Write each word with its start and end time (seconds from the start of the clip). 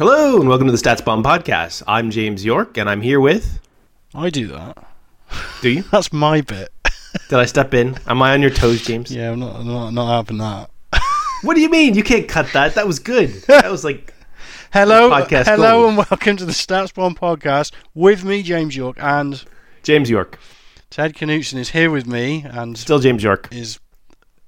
Hello 0.00 0.40
and 0.40 0.48
welcome 0.48 0.66
to 0.66 0.72
the 0.72 0.78
StatsBomb 0.78 1.22
Podcast. 1.22 1.82
I'm 1.86 2.10
James 2.10 2.42
Yorke 2.42 2.78
and 2.78 2.88
I'm 2.88 3.02
here 3.02 3.20
with. 3.20 3.60
I 4.14 4.30
do 4.30 4.46
that. 4.46 4.82
Do 5.60 5.68
you? 5.68 5.82
That's 5.92 6.10
my 6.10 6.40
bit. 6.40 6.70
Did 7.28 7.38
I 7.38 7.44
step 7.44 7.74
in? 7.74 7.98
Am 8.06 8.22
I 8.22 8.32
on 8.32 8.40
your 8.40 8.50
toes, 8.50 8.80
James? 8.80 9.14
Yeah, 9.14 9.32
I'm 9.32 9.40
not, 9.40 9.56
I'm 9.56 9.66
not, 9.66 9.90
not 9.90 10.16
having 10.16 10.38
that. 10.38 10.70
What 11.42 11.54
do 11.54 11.60
you 11.60 11.68
mean? 11.68 11.92
You 11.96 12.02
can't 12.02 12.26
cut 12.26 12.50
that. 12.54 12.76
That 12.76 12.86
was 12.86 12.98
good. 12.98 13.28
That 13.46 13.70
was 13.70 13.84
like. 13.84 14.14
Hello, 14.72 15.10
Podcast 15.10 15.44
hello, 15.44 15.82
gold. 15.82 15.88
and 15.88 15.96
welcome 15.98 16.36
to 16.38 16.46
the 16.46 16.52
StatsBomb 16.52 17.18
podcast 17.18 17.72
with 17.94 18.24
me, 18.24 18.42
James 18.42 18.74
Yorke, 18.74 18.96
and 19.02 19.44
James 19.82 20.08
Yorke. 20.08 20.38
Ted 20.88 21.12
Knutson 21.12 21.58
is 21.58 21.68
here 21.68 21.90
with 21.90 22.06
me 22.06 22.46
and 22.48 22.78
Still 22.78 23.00
James 23.00 23.22
Yorke. 23.22 23.50
is 23.52 23.78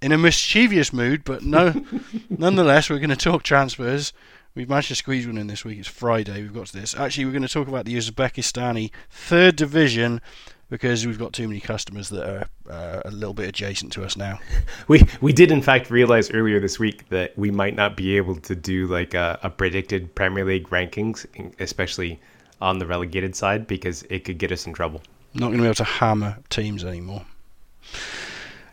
in 0.00 0.12
a 0.12 0.18
mischievous 0.18 0.94
mood, 0.94 1.24
but 1.24 1.42
no, 1.42 1.84
nonetheless, 2.30 2.88
we're 2.88 3.00
going 3.00 3.10
to 3.10 3.16
talk 3.16 3.42
transfers. 3.42 4.14
We've 4.54 4.68
managed 4.68 4.88
to 4.88 4.94
squeeze 4.94 5.26
one 5.26 5.38
in 5.38 5.46
this 5.46 5.64
week. 5.64 5.78
It's 5.78 5.88
Friday. 5.88 6.42
We've 6.42 6.52
got 6.52 6.66
to 6.66 6.78
this. 6.78 6.94
Actually, 6.94 7.24
we're 7.24 7.32
going 7.32 7.42
to 7.42 7.48
talk 7.48 7.68
about 7.68 7.86
the 7.86 7.96
Uzbekistani 7.96 8.90
third 9.10 9.56
division 9.56 10.20
because 10.68 11.06
we've 11.06 11.18
got 11.18 11.32
too 11.32 11.48
many 11.48 11.58
customers 11.60 12.10
that 12.10 12.28
are 12.28 12.48
uh, 12.70 13.00
a 13.06 13.10
little 13.10 13.32
bit 13.32 13.48
adjacent 13.48 13.92
to 13.94 14.04
us 14.04 14.16
now. 14.16 14.38
We 14.88 15.04
we 15.22 15.32
did 15.32 15.50
in 15.52 15.62
fact 15.62 15.90
realize 15.90 16.30
earlier 16.30 16.60
this 16.60 16.78
week 16.78 17.08
that 17.08 17.36
we 17.38 17.50
might 17.50 17.74
not 17.76 17.96
be 17.96 18.16
able 18.18 18.36
to 18.36 18.54
do 18.54 18.86
like 18.88 19.14
a, 19.14 19.38
a 19.42 19.48
predicted 19.48 20.14
Premier 20.14 20.44
League 20.44 20.68
rankings, 20.68 21.24
especially 21.58 22.20
on 22.60 22.78
the 22.78 22.86
relegated 22.86 23.34
side, 23.34 23.66
because 23.66 24.02
it 24.10 24.24
could 24.24 24.36
get 24.38 24.52
us 24.52 24.66
in 24.66 24.74
trouble. 24.74 25.00
Not 25.34 25.46
going 25.46 25.58
to 25.58 25.62
be 25.62 25.66
able 25.66 25.74
to 25.76 25.84
hammer 25.84 26.36
teams 26.50 26.84
anymore. 26.84 27.24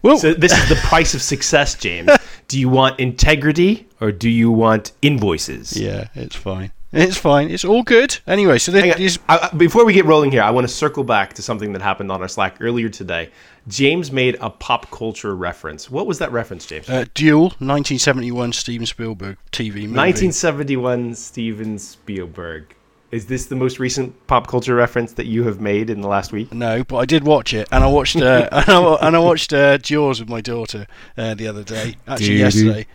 Well, 0.02 0.18
So 0.18 0.34
this 0.34 0.58
is 0.58 0.70
the 0.70 0.76
price 0.76 1.14
of 1.14 1.22
success, 1.22 1.76
James. 1.76 2.10
Do 2.50 2.60
you 2.60 2.68
want 2.68 3.00
integrity 3.00 3.88
or 4.02 4.12
do 4.12 4.30
you 4.30 4.52
want 4.52 4.92
invoices? 5.02 5.78
yeah, 5.80 6.08
it's 6.16 6.36
fine. 6.36 6.72
It's 6.92 7.18
fine. 7.18 7.52
It's 7.52 7.64
all 7.64 7.84
good. 7.84 8.18
Anyway, 8.26 8.58
so 8.58 8.72
this 8.72 8.96
is 8.98 9.20
I- 9.30 9.50
I- 9.54 9.56
before 9.56 9.86
we 9.86 9.94
get 9.94 10.06
rolling 10.06 10.32
here, 10.32 10.42
I 10.42 10.50
want 10.50 10.68
to 10.68 10.74
circle 10.74 11.04
back 11.04 11.34
to 11.36 11.44
something 11.44 11.72
that 11.74 11.84
happened 11.84 12.12
on 12.12 12.20
our 12.24 12.28
Slack 12.28 12.58
earlier 12.60 12.90
today. 12.90 13.30
James 13.68 14.12
made 14.12 14.36
a 14.42 14.50
pop 14.50 14.90
culture 14.90 15.36
reference. 15.36 15.92
What 15.92 16.08
was 16.08 16.18
that 16.18 16.32
reference, 16.32 16.66
James? 16.66 16.90
uh, 16.90 17.06
Duel, 17.14 17.50
1971 17.60 18.54
Steven 18.54 18.88
Spielberg 18.88 19.38
TV 19.52 19.82
movie. 19.86 19.94
1971 19.94 21.14
Steven 21.14 21.78
Spielberg. 21.78 22.76
Is 23.12 23.26
this 23.26 23.48
the 23.48 23.56
most 23.56 23.80
recent 23.80 24.28
pop 24.28 24.48
culture 24.48 24.76
reference 24.76 25.14
that 25.14 25.26
you 25.26 25.44
have 25.46 25.60
made 25.60 25.90
in 25.90 26.02
the 26.02 26.08
last 26.08 26.32
week? 26.32 26.54
No, 26.54 26.84
but 26.84 26.98
I 26.98 27.06
did 27.06 27.24
watch 27.24 27.54
it, 27.56 27.68
and 27.72 27.84
I 27.84 27.88
watched 27.88 28.18
uh, 28.18 28.48
and 28.52 28.70
I, 28.70 28.94
and 29.02 29.16
I 29.16 29.20
watched 29.20 29.52
uh, 29.52 29.78
Jaws 29.80 30.20
with 30.20 30.30
my 30.30 30.42
daughter 30.42 30.86
uh, 31.18 31.34
the 31.34 31.48
other 31.48 31.64
day. 31.64 31.96
Actually, 32.08 32.28
Dude. 32.28 32.40
yesterday. 32.40 32.88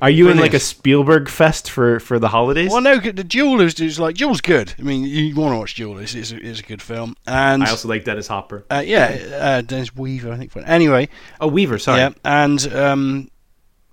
Are 0.00 0.10
you 0.10 0.28
in 0.28 0.38
like 0.38 0.54
a 0.54 0.60
Spielberg 0.60 1.28
fest 1.28 1.68
for, 1.68 1.98
for 1.98 2.20
the 2.20 2.28
holidays? 2.28 2.70
Well, 2.70 2.80
no, 2.80 2.98
the 3.00 3.24
Duel 3.24 3.60
is, 3.60 3.98
like 3.98 4.14
Duel's 4.14 4.40
good. 4.40 4.72
I 4.78 4.82
mean, 4.82 5.02
you 5.02 5.34
want 5.34 5.54
to 5.54 5.58
watch 5.58 5.74
Duel? 5.74 5.98
It's, 5.98 6.14
it's 6.14 6.60
a 6.60 6.62
good 6.62 6.80
film, 6.80 7.16
and 7.26 7.64
I 7.64 7.70
also 7.70 7.88
like 7.88 8.04
Dennis 8.04 8.28
Hopper. 8.28 8.64
uh, 8.70 8.82
yeah, 8.86 9.06
uh, 9.34 9.60
Dennis 9.62 9.96
Weaver, 9.96 10.30
I 10.30 10.36
think. 10.36 10.52
Anyway, 10.56 11.08
Oh, 11.40 11.48
Weaver, 11.48 11.80
sorry. 11.80 11.98
Yeah, 11.98 12.10
and 12.24 12.72
um, 12.74 13.30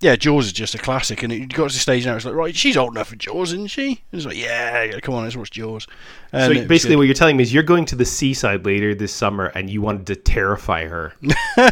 yeah, 0.06 0.16
Jaws 0.16 0.46
is 0.46 0.54
just 0.54 0.76
a 0.76 0.78
classic, 0.78 1.24
and 1.24 1.34
it 1.34 1.52
got 1.52 1.72
to 1.72 1.76
the 1.76 1.80
stage 1.80 2.06
now. 2.06 2.16
It's 2.16 2.26
like, 2.26 2.36
right, 2.36 2.56
she's 2.56 2.78
old 2.78 2.94
enough 2.94 3.08
for 3.08 3.16
Jaws, 3.16 3.54
isn't 3.54 3.72
she? 3.72 4.04
And 4.12 4.20
it's 4.20 4.26
like, 4.26 4.38
yeah, 4.38 5.00
come 5.00 5.16
on, 5.16 5.24
let's 5.24 5.36
watch 5.36 5.50
Jaws. 5.50 5.88
So 6.32 6.38
And 6.38 6.56
was 6.56 6.68
basically, 6.68 6.96
what 6.96 7.04
you're 7.08 7.16
telling 7.16 7.38
me 7.38 7.42
is 7.42 7.52
you're 7.52 7.64
going 7.64 7.86
to 7.86 7.96
the 7.96 8.06
seaside 8.06 8.68
later 8.68 8.94
this 8.94 9.12
summer, 9.12 9.48
and 9.48 9.68
you 9.68 9.82
wanted 9.82 10.06
to 10.06 10.16
terrify 10.16 10.86
her. 10.86 11.14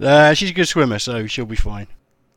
uh, 0.00 0.34
she's 0.34 0.50
a 0.50 0.52
good 0.52 0.68
swimmer, 0.68 1.00
so 1.00 1.26
she'll 1.26 1.46
be 1.46 1.56
fine. 1.56 1.88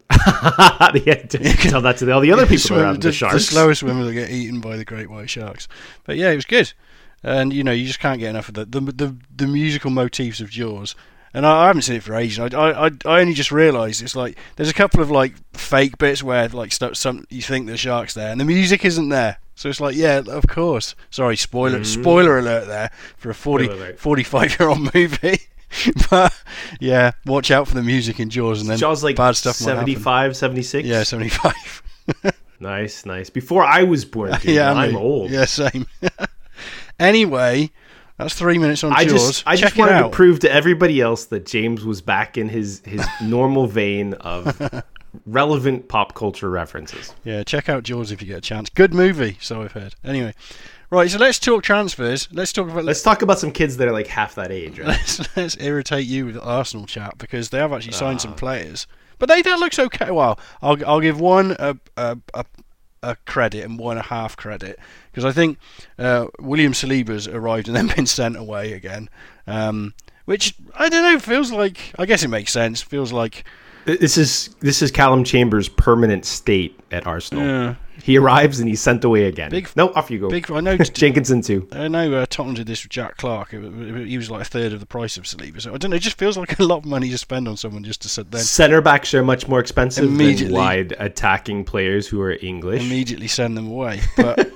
yeah, 0.12 1.16
tell 1.30 1.82
that 1.82 1.98
to 1.98 2.12
all 2.12 2.20
the 2.20 2.32
other 2.32 2.48
people 2.48 2.58
Swim- 2.58 2.80
around 2.80 3.04
the, 3.04 3.10
the 3.10 3.14
sharks. 3.14 3.46
slowest 3.46 3.82
swimmer 3.82 4.04
that 4.04 4.14
get 4.14 4.32
eaten 4.32 4.60
by 4.60 4.76
the 4.76 4.84
great 4.84 5.08
white 5.08 5.30
sharks. 5.30 5.68
But 6.04 6.18
yeah, 6.18 6.32
it 6.32 6.36
was 6.36 6.46
good, 6.46 6.74
and 7.22 7.54
you 7.54 7.64
know, 7.64 7.72
you 7.72 7.86
just 7.86 8.00
can't 8.00 8.20
get 8.20 8.32
enough 8.32 8.48
of 8.50 8.56
the 8.56 8.66
the 8.66 8.82
the, 8.82 9.16
the 9.36 9.48
musical 9.48 9.92
motifs 9.92 10.42
of 10.42 10.50
Jaws. 10.50 10.96
And 11.34 11.46
I, 11.46 11.64
I 11.64 11.68
haven't 11.68 11.84
seen 11.84 11.96
it 11.98 12.04
for 12.04 12.16
ages. 12.16 12.40
I, 12.40 12.48
I, 12.58 12.88
I- 12.88 13.20
only 13.22 13.34
just 13.34 13.52
realised 13.52 14.02
it's 14.02 14.16
like 14.16 14.38
there's 14.56 14.70
a 14.70 14.74
couple 14.74 15.02
of 15.02 15.12
like 15.12 15.34
fake 15.54 15.98
bits 15.98 16.24
where 16.24 16.48
like 16.50 16.72
stuff, 16.72 16.96
some 16.96 17.26
you 17.30 17.42
think 17.42 17.68
the 17.68 17.78
shark's 17.78 18.14
there 18.14 18.32
and 18.32 18.40
the 18.40 18.46
music 18.46 18.86
isn't 18.86 19.10
there. 19.10 19.38
So 19.56 19.70
it's 19.70 19.80
like, 19.80 19.96
yeah, 19.96 20.22
of 20.28 20.48
course. 20.48 20.96
Sorry, 21.10 21.38
spoiler 21.38 21.80
mm-hmm. 21.80 22.02
spoiler 22.02 22.40
alert 22.40 22.68
there 22.68 22.90
for 23.18 23.30
a 23.30 23.36
40, 23.36 23.94
45 23.98 24.60
year 24.60 24.70
old 24.70 24.94
movie. 24.94 25.42
but 26.10 26.34
yeah, 26.80 27.12
watch 27.26 27.52
out 27.52 27.68
for 27.68 27.76
the 27.76 27.84
music 27.84 28.20
in 28.20 28.30
Jaws 28.30 28.62
and 28.62 28.70
then 28.70 28.78
Jaws 28.78 29.04
like 29.04 29.16
bad 29.16 29.36
stuff 29.36 29.62
might 29.62 29.68
75, 29.68 30.36
76? 30.36 30.88
Yeah, 30.88 31.04
75. 31.04 31.84
Nice, 32.62 33.08
nice. 33.08 33.32
Before 33.32 33.66
I 33.66 33.84
was 33.84 34.06
born, 34.06 34.32
dude, 34.42 34.56
yeah, 34.56 34.70
and 34.70 34.80
I'm 34.80 34.96
old. 34.96 35.32
Yeah, 35.32 35.46
same. 35.46 35.88
anyway, 37.00 37.72
that's 38.24 38.36
three 38.36 38.58
minutes 38.58 38.84
on 38.84 38.94
I 38.94 39.06
Jaws. 39.06 39.28
just, 39.28 39.44
I 39.48 39.56
Check 39.56 39.70
just 39.70 39.78
wanted 39.78 40.00
to 40.04 40.10
prove 40.10 40.40
to 40.40 40.52
everybody 40.52 41.02
else 41.02 41.26
that 41.26 41.46
James 41.46 41.84
was 41.86 42.02
back 42.02 42.38
in 42.38 42.50
his 42.50 42.82
his 42.86 43.06
normal 43.24 43.68
vein 43.68 44.14
of 44.16 44.84
relevant 45.26 45.88
pop 45.88 46.14
culture 46.16 46.50
references. 46.50 47.14
yeah, 47.24 47.44
check 47.44 47.70
out 47.70 47.84
Jaws 47.84 48.12
if 48.12 48.22
you 48.22 48.28
get 48.28 48.38
a 48.38 48.42
chance. 48.42 48.70
Good 48.70 48.94
movie, 48.94 49.38
so 49.42 49.62
I've 49.64 49.74
heard. 49.74 49.96
Anyway, 50.04 50.34
right. 50.90 51.10
So 51.10 51.18
let's 51.18 51.40
talk 51.40 51.64
transfers. 51.64 52.28
Let's 52.32 52.54
talk 52.54 52.70
about. 52.70 52.86
Let's 52.86 53.02
talk 53.04 53.22
about 53.22 53.40
some 53.40 53.52
kids 53.52 53.78
that 53.78 53.88
are 53.88 53.92
like 53.94 54.08
half 54.08 54.36
that 54.36 54.52
age, 54.52 54.80
right? 54.80 54.88
Let's, 54.88 55.36
let's 55.38 55.58
irritate 55.58 56.06
you 56.06 56.28
with 56.28 56.36
the 56.36 56.44
Arsenal 56.44 56.86
chat 56.86 57.18
because 57.18 57.50
they 57.50 57.58
have 57.60 57.74
actually 57.74 57.94
signed 57.94 58.20
Ah. 58.20 58.24
some 58.24 58.36
players, 58.36 58.88
but 59.20 59.28
they 59.30 59.42
that 59.42 59.60
looks 59.60 59.80
okay. 59.80 60.12
Well, 60.12 60.40
I'll 60.62 60.78
I'll 60.86 61.02
give 61.02 61.20
one 61.20 61.56
a 61.60 61.78
a, 61.98 62.18
a, 62.34 62.46
a 63.04 63.16
credit 63.26 63.64
and 63.66 63.80
one 63.80 63.98
and 63.98 64.06
a 64.06 64.10
half 64.10 64.38
credit 64.38 64.80
because 65.12 65.26
I 65.26 65.32
think 65.32 65.58
uh, 65.98 66.28
William 66.40 66.74
Saliba's 66.74 67.28
arrived 67.28 67.68
and 67.68 67.76
then 67.76 67.88
been 67.96 68.06
sent 68.06 68.38
away 68.38 68.74
again, 68.74 69.10
um, 69.48 69.94
which 70.26 70.56
I 70.76 70.88
don't 70.90 71.04
know 71.14 71.20
feels 71.20 71.52
like 71.52 71.94
I 71.98 72.06
guess 72.06 72.24
it 72.24 72.28
makes 72.30 72.52
sense. 72.52 72.82
Feels 72.82 73.12
like 73.12 73.44
This 73.86 74.18
is 74.18 74.56
this 74.60 74.82
is 74.82 74.92
Callum 74.92 75.24
Chambers' 75.24 75.68
permanent 75.70 76.26
state 76.26 76.80
at 76.92 77.08
Arsenal. 77.08 77.46
yeah, 77.46 77.76
He 78.04 78.18
arrives 78.18 78.60
and 78.60 78.68
he's 78.68 78.82
sent 78.82 79.04
away 79.04 79.26
again. 79.26 79.52
Big- 79.52 79.70
no, 79.76 79.90
off 79.94 80.10
you 80.10 80.20
go. 80.20 80.30
big. 80.30 80.50
I 80.52 80.60
know. 80.60 80.78
Jenkinson 80.78 81.42
too. 81.42 81.68
I 81.72 81.88
know 81.88 82.14
uh, 82.16 82.26
Tottenham 82.30 82.56
did 82.56 82.68
this 82.68 82.84
with 82.84 82.92
Jack 82.92 83.18
Clarke. 83.18 83.54
It, 83.54 83.64
it- 83.64 84.08
he 84.08 84.18
was 84.18 84.32
like 84.32 84.42
a 84.42 84.46
third 84.46 84.74
of 84.74 84.80
the 84.80 84.86
price 84.86 85.18
of 85.18 85.24
Saliba. 85.26 85.62
So 85.62 85.74
I 85.74 85.78
don't 85.78 85.92
know. 85.92 85.98
It 85.98 86.02
just 86.02 86.18
feels 86.18 86.38
like 86.38 86.60
a 86.60 86.64
lot 86.64 86.78
of 86.80 86.86
money 86.86 87.10
to 87.10 87.18
spend 87.18 87.48
on 87.48 87.58
someone 87.58 87.84
just 87.84 88.02
to 88.04 88.10
sit 88.10 88.32
there. 88.32 88.42
Center 88.42 88.82
backs 88.82 89.14
are 89.14 89.24
much 89.24 89.48
more 89.48 89.60
expensive 89.60 90.18
than 90.18 90.52
wide 90.52 90.96
attacking 91.00 91.64
players 91.66 92.08
who 92.08 92.22
are 92.22 92.38
English. 92.42 92.82
immediately 92.84 93.28
send 93.28 93.56
them 93.58 93.68
away. 93.68 94.00
But 94.18 94.52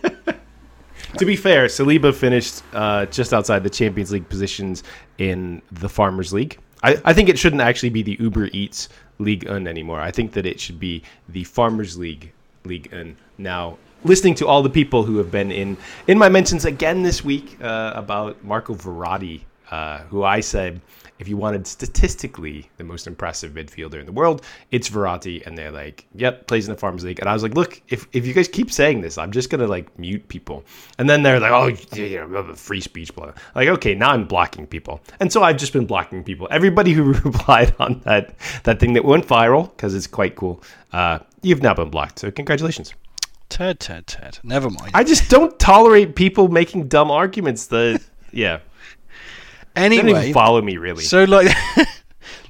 To 1.19 1.25
be 1.25 1.35
fair, 1.37 1.67
Saliba 1.67 2.13
finished 2.13 2.61
uh, 2.73 3.05
just 3.05 3.33
outside 3.33 3.63
the 3.63 3.69
Champions 3.69 4.11
League 4.11 4.27
positions 4.27 4.83
in 5.17 5.61
the 5.71 5.87
Farmers 5.87 6.33
League. 6.33 6.57
I, 6.83 6.97
I 7.05 7.13
think 7.13 7.29
it 7.29 7.39
shouldn't 7.39 7.61
actually 7.61 7.89
be 7.89 8.03
the 8.03 8.17
Uber 8.19 8.49
Eats 8.51 8.89
League 9.19 9.47
Un 9.47 9.65
anymore. 9.65 10.01
I 10.01 10.11
think 10.11 10.33
that 10.33 10.45
it 10.45 10.59
should 10.59 10.77
be 10.77 11.03
the 11.29 11.45
Farmers 11.45 11.97
League 11.97 12.33
League 12.65 12.89
and 12.91 13.15
Now, 13.37 13.77
listening 14.03 14.35
to 14.35 14.47
all 14.47 14.61
the 14.61 14.69
people 14.69 15.03
who 15.03 15.17
have 15.17 15.31
been 15.31 15.51
in 15.51 15.77
in 16.07 16.17
my 16.17 16.29
mentions 16.29 16.65
again 16.65 17.03
this 17.03 17.23
week 17.23 17.57
uh, 17.61 17.93
about 17.95 18.43
Marco 18.43 18.75
Verratti, 18.75 19.41
uh, 19.71 19.99
who 20.09 20.23
I 20.23 20.39
said 20.39 20.81
if 21.17 21.27
you 21.29 21.37
wanted 21.37 21.65
statistically 21.65 22.69
the 22.77 22.83
most 22.83 23.07
impressive 23.07 23.53
midfielder 23.53 23.99
in 23.99 24.05
the 24.05 24.11
world, 24.11 24.41
it's 24.71 24.89
Verratti, 24.89 25.45
and 25.45 25.57
they're 25.57 25.71
like, 25.71 26.05
"Yep, 26.15 26.47
plays 26.47 26.67
in 26.67 26.73
the 26.73 26.79
Farmers 26.79 27.03
League." 27.03 27.19
And 27.19 27.29
I 27.29 27.33
was 27.33 27.41
like, 27.41 27.53
"Look, 27.53 27.81
if, 27.87 28.07
if 28.11 28.25
you 28.25 28.33
guys 28.33 28.47
keep 28.47 28.71
saying 28.71 29.01
this, 29.01 29.17
I'm 29.17 29.31
just 29.31 29.49
gonna 29.49 29.67
like 29.67 29.97
mute 29.97 30.27
people." 30.27 30.65
And 30.97 31.09
then 31.09 31.23
they're 31.23 31.39
like, 31.39 31.51
"Oh, 31.51 32.53
free 32.55 32.81
speech, 32.81 33.15
blah." 33.15 33.31
Like, 33.55 33.69
okay, 33.69 33.95
now 33.95 34.11
I'm 34.11 34.25
blocking 34.25 34.67
people, 34.67 35.01
and 35.19 35.31
so 35.31 35.41
I've 35.41 35.57
just 35.57 35.71
been 35.73 35.85
blocking 35.85 36.23
people. 36.23 36.47
Everybody 36.51 36.91
who 36.91 37.13
replied 37.25 37.73
on 37.79 38.01
that 38.01 38.35
that 38.63 38.79
thing 38.79 38.93
that 38.93 39.05
went 39.05 39.25
viral 39.25 39.69
because 39.75 39.95
it's 39.95 40.07
quite 40.07 40.35
cool. 40.35 40.61
Uh, 40.91 41.19
you've 41.45 41.61
now 41.61 41.73
been 41.73 41.89
blocked, 41.89 42.19
so 42.19 42.31
congratulations. 42.31 42.93
Ted, 43.49 43.79
Ted, 43.79 44.07
Ted. 44.07 44.39
Never 44.43 44.69
mind. 44.69 44.91
I 44.93 45.03
just 45.03 45.29
don't 45.29 45.57
tolerate 45.59 46.15
people 46.15 46.47
making 46.47 46.87
dumb 46.87 47.11
arguments. 47.11 47.67
That 47.67 48.01
yeah, 48.31 48.59
they 49.75 49.81
don't 49.83 49.93
even 49.93 50.05
anyway, 50.07 50.33
follow 50.33 50.61
me 50.61 50.77
really. 50.77 51.03
so 51.03 51.23
like 51.25 51.47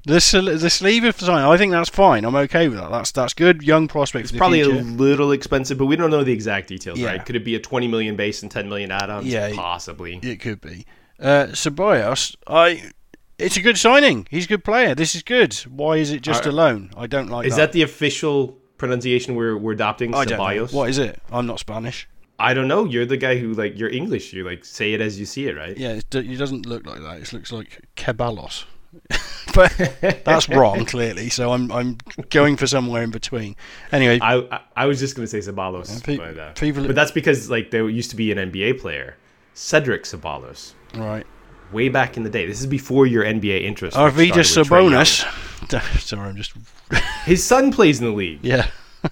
the 0.06 0.14
the 0.16 0.68
Saliba 0.70 1.14
sign, 1.14 1.44
I 1.44 1.58
think 1.58 1.72
that's 1.74 1.90
fine. 1.90 2.24
I'm 2.26 2.36
okay 2.36 2.70
with 2.70 2.80
that. 2.80 2.90
That's 2.92 3.12
that's 3.12 3.34
good. 3.34 3.62
Young 3.62 3.88
prospect. 3.88 4.28
for 4.28 4.34
the 4.34 4.38
Probably 4.38 4.62
a 4.62 4.68
little 4.70 5.32
expensive, 5.32 5.78
but 5.78 5.86
we 5.86 5.96
don't 5.96 6.12
know 6.12 6.24
the 6.24 6.32
exact 6.34 6.70
details, 6.70 6.98
Yeah. 6.98 7.08
right? 7.10 7.26
Could 7.26 7.36
it 7.36 7.44
be 7.44 7.56
a 7.56 7.60
20 7.60 7.88
million 7.88 8.16
base 8.16 8.42
and 8.42 8.52
10 8.52 8.70
million 8.70 8.92
add-ons? 8.92 9.26
Yeah. 9.28 9.52
possibly. 9.54 10.20
It 10.24 10.40
could 10.40 10.62
be. 10.62 10.86
Uh, 11.20 11.48
Ceballos, 11.52 12.36
I. 12.48 12.92
It's 13.38 13.58
a 13.58 13.62
good 13.62 13.78
signing. 13.78 14.28
He's 14.32 14.46
a 14.46 14.48
good 14.48 14.64
player. 14.64 14.96
This 14.96 15.14
is 15.14 15.22
good. 15.22 15.54
Why 15.70 15.98
is 15.98 16.10
it 16.10 16.22
just 16.22 16.46
Are- 16.46 16.50
a 16.50 16.54
loan? 16.54 16.92
I 16.96 17.06
don't 17.06 17.28
like 17.28 17.46
Is 17.46 17.58
that 17.58 17.74
the 17.74 17.82
official 17.82 18.58
pronunciation 18.78 19.36
we're 19.36 19.58
we're 19.58 19.74
adopting? 19.74 20.14
I 20.14 20.26
don't. 20.26 20.40
Ceballos. 20.40 20.74
What 20.74 20.90
is 20.90 20.98
it? 20.98 21.22
I'm 21.32 21.46
not 21.48 21.60
Spanish. 21.60 22.08
I 22.38 22.54
don't 22.54 22.68
know. 22.68 22.84
You're 22.86 23.06
the 23.06 23.18
guy 23.18 23.38
who 23.38 23.54
like 23.54 23.78
you're 23.80 23.90
English. 23.90 24.34
You 24.34 24.44
like 24.44 24.66
say 24.66 24.94
it 24.94 25.02
as 25.02 25.20
you 25.20 25.26
see 25.26 25.48
it, 25.48 25.56
right? 25.56 25.78
Yeah, 25.78 25.94
it, 25.94 26.14
it 26.14 26.38
doesn't 26.38 26.66
look 26.66 26.86
like 26.86 27.02
that. 27.02 27.22
It 27.22 27.34
looks 27.34 27.52
like 27.52 27.82
Kebalos. 27.96 28.66
but 29.54 29.72
that's 30.26 30.48
wrong 30.50 30.86
clearly. 30.94 31.30
So 31.30 31.52
I'm 31.52 31.72
I'm 31.72 31.98
going 32.30 32.58
for 32.58 32.68
somewhere 32.68 33.04
in 33.04 33.12
between. 33.12 33.56
Anyway, 33.92 34.20
I 34.22 34.38
I, 34.38 34.62
I 34.76 34.86
was 34.86 35.00
just 35.00 35.16
gonna 35.16 35.28
say 35.28 35.40
Sabalos, 35.40 36.04
pe- 36.04 36.18
but, 36.18 36.38
uh, 36.38 36.54
people- 36.54 36.86
but 36.86 36.96
that's 36.96 37.12
because 37.12 37.50
like 37.50 37.72
there 37.72 37.88
used 37.90 38.10
to 38.12 38.16
be 38.16 38.32
an 38.32 38.38
NBA 38.38 38.80
player, 38.80 39.18
Cedric 39.54 40.04
Ceballos, 40.04 40.74
right. 40.96 41.26
way 41.72 41.90
back 41.90 42.16
in 42.18 42.24
the 42.24 42.30
day. 42.30 42.46
This 42.46 42.62
is 42.62 42.68
before 42.68 43.06
your 43.06 43.24
NBA 43.24 43.64
interest. 43.64 43.98
Arvydas 43.98 44.56
Sabonis. 44.56 45.26
Sorry, 46.00 46.30
I'm 46.30 46.36
just 46.36 46.54
His 47.26 47.44
son 47.44 47.72
plays 47.72 48.00
in 48.00 48.06
the 48.06 48.12
league. 48.14 48.40
yeah. 48.42 48.68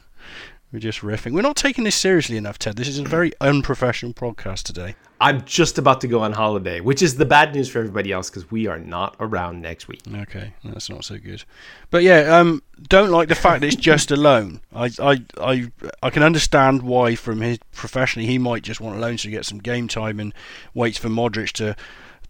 We're 0.72 0.80
just 0.80 1.02
riffing. 1.02 1.34
We're 1.34 1.44
not 1.44 1.56
taking 1.56 1.84
this 1.84 1.96
seriously 1.96 2.36
enough, 2.36 2.58
Ted. 2.58 2.78
This 2.78 2.88
is 2.88 2.98
a 2.98 3.04
very 3.04 3.32
unprofessional 3.40 4.14
podcast 4.14 4.64
today. 4.64 4.96
I'm 5.22 5.46
just 5.46 5.78
about 5.78 6.02
to 6.02 6.08
go 6.08 6.22
on 6.22 6.34
holiday, 6.34 6.82
which 6.82 7.04
is 7.04 7.16
the 7.16 7.26
bad 7.26 7.54
news 7.54 7.70
for 7.70 7.78
everybody 7.78 8.12
else 8.12 8.32
because 8.32 8.50
we 8.50 8.66
are 8.66 8.80
not 8.80 9.16
around 9.20 9.62
next 9.62 9.88
week. 9.88 10.02
Okay, 10.12 10.52
that's 10.64 10.90
not 10.90 11.06
so 11.06 11.20
good. 11.20 11.44
But 11.92 12.02
yeah, 12.02 12.38
um, 12.38 12.64
don't 12.90 13.12
like 13.12 13.30
the 13.30 13.36
fact 13.36 13.62
that 13.62 13.68
it's 13.68 13.76
just 13.76 14.10
a 14.10 14.16
loan. 14.16 14.62
I, 14.74 14.90
I, 15.00 15.24
I, 15.40 15.72
I 16.02 16.10
can 16.10 16.24
understand 16.24 16.82
why, 16.82 17.14
from 17.14 17.42
his 17.42 17.60
professionally, 17.72 18.28
he 18.28 18.40
might 18.40 18.64
just 18.64 18.82
want 18.82 18.98
a 18.98 19.00
loan 19.00 19.18
to 19.18 19.30
get 19.30 19.46
some 19.46 19.60
game 19.60 19.88
time 19.88 20.20
and 20.20 20.34
waits 20.74 20.98
for 20.98 21.08
Modric 21.08 21.52
to 21.54 21.76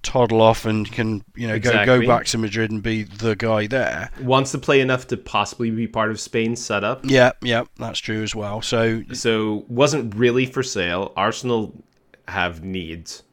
toddle 0.03 0.41
off 0.41 0.65
and 0.65 0.91
can 0.91 1.23
you 1.35 1.47
know 1.47 1.53
go 1.59 1.69
Exactly. 1.69 1.99
go 2.01 2.07
back 2.07 2.25
to 2.27 2.37
Madrid 2.37 2.69
and 2.71 2.83
be 2.83 3.03
the 3.03 3.35
guy 3.35 3.65
there. 3.67 4.11
Wants 4.21 4.51
to 4.51 4.57
play 4.59 4.79
enough 4.81 5.07
to 5.07 5.17
possibly 5.17 5.71
be 5.71 5.87
part 5.87 6.11
of 6.11 6.19
Spain's 6.19 6.63
setup. 6.63 7.01
Yeah, 7.03 7.31
yeah, 7.41 7.63
that's 7.77 7.99
true 7.99 8.21
as 8.21 8.35
well. 8.35 8.61
So 8.61 9.03
So 9.13 9.65
wasn't 9.67 10.13
really 10.15 10.45
for 10.45 10.61
sale. 10.63 11.11
Arsenal 11.15 11.73
have 12.27 12.63
needs, 12.63 13.23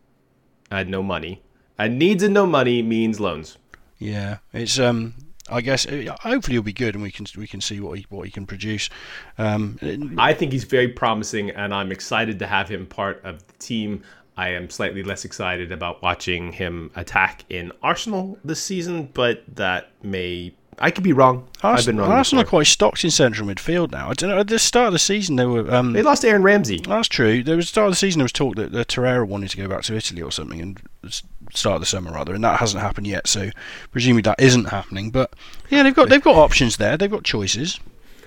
had 0.70 0.88
no 0.88 1.02
money, 1.02 1.42
and 1.78 1.98
needs 1.98 2.22
and 2.22 2.32
no 2.34 2.46
money 2.46 2.82
means 2.82 3.20
loans. 3.20 3.58
yeah, 3.98 4.38
it's 4.52 4.78
um. 4.78 5.14
I 5.52 5.62
guess 5.62 5.84
hopefully 6.20 6.54
he'll 6.54 6.62
be 6.62 6.72
good, 6.72 6.94
and 6.94 7.02
we 7.02 7.10
can 7.10 7.26
we 7.36 7.48
can 7.48 7.60
see 7.60 7.80
what 7.80 7.98
he 7.98 8.06
what 8.08 8.24
he 8.24 8.30
can 8.30 8.46
produce. 8.46 8.88
Um, 9.36 9.80
I 10.16 10.32
think 10.32 10.52
he's 10.52 10.62
very 10.62 10.86
promising, 10.86 11.50
and 11.50 11.74
I'm 11.74 11.90
excited 11.90 12.38
to 12.38 12.46
have 12.46 12.68
him 12.68 12.86
part 12.86 13.20
of 13.24 13.44
the 13.44 13.52
team. 13.54 14.04
I 14.40 14.48
am 14.54 14.70
slightly 14.70 15.02
less 15.02 15.26
excited 15.26 15.70
about 15.70 16.00
watching 16.00 16.52
him 16.52 16.90
attack 16.96 17.44
in 17.50 17.72
Arsenal 17.82 18.38
this 18.42 18.62
season, 18.62 19.10
but 19.12 19.44
that 19.56 19.90
may 20.02 20.54
I 20.78 20.90
could 20.90 21.04
be 21.04 21.12
wrong. 21.12 21.46
I've 21.56 21.84
been 21.84 21.98
Arsenal, 21.98 22.06
wrong. 22.06 22.12
Arsenal 22.16 22.42
are 22.44 22.46
quite 22.46 22.66
stocked 22.66 23.04
in 23.04 23.10
central 23.10 23.46
midfield 23.46 23.90
now. 23.90 24.08
I 24.08 24.14
don't 24.14 24.30
know. 24.30 24.38
At 24.38 24.48
the 24.48 24.58
start 24.58 24.86
of 24.86 24.92
the 24.94 24.98
season, 24.98 25.36
they 25.36 25.44
were. 25.44 25.70
Um, 25.70 25.92
They 25.92 26.00
lost 26.00 26.24
Aaron 26.24 26.42
Ramsey. 26.42 26.80
That's 26.80 27.06
true. 27.06 27.42
There 27.42 27.56
was 27.56 27.68
start 27.68 27.88
of 27.88 27.92
the 27.92 27.96
season. 27.96 28.20
There 28.20 28.24
was 28.24 28.32
talk 28.32 28.56
that 28.56 28.74
uh, 28.74 28.84
Torreira 28.84 29.28
wanted 29.28 29.50
to 29.50 29.58
go 29.58 29.68
back 29.68 29.82
to 29.82 29.94
Italy 29.94 30.22
or 30.22 30.32
something, 30.32 30.58
and 30.58 30.80
start 31.52 31.74
of 31.74 31.80
the 31.80 31.86
summer 31.86 32.10
rather, 32.10 32.32
and 32.34 32.42
that 32.42 32.60
hasn't 32.60 32.82
happened 32.82 33.08
yet. 33.08 33.26
So 33.26 33.50
presumably 33.92 34.22
that 34.22 34.40
isn't 34.40 34.70
happening. 34.70 35.10
But 35.10 35.34
yeah, 35.68 35.82
they've 35.82 35.94
got 35.94 36.08
they've 36.08 36.22
got 36.22 36.36
options 36.36 36.78
there. 36.78 36.96
They've 36.96 37.10
got 37.10 37.24
choices. 37.24 37.78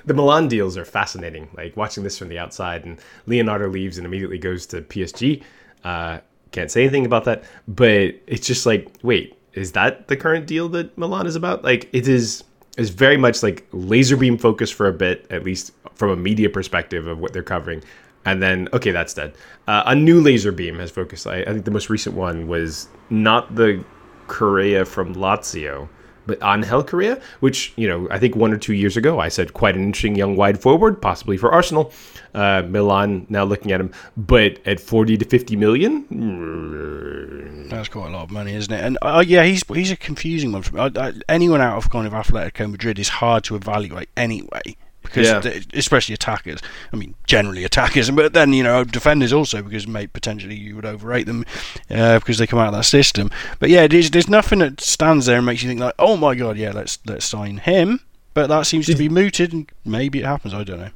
The 0.05 0.13
Milan 0.13 0.47
deals 0.47 0.77
are 0.77 0.85
fascinating. 0.85 1.49
Like 1.57 1.75
watching 1.75 2.03
this 2.03 2.19
from 2.19 2.29
the 2.29 2.37
outside, 2.37 2.85
and 2.85 2.99
Leonardo 3.25 3.67
leaves 3.67 3.97
and 3.97 4.05
immediately 4.05 4.37
goes 4.37 4.67
to 4.67 4.83
PSG. 4.83 5.41
Uh, 5.83 6.19
can't 6.51 6.71
say 6.71 6.83
anything 6.83 7.05
about 7.05 7.25
that, 7.25 7.43
but 7.67 8.15
it's 8.27 8.45
just 8.45 8.65
like, 8.65 8.91
wait, 9.01 9.37
is 9.53 9.71
that 9.73 10.07
the 10.07 10.15
current 10.15 10.47
deal 10.47 10.69
that 10.69 10.97
Milan 10.97 11.27
is 11.27 11.35
about? 11.35 11.63
Like, 11.63 11.89
it 11.93 12.07
is 12.07 12.43
is 12.77 12.89
very 12.89 13.17
much 13.17 13.43
like 13.43 13.67
laser 13.71 14.17
beam 14.17 14.37
focus 14.37 14.71
for 14.71 14.87
a 14.87 14.93
bit, 14.93 15.27
at 15.29 15.43
least 15.43 15.71
from 15.93 16.09
a 16.09 16.15
media 16.15 16.49
perspective 16.49 17.05
of 17.07 17.19
what 17.19 17.33
they're 17.33 17.43
covering, 17.43 17.83
and 18.25 18.41
then 18.41 18.67
okay, 18.73 18.91
that's 18.91 19.13
dead. 19.13 19.35
Uh, 19.67 19.83
a 19.85 19.95
new 19.95 20.21
laser 20.21 20.51
beam 20.51 20.79
has 20.79 20.91
focused. 20.91 21.27
I, 21.27 21.41
I 21.41 21.45
think 21.45 21.65
the 21.65 21.71
most 21.71 21.89
recent 21.89 22.15
one 22.15 22.47
was 22.47 22.87
not 23.09 23.55
the 23.55 23.83
Correa 24.27 24.85
from 24.85 25.15
Lazio, 25.15 25.89
but 26.25 26.41
Angel 26.43 26.83
Correa, 26.83 27.21
which, 27.39 27.73
you 27.75 27.87
know, 27.87 28.07
I 28.09 28.19
think 28.19 28.35
one 28.35 28.53
or 28.53 28.57
two 28.57 28.73
years 28.73 28.97
ago 28.97 29.19
I 29.19 29.29
said 29.29 29.53
quite 29.53 29.75
an 29.75 29.83
interesting 29.83 30.15
young 30.15 30.35
wide 30.35 30.61
forward, 30.61 31.01
possibly 31.01 31.37
for 31.37 31.51
Arsenal. 31.51 31.91
Uh, 32.33 32.63
Milan 32.67 33.27
now 33.29 33.43
looking 33.43 33.71
at 33.71 33.79
him, 33.79 33.91
but 34.17 34.59
at 34.65 34.79
40 34.79 35.17
to 35.17 35.25
50 35.25 35.55
million, 35.55 37.67
That's 37.69 37.89
quite 37.89 38.07
a 38.07 38.11
lot 38.11 38.23
of 38.23 38.31
money, 38.31 38.55
isn't 38.55 38.73
it? 38.73 38.83
And 38.83 38.97
uh, 39.01 39.23
yeah, 39.25 39.43
he's 39.43 39.63
he's 39.67 39.91
a 39.91 39.97
confusing 39.97 40.51
one 40.51 40.63
for 40.63 40.75
me. 40.75 41.21
Anyone 41.29 41.61
out 41.61 41.77
of 41.77 41.89
kind 41.89 42.07
of 42.07 42.13
Atletico 42.13 42.71
Madrid 42.71 42.99
is 42.99 43.09
hard 43.09 43.43
to 43.45 43.55
evaluate 43.55 44.09
anyway. 44.17 44.75
Because 45.03 45.27
Yeah. 45.27 45.41
th- 45.41 45.67
especially 45.73 46.13
attackers, 46.13 46.59
I 46.91 46.95
mean, 46.95 47.13
generally 47.27 47.63
attackers, 47.63 48.09
but 48.09 48.33
then 48.33 48.51
you 48.53 48.63
know 48.63 48.83
defenders 48.83 49.31
also 49.31 49.61
because 49.61 49.87
may 49.87 50.07
potentially 50.07 50.55
you 50.55 50.75
would 50.75 50.85
overrate 50.85 51.27
them 51.27 51.45
uh, 51.91 52.17
because 52.19 52.37
they 52.39 52.47
come 52.47 52.57
out 52.59 52.67
of 52.69 52.73
that 52.73 52.85
system. 52.85 53.29
But 53.59 53.69
yeah, 53.69 53.85
there's, 53.87 54.09
there's 54.09 54.29
nothing 54.29 54.59
that 54.59 54.81
stands 54.81 55.25
there 55.27 55.37
and 55.37 55.45
makes 55.45 55.61
you 55.61 55.69
think 55.69 55.79
like, 55.81 55.93
oh 55.99 56.17
my 56.17 56.33
god, 56.35 56.57
yeah, 56.57 56.71
let's 56.71 56.97
let's 57.05 57.25
sign 57.25 57.57
him. 57.57 57.99
But 58.33 58.47
that 58.47 58.65
seems 58.65 58.87
to 58.87 58.95
be 58.95 59.09
mooted, 59.09 59.53
and 59.53 59.71
maybe 59.85 60.19
it 60.19 60.25
happens. 60.25 60.53
I 60.55 60.63
don't 60.63 60.79
know. 60.79 60.89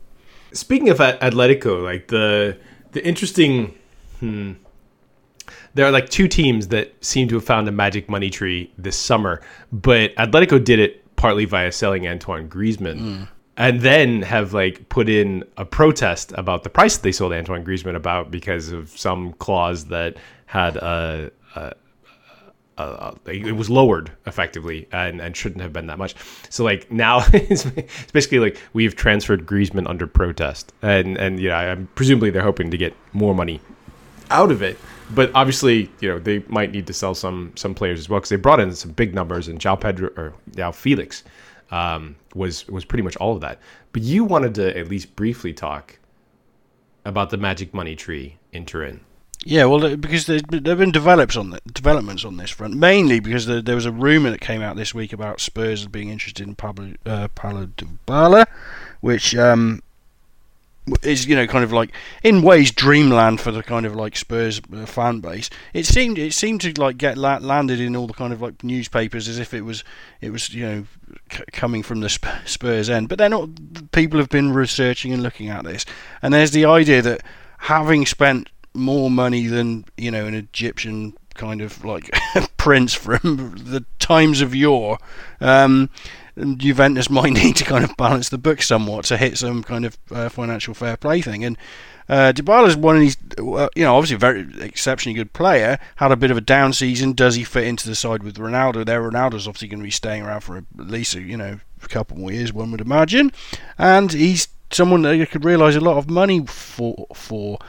Speaking 0.54 0.90
of 0.90 0.98
Atletico, 0.98 1.84
like 1.84 2.08
the 2.08 2.58
the 2.94 3.06
interesting, 3.06 3.76
hmm, 4.20 4.54
there 5.76 5.86
are 5.86 5.92
like 5.92 6.10
two 6.10 6.28
teams 6.28 6.70
that 6.70 6.94
seem 7.06 7.28
to 7.28 7.36
have 7.36 7.44
found 7.46 7.68
a 7.68 7.72
magic 7.72 8.10
money 8.10 8.30
tree 8.30 8.72
this 8.78 8.96
summer, 8.98 9.42
but 9.72 10.16
Atletico 10.16 10.64
did 10.64 10.80
it 10.80 11.04
partly 11.16 11.46
via 11.46 11.72
selling 11.72 12.08
Antoine 12.08 12.48
Griezmann, 12.50 13.28
and 13.58 13.82
then 13.82 14.22
have 14.22 14.54
like 14.54 14.88
put 14.90 15.10
in 15.10 15.44
a 15.58 15.66
protest 15.66 16.32
about 16.38 16.64
the 16.64 16.70
price 16.70 16.96
that 16.98 17.04
they 17.04 17.12
sold 17.12 17.34
Antoine 17.34 17.66
Griezmann 17.66 17.96
about 17.96 18.30
because 18.30 18.72
of 18.72 18.90
some 18.90 19.34
clause 19.34 19.86
that 19.86 20.18
had 20.46 20.78
a. 20.78 21.32
a 21.56 21.74
uh, 22.78 23.16
it 23.26 23.56
was 23.56 23.72
lowered 23.72 24.12
effectively 24.28 24.88
and, 24.92 25.20
and 25.20 25.36
shouldn't 25.36 25.62
have 25.62 25.74
been 25.74 25.88
that 25.88 25.98
much. 25.98 26.14
So 26.50 26.64
like 26.64 26.92
now 26.92 27.24
it's, 27.34 27.66
it's 27.66 28.12
basically 28.12 28.38
like 28.38 28.62
we've 28.74 28.96
transferred 28.96 29.48
Griezmann 29.48 29.90
under 29.90 30.06
protest 30.06 30.74
and 30.84 31.18
and 31.18 31.40
yeah, 31.40 31.58
I'm 31.58 31.88
presumably 31.96 32.30
they're 32.30 32.44
hoping 32.44 32.70
to 32.70 32.78
get 32.78 32.94
more 33.14 33.34
money 33.34 33.60
out 34.30 34.52
of 34.52 34.62
it. 34.62 34.78
But 35.10 35.32
obviously, 35.34 35.90
you 36.02 36.10
know, 36.10 36.20
they 36.20 36.44
might 36.50 36.72
need 36.72 36.86
to 36.86 36.94
sell 36.94 37.16
some 37.16 37.52
some 37.56 37.74
players 37.74 37.98
as 37.98 38.10
well 38.10 38.20
because 38.20 38.30
they 38.30 38.36
brought 38.36 38.60
in 38.60 38.76
some 38.76 38.92
big 38.92 39.16
numbers 39.16 39.48
and 39.48 39.60
Jao 39.60 39.76
Pedro 39.76 40.12
or 40.16 40.34
João 40.52 40.76
Felix 40.76 41.24
um, 41.72 42.16
was 42.34 42.68
was 42.68 42.86
pretty 42.86 43.04
much 43.04 43.16
all 43.18 43.34
of 43.34 43.42
that. 43.42 43.60
But 43.92 44.02
you 44.04 44.24
wanted 44.24 44.56
to 44.56 44.78
at 44.78 44.88
least 44.88 45.16
briefly 45.16 45.54
talk 45.54 46.00
about 47.06 47.30
the 47.30 47.38
magic 47.38 47.74
money 47.74 47.96
tree 47.96 48.38
in 48.52 48.66
Turin. 48.66 49.02
Yeah, 49.46 49.66
well, 49.66 49.96
because 49.96 50.26
been- 50.26 50.64
there've 50.64 50.78
been 50.78 50.92
develops 50.92 51.38
on 51.38 51.52
the, 51.52 51.62
developments 51.72 52.26
on 52.26 52.38
this 52.38 52.50
front, 52.50 52.76
mainly 52.76 53.20
because 53.20 53.46
there, 53.46 53.62
there 53.62 53.76
was 53.76 53.86
a 53.86 53.92
rumor 53.92 54.30
that 54.32 54.42
came 54.42 54.62
out 54.62 54.76
this 54.76 54.94
week 54.94 55.14
about 55.14 55.40
Spurs 55.40 55.88
being 55.88 56.10
interested 56.10 56.46
in 56.46 56.56
Pablo 56.56 56.94
uh, 57.06 57.28
Paulo 57.30 57.68
Dybala, 57.68 58.46
which 59.00 59.36
um, 59.36 59.82
is 61.04 61.26
you 61.26 61.36
know 61.36 61.48
kind 61.48 61.64
of 61.64 61.74
like 61.74 61.92
in 62.24 62.42
ways 62.42 62.72
dreamland 62.72 63.42
for 63.42 63.52
the 63.52 63.64
kind 63.64 63.86
of 63.86 63.96
like 63.96 64.16
Spurs 64.16 64.62
uh, 64.74 64.86
fan 64.86 65.20
base. 65.20 65.50
It 65.74 65.86
seemed 65.86 66.18
it 66.18 66.34
seemed 66.34 66.62
to 66.62 66.74
like 66.80 66.98
get 66.98 67.18
la- 67.18 67.38
landed 67.38 67.80
in 67.80 67.96
all 67.96 68.08
the 68.08 68.14
kind 68.14 68.34
of 68.34 68.42
like 68.42 68.64
newspapers 68.64 69.28
as 69.28 69.40
if 69.40 69.54
it 69.54 69.62
was 69.62 69.84
it 70.22 70.32
was 70.32 70.54
you 70.54 70.66
know 70.66 70.86
c- 71.32 71.44
coming 71.52 71.84
from 71.84 72.00
the 72.02 72.10
Sp- 72.10 72.44
Spurs 72.46 72.90
end. 72.90 73.10
But 73.10 73.18
then 73.18 73.34
all- 73.34 73.50
people 73.92 74.20
have 74.20 74.30
been 74.30 74.54
researching 74.54 75.14
and 75.14 75.24
looking 75.24 75.50
at 75.50 75.64
this, 75.66 75.86
and 76.22 76.34
there's 76.34 76.52
the 76.52 76.66
idea 76.66 77.02
that 77.02 77.22
having 77.60 78.06
spent 78.06 78.50
more 78.74 79.10
money 79.10 79.48
than 79.48 79.86
you 79.98 80.12
know 80.12 80.26
an 80.26 80.36
Egyptian 80.36 81.14
kind 81.34 81.62
of 81.62 81.86
like 81.86 82.10
prince 82.58 82.94
from 82.94 83.20
the 83.58 83.86
times 84.00 84.42
of 84.42 84.56
yore. 84.56 84.98
Um, 85.40 85.90
Juventus 86.58 87.10
might 87.10 87.34
need 87.34 87.56
to 87.58 87.66
kind 87.66 87.84
of 87.84 87.96
balance 87.98 88.30
the 88.30 88.38
book 88.38 88.62
somewhat 88.62 89.06
to 89.06 89.18
hit 89.18 89.38
some 89.38 89.64
kind 89.64 89.86
of 89.86 89.98
uh, 90.12 90.30
financial 90.30 90.74
fair 90.74 90.98
play 90.98 91.22
thing. 91.22 91.44
And 91.44 91.58
uh, 92.10 92.32
Dybala's 92.34 92.78
one 92.78 92.96
of 92.96 93.02
these, 93.02 93.18
uh, 93.38 93.68
you 93.76 93.84
know, 93.84 93.96
obviously 93.96 94.16
a 94.16 94.20
very 94.20 94.48
exceptionally 94.62 95.16
good 95.16 95.34
player. 95.34 95.80
Had 95.98 96.12
a 96.12 96.16
bit 96.16 96.32
of 96.32 96.38
a 96.38 96.42
down 96.42 96.74
season. 96.74 97.14
Does 97.14 97.36
he 97.36 97.44
fit 97.44 97.66
into 97.66 97.88
the 97.88 97.96
side 97.96 98.24
with 98.24 98.38
Ronaldo? 98.38 98.86
There, 98.86 99.02
Ronaldo's 99.02 99.48
obviously 99.48 99.68
going 99.68 99.80
to 99.80 99.86
be 99.86 99.92
staying 99.92 100.24
around 100.24 100.42
for 100.42 100.58
at 100.58 100.66
least 100.76 101.16
a, 101.16 101.22
you 101.22 101.38
know 101.38 101.60
a 101.84 101.88
couple 101.88 102.18
more 102.18 102.32
years, 102.32 102.54
one 102.54 102.72
would 102.72 102.82
imagine. 102.82 103.32
And 103.78 104.12
he's 104.12 104.48
someone 104.72 105.02
that 105.04 105.18
you 105.18 105.28
could 105.28 105.46
realise 105.46 105.76
a 105.76 105.82
lot 105.82 105.98
of 105.98 106.10
money 106.10 106.46
for. 106.46 107.08
For 107.14 107.60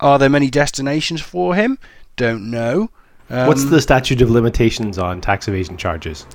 are 0.00 0.18
there 0.18 0.28
many 0.28 0.50
destinations 0.50 1.20
for 1.20 1.54
him? 1.54 1.78
Don't 2.16 2.50
know. 2.50 2.90
Um, 3.30 3.46
What's 3.46 3.64
the 3.64 3.80
statute 3.80 4.20
of 4.22 4.30
limitations 4.30 4.98
on 4.98 5.20
tax 5.20 5.46
evasion 5.48 5.76
charges? 5.76 6.26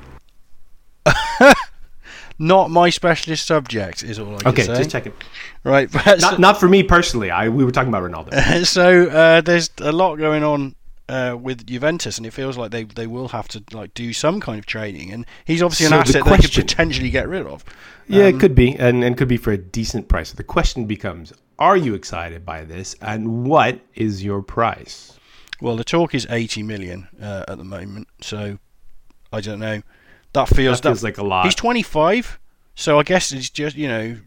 not 2.39 2.69
my 2.71 2.89
specialist 2.89 3.45
subject? 3.45 4.03
Is 4.03 4.19
all 4.19 4.35
I 4.35 4.39
can 4.39 4.47
Okay, 4.49 4.63
say. 4.63 4.75
just 4.77 4.89
checking. 4.91 5.13
Right, 5.63 5.91
but 5.91 6.19
Not 6.21 6.39
not 6.39 6.59
for 6.59 6.67
me 6.67 6.83
personally. 6.83 7.31
I 7.31 7.49
we 7.49 7.63
were 7.63 7.71
talking 7.71 7.89
about 7.93 8.03
Ronaldo. 8.03 8.65
so 8.65 9.07
uh, 9.09 9.41
there's 9.41 9.69
a 9.79 9.91
lot 9.91 10.17
going 10.17 10.43
on 10.43 10.75
uh, 11.09 11.37
with 11.39 11.65
Juventus, 11.67 12.17
and 12.17 12.25
it 12.25 12.31
feels 12.31 12.57
like 12.57 12.71
they 12.71 12.83
they 12.83 13.07
will 13.07 13.29
have 13.29 13.47
to 13.49 13.63
like 13.71 13.93
do 13.93 14.13
some 14.13 14.39
kind 14.39 14.59
of 14.59 14.65
trading, 14.65 15.11
and 15.11 15.25
he's 15.45 15.61
obviously 15.61 15.85
So 15.87 15.93
an 15.95 15.97
the 15.99 16.09
asset 16.09 16.25
they 16.25 16.37
could 16.37 16.51
potentially 16.53 17.09
get 17.09 17.27
rid 17.27 17.45
of. 17.45 17.63
Yeah, 18.07 18.25
Um, 18.25 18.35
it 18.35 18.39
could 18.39 18.55
be, 18.55 18.75
and 18.75 19.03
and 19.03 19.17
could 19.17 19.27
be 19.27 19.37
for 19.37 19.51
a 19.51 19.57
decent 19.57 20.07
price. 20.07 20.31
The 20.31 20.43
question 20.43 20.85
becomes: 20.85 21.31
Are 21.59 21.77
you 21.77 21.93
excited 21.93 22.45
by 22.45 22.63
this, 22.65 22.95
and 23.01 23.45
what 23.45 23.79
is 23.95 24.23
your 24.23 24.41
price? 24.41 25.17
Well, 25.61 25.77
the 25.77 25.85
talk 25.85 26.13
is 26.13 26.27
80 26.29 26.63
million 26.63 27.07
uh, 27.21 27.45
at 27.47 27.57
the 27.57 27.63
moment, 27.63 28.09
so 28.19 28.57
I 29.31 29.39
don't 29.39 29.59
know. 29.59 29.81
That 30.33 30.47
feels 30.49 30.81
That 30.81 30.89
feels 30.89 31.03
like 31.03 31.17
a 31.17 31.23
lot. 31.23 31.45
He's 31.45 31.55
25, 31.55 32.39
so 32.75 32.99
I 32.99 33.03
guess 33.03 33.31
it's 33.31 33.49
just 33.49 33.75
you 33.75 33.87
know 33.87 34.17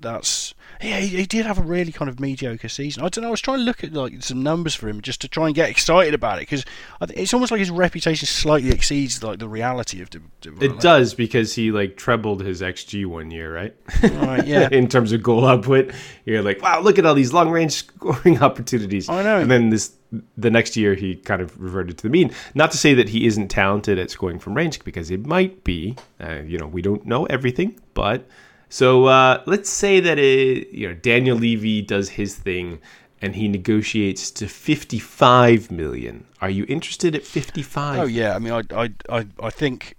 that's 0.00 0.54
yeah. 0.84 0.98
He, 0.98 1.08
he 1.08 1.26
did 1.26 1.46
have 1.46 1.58
a 1.58 1.62
really 1.62 1.92
kind 1.92 2.08
of 2.08 2.20
mediocre 2.20 2.68
season. 2.68 3.02
I 3.04 3.08
don't 3.08 3.22
know. 3.22 3.28
I 3.28 3.30
was 3.30 3.40
trying 3.40 3.58
to 3.58 3.64
look 3.64 3.82
at 3.82 3.92
like 3.92 4.22
some 4.22 4.42
numbers 4.42 4.74
for 4.74 4.88
him 4.88 5.00
just 5.00 5.20
to 5.22 5.28
try 5.28 5.46
and 5.46 5.54
get 5.54 5.68
excited 5.68 6.14
about 6.14 6.38
it 6.38 6.42
because 6.42 6.64
it's 7.10 7.34
almost 7.34 7.50
like 7.50 7.60
his 7.60 7.70
reputation 7.70 8.26
slightly 8.26 8.70
exceeds 8.70 9.22
like 9.22 9.38
the 9.38 9.48
reality 9.48 10.00
of. 10.02 10.10
De, 10.10 10.20
De 10.40 10.64
It 10.64 10.80
does 10.80 11.14
because 11.14 11.54
he 11.54 11.70
like 11.70 11.96
trebled 11.96 12.42
his 12.42 12.60
xG 12.60 13.06
one 13.06 13.30
year, 13.30 13.54
right? 13.54 13.74
Right, 14.02 14.46
yeah. 14.46 14.68
In 14.72 14.88
terms 14.88 15.12
of 15.12 15.22
goal 15.22 15.46
output, 15.46 15.92
you're 16.24 16.42
like, 16.42 16.62
wow, 16.62 16.80
look 16.80 16.98
at 16.98 17.06
all 17.06 17.14
these 17.14 17.32
long 17.32 17.50
range 17.50 17.72
scoring 17.72 18.38
opportunities. 18.42 19.08
I 19.08 19.22
know. 19.22 19.38
And 19.40 19.50
then 19.50 19.70
this 19.70 19.96
the 20.36 20.50
next 20.50 20.76
year 20.76 20.94
he 20.94 21.16
kind 21.16 21.42
of 21.42 21.60
reverted 21.60 21.98
to 21.98 22.02
the 22.04 22.10
mean. 22.10 22.32
Not 22.54 22.70
to 22.72 22.78
say 22.78 22.94
that 22.94 23.08
he 23.08 23.26
isn't 23.26 23.48
talented 23.48 23.98
at 23.98 24.10
scoring 24.10 24.38
from 24.38 24.54
range 24.54 24.82
because 24.84 25.10
it 25.10 25.26
might 25.26 25.64
be. 25.64 25.96
Uh, 26.20 26.40
you 26.46 26.58
know, 26.58 26.66
we 26.66 26.82
don't 26.82 27.04
know 27.06 27.24
everything, 27.26 27.80
but 27.94 28.26
so 28.74 29.04
uh, 29.04 29.40
let's 29.46 29.70
say 29.70 30.00
that 30.00 30.18
it, 30.18 30.70
you 30.70 30.88
know 30.88 30.94
Daniel 30.94 31.36
Levy 31.36 31.80
does 31.80 32.08
his 32.08 32.34
thing 32.34 32.80
and 33.22 33.36
he 33.36 33.46
negotiates 33.46 34.32
to 34.32 34.48
55 34.48 35.70
million. 35.70 36.26
Are 36.40 36.50
you 36.50 36.66
interested 36.68 37.14
at 37.14 37.22
55? 37.22 38.00
Oh 38.00 38.06
yeah, 38.06 38.34
I 38.34 38.40
mean, 38.40 38.52
I 38.52 38.62
I 38.74 38.90
I, 39.08 39.26
I 39.40 39.50
think. 39.50 39.94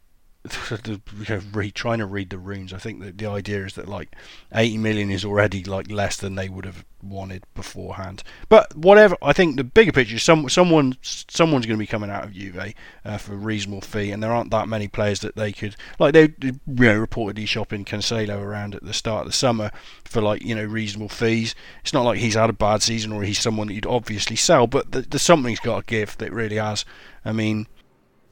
you 0.87 1.01
know, 1.29 1.41
read, 1.53 1.75
trying 1.75 1.99
to 1.99 2.05
read 2.05 2.29
the 2.29 2.37
runes, 2.37 2.73
I 2.73 2.77
think 2.77 3.01
that 3.01 3.17
the 3.17 3.27
idea 3.27 3.65
is 3.65 3.73
that 3.73 3.87
like 3.87 4.15
80 4.53 4.77
million 4.77 5.11
is 5.11 5.25
already 5.25 5.63
like 5.63 5.89
less 5.89 6.17
than 6.17 6.35
they 6.35 6.49
would 6.49 6.65
have 6.65 6.85
wanted 7.01 7.43
beforehand. 7.53 8.23
But 8.49 8.75
whatever, 8.75 9.15
I 9.21 9.33
think 9.33 9.57
the 9.57 9.63
bigger 9.63 9.91
picture 9.91 10.15
is 10.15 10.23
some 10.23 10.49
someone 10.49 10.97
someone's 11.01 11.65
going 11.65 11.77
to 11.77 11.83
be 11.83 11.87
coming 11.87 12.09
out 12.09 12.23
of 12.23 12.33
Juve 12.33 12.73
uh, 13.05 13.17
for 13.17 13.33
a 13.33 13.37
reasonable 13.37 13.81
fee, 13.81 14.11
and 14.11 14.21
there 14.21 14.31
aren't 14.31 14.51
that 14.51 14.67
many 14.67 14.87
players 14.87 15.19
that 15.21 15.35
they 15.35 15.51
could 15.51 15.75
like 15.99 16.13
they 16.13 16.33
you 16.41 16.59
know 16.65 17.05
reportedly 17.05 17.47
shopping 17.47 17.85
Cancelo 17.85 18.41
around 18.41 18.75
at 18.75 18.83
the 18.83 18.93
start 18.93 19.21
of 19.21 19.27
the 19.27 19.37
summer 19.37 19.71
for 20.03 20.21
like 20.21 20.43
you 20.43 20.55
know 20.55 20.65
reasonable 20.65 21.09
fees. 21.09 21.55
It's 21.81 21.93
not 21.93 22.05
like 22.05 22.19
he's 22.19 22.35
had 22.35 22.49
a 22.49 22.53
bad 22.53 22.81
season 22.81 23.11
or 23.11 23.23
he's 23.23 23.39
someone 23.39 23.67
that 23.67 23.73
you'd 23.73 23.85
obviously 23.85 24.35
sell, 24.35 24.67
but 24.67 24.91
the, 24.91 25.01
the 25.01 25.19
something's 25.19 25.59
got 25.59 25.81
to 25.81 25.85
give 25.85 26.17
that 26.17 26.33
really 26.33 26.57
has. 26.57 26.85
I 27.23 27.31
mean, 27.31 27.67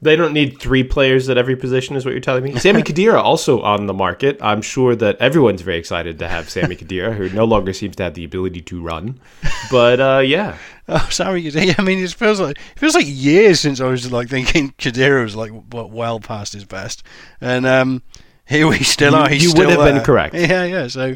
They 0.03 0.15
don't 0.15 0.33
need 0.33 0.60
three 0.60 0.83
players 0.83 1.29
at 1.29 1.38
every 1.38 1.55
position, 1.55 1.95
is 1.95 2.05
what 2.05 2.12
you're 2.12 2.22
telling 2.22 2.43
me. 2.43 2.55
Sammy 2.60 2.83
Kadira 2.89 3.22
also 3.22 3.62
on 3.62 3.88
the 3.88 3.93
market. 3.93 4.38
I'm 4.41 4.62
sure 4.62 4.95
that 4.95 5.17
everyone's 5.19 5.62
very 5.62 5.77
excited 5.77 6.19
to 6.19 6.27
have 6.27 6.50
Sami 6.50 6.75
Khedira, 6.75 7.15
who 7.15 7.29
no 7.29 7.45
longer 7.45 7.74
seems 7.74 7.95
to 7.98 8.03
have 8.03 8.13
the 8.13 8.24
ability 8.24 8.62
to 8.62 8.81
run. 8.81 9.19
But 9.72 10.00
uh, 10.00 10.19
yeah, 10.25 10.57
Oh, 10.89 11.07
sorry. 11.10 11.50
I 11.77 11.81
mean, 11.81 12.00
it 12.00 12.12
feels 12.13 12.39
like 12.41 12.57
it 12.57 12.79
feels 12.79 12.93
like 12.95 13.05
years 13.07 13.60
since 13.62 13.79
I 13.79 13.86
was 13.88 14.12
like 14.12 14.27
thinking 14.29 14.72
Khedira 14.77 15.24
was 15.24 15.36
like 15.36 15.51
well 15.72 16.19
past 16.19 16.51
his 16.53 16.65
best, 16.65 17.03
and 17.39 17.65
um, 17.65 18.03
here 18.45 18.67
we 18.67 18.79
still 18.83 19.13
You- 19.13 19.17
are. 19.19 19.29
He's 19.29 19.43
you 19.43 19.53
would 19.53 19.69
have 19.69 19.79
been 19.79 20.03
correct. 20.03 20.36
Yeah, 20.36 20.65
yeah. 20.65 20.88
So 20.88 21.15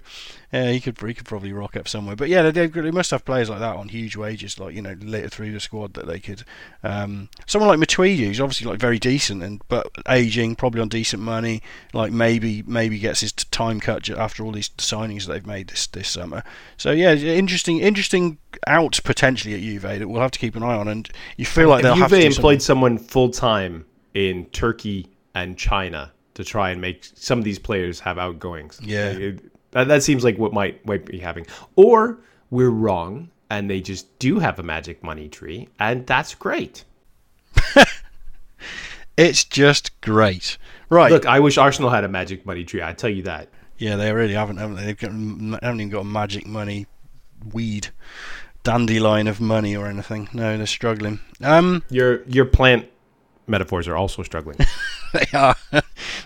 uh, 0.54 0.66
he 0.68 0.80
could 0.80 0.98
he 1.02 1.14
could 1.14 1.26
probably 1.26 1.52
rock 1.52 1.76
up 1.76 1.88
somewhere. 1.88 2.16
But 2.16 2.30
yeah, 2.30 2.50
they, 2.50 2.68
they 2.68 2.92
must 2.92 3.12
have 3.12 3.26
players 3.26 3.50
like 3.50 3.60
that 3.60 3.76
on 3.76 3.90
huge 3.90 4.16
wages, 4.16 4.58
like 4.60 4.74
you 4.76 4.82
know 4.82 4.96
later 5.02 5.28
through 5.28 5.52
the 5.52 5.60
squad 5.60 5.94
that 5.96 6.08
they 6.08 6.20
could. 6.20 6.44
Um, 6.84 7.30
someone 7.46 7.68
like 7.68 7.80
Matuidi, 7.86 8.26
who's 8.26 8.40
obviously 8.40 8.68
like 8.68 8.80
very 8.80 8.98
decent 8.98 9.44
and 9.44 9.62
but 9.68 9.92
aging, 10.08 10.56
probably 10.56 10.80
on 10.80 10.88
decent 10.88 11.22
money. 11.22 11.62
Like 11.94 12.14
maybe 12.14 12.64
maybe 12.66 12.98
gets 12.98 13.20
his 13.22 13.34
time 13.34 13.80
cut 13.82 14.10
after 14.10 14.44
all 14.46 14.54
these 14.54 14.70
signings 14.70 15.26
that 15.26 15.34
they've 15.34 15.46
made 15.46 15.68
this 15.68 15.88
this 15.88 16.08
summer. 16.08 16.44
So 16.78 16.92
yeah, 16.92 17.14
interesting 17.14 17.80
interesting 17.80 18.38
out 18.66 19.00
potentially 19.04 19.54
at 19.54 19.60
Juve 19.62 19.82
that 19.82 20.08
we'll 20.08 20.22
have 20.22 20.32
to 20.32 20.40
keep 20.40 20.56
an 20.56 20.64
eye 20.64 20.76
on. 20.76 20.88
And 20.88 21.10
you 21.36 21.46
feel 21.46 21.68
like 21.68 21.84
they'll 21.84 21.94
if 21.94 22.00
have 22.00 22.10
Juve 22.12 22.22
to 22.22 22.26
employed 22.28 22.62
someone 22.62 22.98
full 22.98 23.30
time 23.32 23.86
in 24.14 24.46
Turkey 24.48 25.08
and 25.36 25.58
China 25.58 26.12
to 26.36 26.44
try 26.44 26.70
and 26.70 26.80
make 26.80 27.04
some 27.16 27.38
of 27.38 27.44
these 27.44 27.60
players 27.60 28.00
have 28.00 28.18
outgoings. 28.18 28.80
Yeah. 28.82 29.10
It- 29.10 29.42
that, 29.78 29.88
that 29.88 30.04
seems 30.04 30.24
like 30.24 30.38
what 30.38 30.54
might 30.54 30.86
might 30.86 31.06
be 31.06 31.20
happening. 31.20 31.48
Or 31.76 32.20
we're 32.50 32.70
wrong, 32.70 33.30
and 33.50 33.70
they 33.70 33.82
just 33.82 34.20
do 34.20 34.40
have 34.40 34.60
a 34.60 34.64
magic 34.64 35.04
money 35.04 35.30
tree, 35.30 35.70
and 35.80 36.06
that's 36.06 36.36
great. 36.36 36.84
It's 39.18 39.44
just 39.44 40.00
great, 40.02 40.60
right? 40.90 41.12
Look, 41.12 41.26
I 41.26 41.40
wish 41.40 41.58
Arsenal 41.58 41.90
had 41.90 42.04
a 42.04 42.08
magic 42.08 42.46
money 42.46 42.64
tree. 42.64 42.84
I 42.84 42.94
tell 42.94 43.10
you 43.10 43.24
that. 43.24 43.50
Yeah, 43.80 43.96
they 43.96 44.14
really 44.14 44.36
haven't, 44.36 44.58
haven't 44.58 44.76
they? 44.76 44.86
They've 44.86 44.98
got, 44.98 45.10
haven't 45.10 45.82
even 45.82 45.90
got 45.90 46.02
a 46.02 46.06
magic 46.06 46.46
money 46.46 46.86
weed 47.52 47.88
dandelion 48.64 49.28
of 49.28 49.42
money 49.42 49.76
or 49.76 49.88
anything. 49.88 50.30
No, 50.34 50.56
they're 50.56 50.68
struggling. 50.68 51.20
Um, 51.42 51.84
Your 51.90 52.24
your 52.26 52.46
plant 52.46 52.88
metaphors 53.48 53.88
are 53.88 53.96
also 53.96 54.24
struggling. 54.24 54.58
they 55.14 55.26
are. 55.38 55.56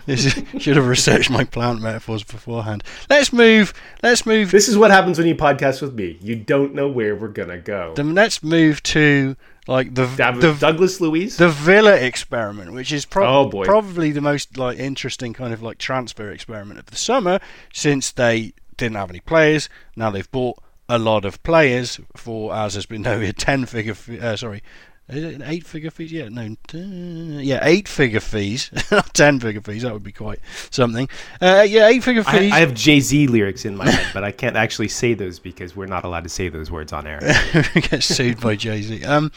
this 0.06 0.24
is, 0.26 0.34
should 0.62 0.76
have 0.76 0.86
researched 0.86 1.30
my 1.30 1.44
plant 1.44 1.80
metaphors 1.80 2.22
beforehand. 2.24 2.82
Let's 3.08 3.32
move. 3.32 3.72
Let's 4.02 4.26
move. 4.26 4.50
this 4.50 4.68
is 4.68 4.76
what 4.76 4.90
happens 4.90 5.18
when 5.18 5.26
you 5.26 5.34
podcast 5.34 5.80
with 5.82 5.94
me. 5.94 6.18
You 6.20 6.36
don't 6.36 6.74
know 6.74 6.88
where 6.88 7.14
we're 7.14 7.28
gonna 7.28 7.58
go. 7.58 7.94
Then 7.94 8.14
let's 8.14 8.42
move 8.42 8.82
to 8.84 9.36
like 9.68 9.94
the 9.94 10.06
Dav- 10.16 10.40
the 10.40 10.54
Douglas 10.54 11.00
Luiz. 11.00 11.36
the 11.36 11.48
Villa 11.48 11.94
experiment, 11.94 12.72
which 12.72 12.92
is 12.92 13.04
pro- 13.04 13.40
Oh, 13.42 13.48
boy. 13.48 13.64
probably 13.64 14.10
the 14.10 14.20
most 14.20 14.58
like 14.58 14.78
interesting 14.78 15.32
kind 15.32 15.54
of 15.54 15.62
like 15.62 15.78
transfer 15.78 16.30
experiment 16.30 16.80
of 16.80 16.86
the 16.86 16.96
summer, 16.96 17.38
since 17.72 18.10
they 18.10 18.54
didn't 18.76 18.96
have 18.96 19.10
any 19.10 19.20
players. 19.20 19.68
Now 19.94 20.10
they've 20.10 20.30
bought 20.30 20.58
a 20.88 20.98
lot 20.98 21.24
of 21.24 21.40
players 21.44 22.00
for, 22.16 22.52
as 22.54 22.74
has 22.74 22.86
been 22.86 23.02
noted, 23.02 23.38
ten 23.38 23.64
figure. 23.66 23.94
Uh, 24.20 24.34
sorry. 24.36 24.62
Is 25.08 25.24
it 25.24 25.34
an 25.34 25.42
eight 25.42 25.66
figure 25.66 25.90
fees? 25.90 26.12
Yeah, 26.12 26.28
no, 26.28 26.56
yeah, 26.72 27.60
eight 27.62 27.88
figure 27.88 28.20
fees, 28.20 28.70
not 28.90 29.12
ten 29.14 29.40
figure 29.40 29.60
fees. 29.60 29.82
That 29.82 29.92
would 29.92 30.04
be 30.04 30.12
quite 30.12 30.38
something. 30.70 31.08
Uh, 31.40 31.66
yeah, 31.68 31.88
eight 31.88 32.02
figure 32.02 32.24
fees. 32.24 32.52
I 32.52 32.60
have 32.60 32.72
Jay 32.72 33.00
Z 33.00 33.26
lyrics 33.26 33.64
in 33.64 33.76
my 33.76 33.90
head, 33.90 34.06
but 34.14 34.24
I 34.24 34.30
can't 34.30 34.56
actually 34.56 34.88
say 34.88 35.14
those 35.14 35.38
because 35.38 35.74
we're 35.76 35.86
not 35.86 36.04
allowed 36.04 36.22
to 36.22 36.30
say 36.30 36.48
those 36.48 36.70
words 36.70 36.92
on 36.92 37.06
air. 37.06 37.20
get 37.74 38.02
sued 38.02 38.40
by 38.40 38.56
Jay 38.56 38.80
Z. 38.80 39.04
Um, 39.04 39.32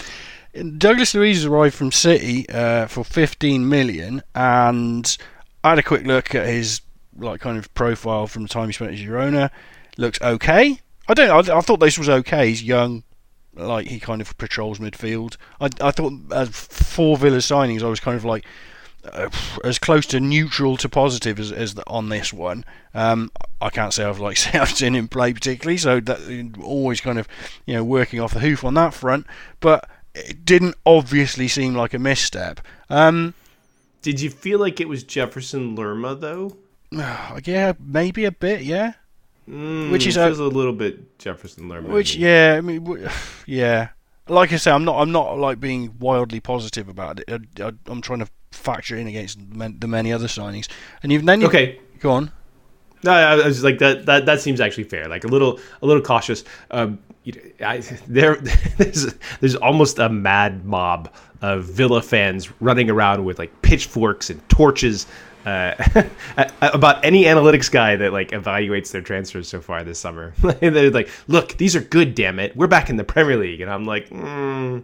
Douglas 0.77 1.13
Luiz 1.13 1.38
has 1.38 1.45
arrived 1.45 1.75
from 1.75 1.91
City 1.91 2.48
uh, 2.50 2.88
for 2.88 3.03
15 3.03 3.67
million, 3.67 4.24
and 4.34 5.17
I 5.63 5.69
had 5.69 5.79
a 5.79 5.84
quick 5.84 6.05
look 6.05 6.34
at 6.34 6.45
his 6.48 6.81
like 7.17 7.41
kind 7.41 7.57
of 7.57 7.74
profile 7.74 8.27
from 8.27 8.43
the 8.43 8.50
time 8.50 8.67
he 8.67 8.74
spent 8.74 8.93
as 8.93 9.01
at 9.01 9.07
Girona. 9.07 9.50
Looks 9.98 10.22
okay. 10.22 10.79
I 11.07 11.13
don't. 11.13 11.50
I, 11.50 11.57
I 11.57 11.62
thought 11.62 11.79
this 11.79 11.98
was 11.98 12.10
okay. 12.10 12.50
He's 12.50 12.63
young, 12.63 13.03
like 13.55 13.88
he 13.88 14.00
kind 14.00 14.21
of 14.21 14.38
patrols 14.38 14.79
midfield. 14.79 15.38
I, 15.59 15.69
I 15.81 15.91
thought 15.91 16.13
uh, 16.31 16.45
four 16.45 17.17
Villa 17.17 17.38
signings, 17.38 17.81
I 17.81 17.88
was 17.88 18.00
kind 18.00 18.17
of 18.17 18.25
like 18.25 18.45
uh, 19.12 19.29
as 19.63 19.79
close 19.79 20.05
to 20.07 20.19
neutral 20.19 20.77
to 20.77 20.89
positive 20.89 21.39
as, 21.39 21.51
as 21.51 21.75
the, 21.75 21.83
on 21.88 22.09
this 22.09 22.33
one. 22.33 22.65
Um, 22.93 23.31
I 23.62 23.69
can't 23.69 23.93
say 23.93 24.03
I've 24.03 24.19
like 24.19 24.38
I've 24.55 24.69
seen 24.69 24.95
him 24.95 25.07
play 25.07 25.33
particularly, 25.33 25.77
so 25.77 26.00
that 26.00 26.55
always 26.62 27.01
kind 27.01 27.19
of 27.19 27.27
you 27.65 27.75
know 27.75 27.83
working 27.83 28.19
off 28.19 28.33
the 28.33 28.39
hoof 28.39 28.63
on 28.63 28.74
that 28.75 28.93
front. 28.93 29.27
But 29.59 29.89
it 30.13 30.45
didn't 30.45 30.75
obviously 30.85 31.47
seem 31.47 31.75
like 31.75 31.93
a 31.93 32.00
misstep. 32.00 32.62
Um, 32.89 33.33
Did 34.01 34.21
you 34.21 34.29
feel 34.29 34.59
like 34.59 34.79
it 34.79 34.88
was 34.88 35.03
Jefferson 35.03 35.75
Lerma 35.75 36.15
though? 36.15 36.57
yeah, 36.91 37.74
maybe 37.79 38.25
a 38.25 38.31
bit, 38.31 38.62
yeah. 38.62 38.93
Mm, 39.49 39.91
Which 39.91 40.07
is 40.07 40.17
a- 40.17 40.27
a 40.29 40.31
little 40.31 40.73
bit 40.73 41.19
Jefferson 41.19 41.69
Lerma. 41.69 41.87
to 41.87 41.93
Which, 41.93 42.15
yeah, 42.15 42.55
I 42.57 42.61
mean, 42.61 43.07
yeah. 43.45 43.89
Like 44.27 44.51
I 44.51 44.55
say, 44.55 44.71
I'm 44.71 44.83
not, 44.85 44.99
I'm 44.99 45.11
not 45.11 45.37
like 45.37 45.59
being 45.59 45.93
wildly 45.99 46.39
positive 46.39 46.89
about 46.89 47.19
it. 47.27 47.41
I, 47.61 47.71
I'm 47.85 48.01
trying 48.01 48.19
to 48.19 48.27
factor 48.51 48.95
in 48.95 49.05
against 49.05 49.37
the 49.79 49.87
many 49.87 50.11
other 50.11 50.25
signings. 50.27 50.67
And 51.03 51.11
you've 51.11 51.25
then 51.25 51.41
you 51.41 51.47
Okay. 51.47 51.79
go 51.99 52.09
on. 52.11 52.31
No, 53.03 53.11
I 53.11 53.35
was 53.45 53.63
like 53.63 53.77
that. 53.79 54.07
That 54.07 54.25
that 54.25 54.41
seems 54.41 54.59
actually 54.59 54.85
fair. 54.85 55.07
Like 55.07 55.25
a 55.25 55.27
little, 55.27 55.59
a 55.83 55.85
little 55.85 56.01
cautious. 56.01 56.43
Um, 56.71 56.97
you 57.23 57.33
know, 57.33 57.67
I, 57.67 57.77
there, 58.07 58.35
there's 58.77 59.13
there's 59.41 59.55
almost 59.57 59.99
a 59.99 60.09
mad 60.09 60.65
mob 60.65 61.13
of 61.43 61.65
Villa 61.65 62.01
fans 62.01 62.49
running 62.61 62.89
around 62.89 63.25
with 63.25 63.37
like 63.37 63.61
pitchforks 63.61 64.31
and 64.31 64.41
torches 64.49 65.05
uh, 65.45 65.75
about 66.61 67.05
any 67.05 67.25
analytics 67.25 67.71
guy 67.71 67.95
that 67.95 68.11
like 68.11 68.31
evaluates 68.31 68.91
their 68.91 69.01
transfers 69.01 69.47
so 69.47 69.61
far 69.61 69.83
this 69.83 69.99
summer. 69.99 70.33
They're 70.59 70.89
like, 70.89 71.09
"Look, 71.27 71.57
these 71.57 71.75
are 71.75 71.81
good. 71.81 72.15
Damn 72.15 72.39
it, 72.39 72.55
we're 72.57 72.65
back 72.65 72.89
in 72.89 72.97
the 72.97 73.03
Premier 73.03 73.37
League," 73.37 73.61
and 73.61 73.69
I'm 73.69 73.85
like, 73.85 74.09
mm, 74.09 74.83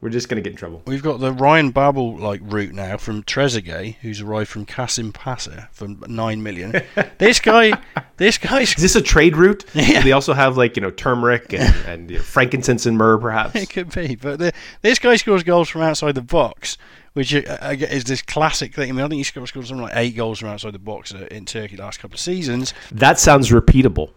"We're 0.00 0.08
just 0.08 0.30
gonna 0.30 0.40
get 0.40 0.52
in 0.52 0.56
trouble." 0.56 0.82
We've 0.86 1.02
got 1.02 1.20
the 1.20 1.30
Ryan 1.30 1.72
Babel 1.72 2.16
like 2.16 2.40
route 2.42 2.72
now 2.72 2.96
from 2.96 3.22
Trezeguet, 3.22 3.96
who's 3.96 4.22
arrived 4.22 4.48
from 4.48 4.64
Kasimpasa 4.64 5.68
for 5.72 5.88
nine 6.08 6.42
million. 6.42 6.80
this 7.18 7.38
guy, 7.38 7.78
this 8.16 8.38
guy's 8.38 8.70
Is 8.76 8.82
this 8.82 8.96
a 8.96 9.02
trade 9.02 9.36
route? 9.36 9.66
Yeah. 9.74 10.00
They 10.00 10.12
also 10.12 10.32
have 10.32 10.56
like 10.56 10.76
you 10.76 10.80
know 10.80 10.90
turmeric 10.90 11.52
and, 11.52 11.74
and 11.86 12.10
you 12.10 12.16
know, 12.16 12.22
frankincense 12.22 12.86
and 12.86 12.96
myrrh, 12.96 13.18
perhaps? 13.18 13.54
It 13.54 13.68
could 13.68 13.92
be, 13.92 14.16
but 14.16 14.38
the, 14.38 14.52
this 14.80 14.98
guy 14.98 15.16
scores 15.16 15.42
goals 15.42 15.68
from 15.68 15.82
outside 15.82 16.14
the 16.14 16.22
box, 16.22 16.78
which 17.16 17.34
uh, 17.34 17.56
uh, 17.62 17.74
is 17.78 18.04
this 18.04 18.20
classic 18.20 18.74
thing. 18.74 18.90
I 18.90 18.92
mean, 18.92 19.02
I 19.02 19.08
think 19.08 19.20
he 19.20 19.24
scored, 19.24 19.48
something 19.48 19.80
like 19.80 19.96
eight 19.96 20.14
goals 20.14 20.38
from 20.38 20.50
outside 20.50 20.74
the 20.74 20.78
box 20.78 21.14
uh, 21.14 21.26
in 21.30 21.46
Turkey 21.46 21.78
last 21.78 21.98
couple 21.98 22.16
of 22.16 22.20
seasons. 22.20 22.74
That 22.92 23.18
sounds 23.18 23.48
repeatable. 23.48 24.10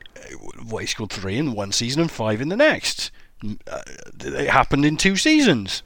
Well, 0.68 0.80
he 0.80 0.86
scored 0.86 1.10
three 1.10 1.38
in 1.38 1.54
one 1.54 1.72
season 1.72 2.02
and 2.02 2.12
five 2.12 2.42
in 2.42 2.50
the 2.50 2.58
next. 2.58 3.12
Mm, 3.42 3.58
it 4.22 4.50
happened 4.50 4.84
in 4.84 4.98
two 4.98 5.16
seasons. 5.16 5.82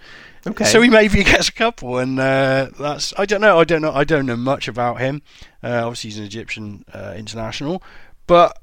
Okay. 0.47 0.63
So 0.63 0.81
he 0.81 0.89
maybe 0.89 1.23
gets 1.23 1.49
a 1.49 1.51
couple, 1.51 1.99
and 1.99 2.19
uh, 2.19 2.69
that's 2.79 3.13
I 3.15 3.27
don't 3.27 3.41
know. 3.41 3.59
I 3.59 3.63
don't 3.63 3.83
know. 3.83 3.93
I 3.93 4.05
don't 4.05 4.25
know 4.25 4.35
much 4.35 4.67
about 4.67 4.99
him. 4.99 5.21
Uh, 5.63 5.85
obviously, 5.85 6.09
he's 6.09 6.17
an 6.17 6.25
Egyptian 6.25 6.83
uh, 6.95 7.13
international, 7.15 7.83
but 8.25 8.59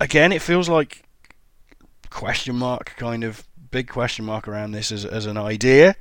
again, 0.00 0.32
it 0.32 0.40
feels 0.40 0.66
like 0.66 1.04
question 2.08 2.56
mark 2.56 2.94
kind 2.96 3.22
of 3.22 3.46
big 3.70 3.88
question 3.88 4.24
mark 4.24 4.48
around 4.48 4.72
this 4.72 4.90
as 4.90 5.04
as 5.04 5.26
an 5.26 5.36
idea. 5.36 5.94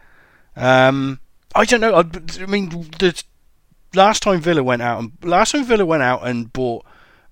Um, 0.56 1.20
I 1.56 1.66
don't 1.66 1.82
know. 1.82 1.96
I, 1.96 2.04
I 2.42 2.46
mean, 2.46 2.70
the 3.00 3.24
last 3.94 4.24
time 4.24 4.42
Villa 4.42 4.64
went 4.64 4.82
out 4.82 5.00
and 5.00 5.12
last 5.24 5.52
time 5.52 5.66
Villa 5.66 5.86
went 5.86 6.04
out 6.04 6.26
and 6.26 6.52
bought 6.52 6.86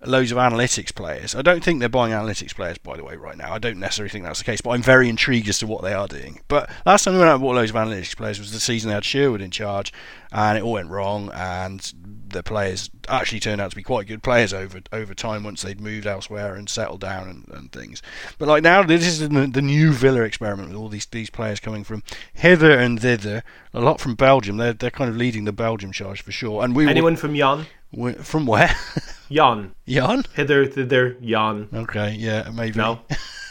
loads 0.05 0.31
of 0.31 0.37
analytics 0.37 0.93
players. 0.93 1.35
I 1.35 1.41
don't 1.41 1.63
think 1.63 1.79
they're 1.79 1.89
buying 1.89 2.13
analytics 2.13 2.55
players, 2.55 2.77
by 2.77 2.97
the 2.97 3.03
way, 3.03 3.15
right 3.15 3.37
now. 3.37 3.53
I 3.53 3.59
don't 3.59 3.79
necessarily 3.79 4.09
think 4.09 4.23
that's 4.23 4.39
the 4.39 4.45
case, 4.45 4.61
but 4.61 4.71
I'm 4.71 4.81
very 4.81 5.09
intrigued 5.09 5.49
as 5.49 5.59
to 5.59 5.67
what 5.67 5.83
they 5.83 5.93
are 5.93 6.07
doing. 6.07 6.41
But 6.47 6.69
last 6.85 7.03
time 7.03 7.13
they 7.13 7.19
went 7.19 7.29
out 7.29 7.35
and 7.35 7.43
bought 7.43 7.55
loads 7.55 7.71
of 7.71 7.75
analytics 7.75 8.15
players 8.15 8.39
was 8.39 8.51
the 8.51 8.59
season 8.59 8.89
they 8.89 8.95
had 8.95 9.03
Sherwood 9.03 9.41
in 9.41 9.51
charge, 9.51 9.91
and 10.31 10.57
it 10.57 10.63
all 10.63 10.73
went 10.73 10.89
wrong, 10.89 11.31
and 11.33 11.93
the 12.29 12.43
players 12.43 12.89
actually 13.07 13.39
turned 13.39 13.59
out 13.59 13.71
to 13.71 13.75
be 13.75 13.83
quite 13.83 14.07
good 14.07 14.21
players 14.21 14.53
over 14.53 14.79
over 14.93 15.13
time 15.13 15.43
once 15.43 15.61
they'd 15.61 15.81
moved 15.81 16.05
elsewhere 16.05 16.55
and 16.55 16.69
settled 16.69 17.01
down 17.01 17.27
and, 17.27 17.47
and 17.57 17.71
things. 17.71 18.01
But 18.37 18.47
like 18.47 18.63
now, 18.63 18.83
this 18.83 19.05
is 19.05 19.19
the, 19.19 19.27
the 19.27 19.61
new 19.61 19.91
Villa 19.91 20.21
experiment 20.21 20.69
with 20.69 20.77
all 20.77 20.89
these 20.89 21.05
these 21.07 21.29
players 21.29 21.59
coming 21.59 21.83
from 21.83 22.03
hither 22.33 22.77
and 22.77 22.99
thither. 22.99 23.43
A 23.73 23.81
lot 23.81 23.99
from 23.99 24.15
Belgium. 24.15 24.57
They're 24.57 24.73
they're 24.73 24.91
kind 24.91 25.09
of 25.09 25.17
leading 25.17 25.45
the 25.45 25.53
Belgium 25.53 25.91
charge 25.91 26.21
for 26.21 26.31
sure. 26.31 26.63
And 26.63 26.75
we 26.75 26.87
Anyone 26.87 27.15
from 27.15 27.35
Jan? 27.35 27.65
we 27.91 28.13
from 28.13 28.45
where? 28.45 28.75
Jan. 29.31 29.73
Jan. 29.87 30.23
Hither, 30.35 30.65
thither, 30.65 31.13
Jan. 31.21 31.69
Okay, 31.73 32.15
yeah, 32.17 32.49
maybe. 32.53 32.77
No. 32.77 33.01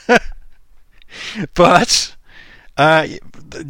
but 1.55 2.17
uh, 2.79 3.09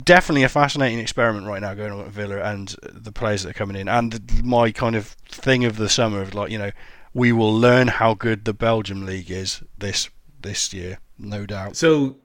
definitely 0.05 0.43
a 0.43 0.49
fascinating 0.49 0.99
experiment 0.99 1.47
right 1.47 1.63
now 1.63 1.73
going 1.73 1.93
on 1.93 2.01
at 2.01 2.09
Villa 2.09 2.43
and 2.43 2.77
the 2.83 3.11
players 3.11 3.43
that 3.43 3.51
are 3.51 3.55
coming 3.55 3.77
in. 3.77 3.89
And 3.89 4.45
my 4.45 4.71
kind 4.71 4.95
of 4.95 5.07
thing 5.29 5.65
of 5.65 5.77
the 5.77 5.89
summer 5.89 6.21
of 6.21 6.35
like, 6.35 6.51
you 6.51 6.59
know, 6.59 6.71
we 7.15 7.33
will 7.33 7.55
learn 7.55 7.89
how 7.89 8.13
good 8.13 8.45
the 8.45 8.53
Belgium 8.53 9.07
league 9.07 9.31
is 9.31 9.63
this 9.79 10.11
this 10.43 10.73
year, 10.75 10.99
no 11.19 11.47
doubt. 11.47 11.75
So, 11.75 12.17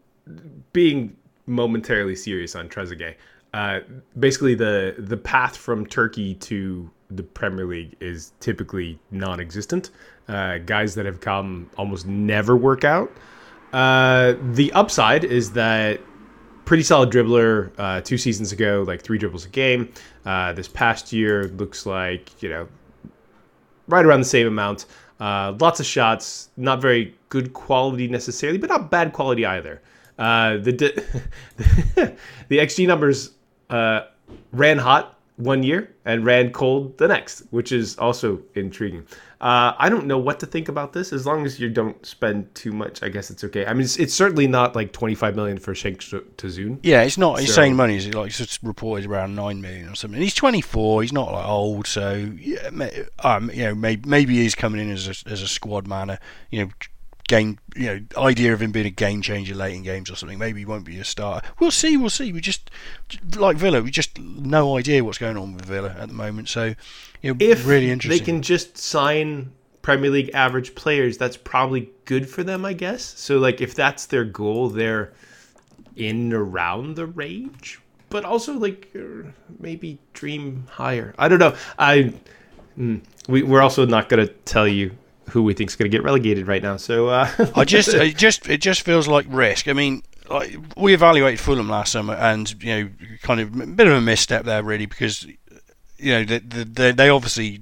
being 0.74 1.16
momentarily 1.48 2.16
serious 2.16 2.54
on 2.54 2.68
Trezeguet, 2.68 3.16
uh, 3.54 3.80
basically 4.20 4.54
the 4.54 4.96
the 4.98 5.18
path 5.18 5.56
from 5.56 5.86
Turkey 5.86 6.36
to 6.36 6.92
the 7.10 7.24
Premier 7.24 7.66
League 7.66 7.96
is 8.02 8.34
typically 8.42 9.00
non-existent. 9.10 9.92
Uh, 10.28 10.58
guys 10.58 10.96
that 10.96 11.06
have 11.06 11.22
come 11.22 11.70
almost 11.78 12.06
never 12.06 12.58
work 12.58 12.84
out. 12.84 13.12
Uh, 13.72 14.36
the 14.52 14.72
upside 14.74 15.24
is 15.24 15.52
that 15.54 16.00
pretty 16.66 16.84
solid 16.84 17.12
dribbler 17.12 17.72
uh, 17.78 18.02
two 18.02 18.18
seasons 18.18 18.52
ago, 18.52 18.84
like 18.88 19.02
three 19.02 19.18
dribbles 19.18 19.46
a 19.46 19.50
game. 19.50 19.92
Uh, 20.26 20.54
this 20.54 20.68
past 20.68 21.12
year 21.14 21.46
looks 21.50 21.86
like 21.86 22.42
you 22.42 22.50
know 22.50 22.68
right 23.88 24.06
around 24.06 24.20
the 24.20 24.26
same 24.26 24.48
amount. 24.48 24.86
Uh, 25.20 25.56
lots 25.60 25.80
of 25.80 25.86
shots, 25.86 26.50
not 26.58 26.82
very 26.82 27.16
good 27.30 27.54
quality 27.54 28.08
necessarily, 28.08 28.58
but 28.58 28.70
not 28.70 28.92
bad 28.92 29.14
quality 29.14 29.46
either. 29.46 29.82
Uh, 30.18 30.58
the 30.58 30.72
the 32.50 32.58
xG 32.58 32.88
numbers 32.88 33.32
uh, 33.70 34.02
ran 34.52 34.78
hot 34.78 35.20
one 35.38 35.64
year 35.64 35.94
and 36.06 36.26
ran 36.26 36.52
cold 36.52 36.98
the 36.98 37.08
next, 37.08 37.42
which 37.52 37.72
is 37.72 37.98
also 37.98 38.40
intriguing. 38.56 39.06
Uh, 39.44 39.76
I 39.78 39.90
don't 39.90 40.06
know 40.08 40.18
what 40.18 40.40
to 40.40 40.46
think 40.46 40.70
about 40.70 40.94
this. 40.94 41.12
As 41.12 41.26
long 41.26 41.46
as 41.46 41.60
you 41.60 41.70
don't 41.70 42.04
spend 42.06 42.56
too 42.56 42.72
much, 42.72 43.04
I 43.04 43.10
guess 43.10 43.30
it's 43.30 43.44
okay. 43.44 43.66
I 43.66 43.74
mean, 43.74 43.82
it's, 43.84 43.98
it's 43.98 44.14
certainly 44.14 44.48
not 44.48 44.74
like 44.74 44.94
25 44.94 45.36
million 45.36 45.58
for 45.60 45.74
Cenk 45.74 45.98
Tosun. 46.38 46.80
Yeah, 46.82 47.02
it's 47.02 47.18
not 47.18 47.40
So- 47.40 47.42
insane 47.42 47.76
money. 47.76 47.98
Is 47.98 48.08
it 48.08 48.16
like 48.16 48.28
it's 48.40 48.64
reported 48.64 49.06
around 49.06 49.36
nine 49.36 49.60
million 49.60 49.90
or 49.90 49.96
something? 49.96 50.22
He's 50.22 50.34
24. 50.34 51.02
He's 51.02 51.12
not 51.12 51.34
like 51.34 51.46
old, 51.46 51.88
so 51.88 52.32
yeah, 52.40 52.70
um, 53.22 53.52
you 53.54 53.64
know, 53.66 53.76
maybe 53.76 54.08
maybe 54.10 54.36
he's 54.36 54.56
coming 54.56 54.80
in 54.80 54.90
as 54.90 55.08
a, 55.08 55.30
as 55.30 55.42
a 55.42 55.48
squad 55.50 55.88
manner. 55.88 56.20
You 56.50 56.64
know, 56.66 56.72
game. 57.34 57.60
You 57.76 57.86
know, 57.86 58.22
idea 58.22 58.54
of 58.54 58.62
him 58.62 58.72
being 58.72 58.86
a 58.86 58.92
game 58.92 59.22
changer 59.22 59.56
late 59.56 59.76
in 59.76 59.84
games 59.84 60.12
or 60.12 60.16
something. 60.16 60.38
Maybe 60.38 60.60
he 60.60 60.66
won't 60.66 60.86
be 60.86 61.00
a 61.00 61.04
starter. 61.04 61.48
We'll 61.60 61.72
see. 61.72 61.98
We'll 61.98 62.10
see. 62.10 62.32
We 62.32 62.42
just 62.42 62.70
like 63.36 63.58
Villa. 63.58 63.82
We 63.82 63.92
just 63.92 64.20
no 64.20 64.78
idea 64.78 65.04
what's 65.04 65.18
going 65.18 65.38
on 65.38 65.56
with 65.56 65.66
Villa 65.66 65.96
at 65.98 66.10
the 66.10 66.14
moment. 66.14 66.50
So, 66.50 66.76
If 67.22 67.66
really 67.66 67.90
interesting. 67.90 68.20
they 68.20 68.24
can 68.24 68.42
just 68.42 68.78
sign 68.78 69.52
Premier 69.82 70.10
League 70.10 70.32
average 70.34 70.76
players, 70.76 71.18
that's 71.18 71.38
probably 71.38 71.90
good 72.06 72.30
for 72.30 72.44
them, 72.44 72.64
I 72.66 72.74
guess. 72.74 73.04
So, 73.04 73.40
like, 73.40 73.62
if 73.62 73.74
that's 73.76 74.06
their 74.06 74.24
goal, 74.24 74.70
they're 74.70 75.14
in 75.96 76.34
around 76.34 76.96
the 76.96 77.06
range, 77.06 77.80
but 78.10 78.26
also 78.26 78.54
like 78.54 78.96
maybe 79.60 80.00
dream 80.14 80.66
higher. 80.70 81.14
I 81.18 81.28
don't 81.28 81.40
know. 81.40 81.56
I 81.78 82.14
mm, 82.78 83.02
we 83.28 83.44
we're 83.44 83.62
also 83.62 83.86
not 83.86 84.10
gonna 84.10 84.28
tell 84.28 84.68
you 84.68 84.92
who 85.34 85.42
we 85.42 85.56
think 85.56 85.72
is 85.72 85.76
gonna 85.76 85.90
get 85.90 86.04
relegated 86.04 86.48
right 86.48 86.62
now. 86.62 86.78
So 86.78 87.08
uh, 87.10 87.28
I 87.56 87.66
just, 87.66 87.88
it 87.94 88.16
just, 88.16 88.48
it 88.48 88.62
just 88.62 88.82
feels 88.82 89.08
like 89.08 89.26
risk. 89.28 89.68
I 89.68 89.74
mean, 89.74 90.04
like 90.30 90.56
we 90.78 90.94
evaluated 90.94 91.40
Fulham 91.40 91.68
last 91.68 91.92
summer, 91.92 92.14
and 92.14 92.64
you 92.64 92.76
know, 92.76 92.90
kind 93.24 93.40
of 93.40 93.60
a 93.60 93.66
bit 93.66 93.88
of 93.88 93.94
a 93.94 94.02
misstep 94.02 94.46
there, 94.46 94.62
really, 94.62 94.86
because 94.86 95.26
you 95.98 96.14
know, 96.14 96.24
they, 96.24 96.40
they, 96.40 96.92
they 96.92 97.10
obviously 97.10 97.62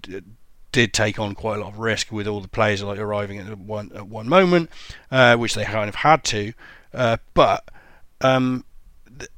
did 0.71 0.93
take 0.93 1.17
on 1.17 1.33
quite 1.33 1.59
a 1.59 1.61
lot 1.61 1.73
of 1.73 1.79
risk 1.79 2.11
with 2.11 2.27
all 2.27 2.41
the 2.41 2.47
players 2.47 2.83
like 2.83 2.99
arriving 2.99 3.37
at 3.37 3.57
one 3.57 3.91
at 3.95 4.07
one 4.07 4.27
moment, 4.27 4.69
uh, 5.09 5.37
which 5.37 5.55
they 5.55 5.63
kind 5.63 5.87
of 5.87 5.95
had 5.95 6.23
to. 6.25 6.53
Uh, 6.93 7.17
but 7.33 7.63
um, 8.19 8.65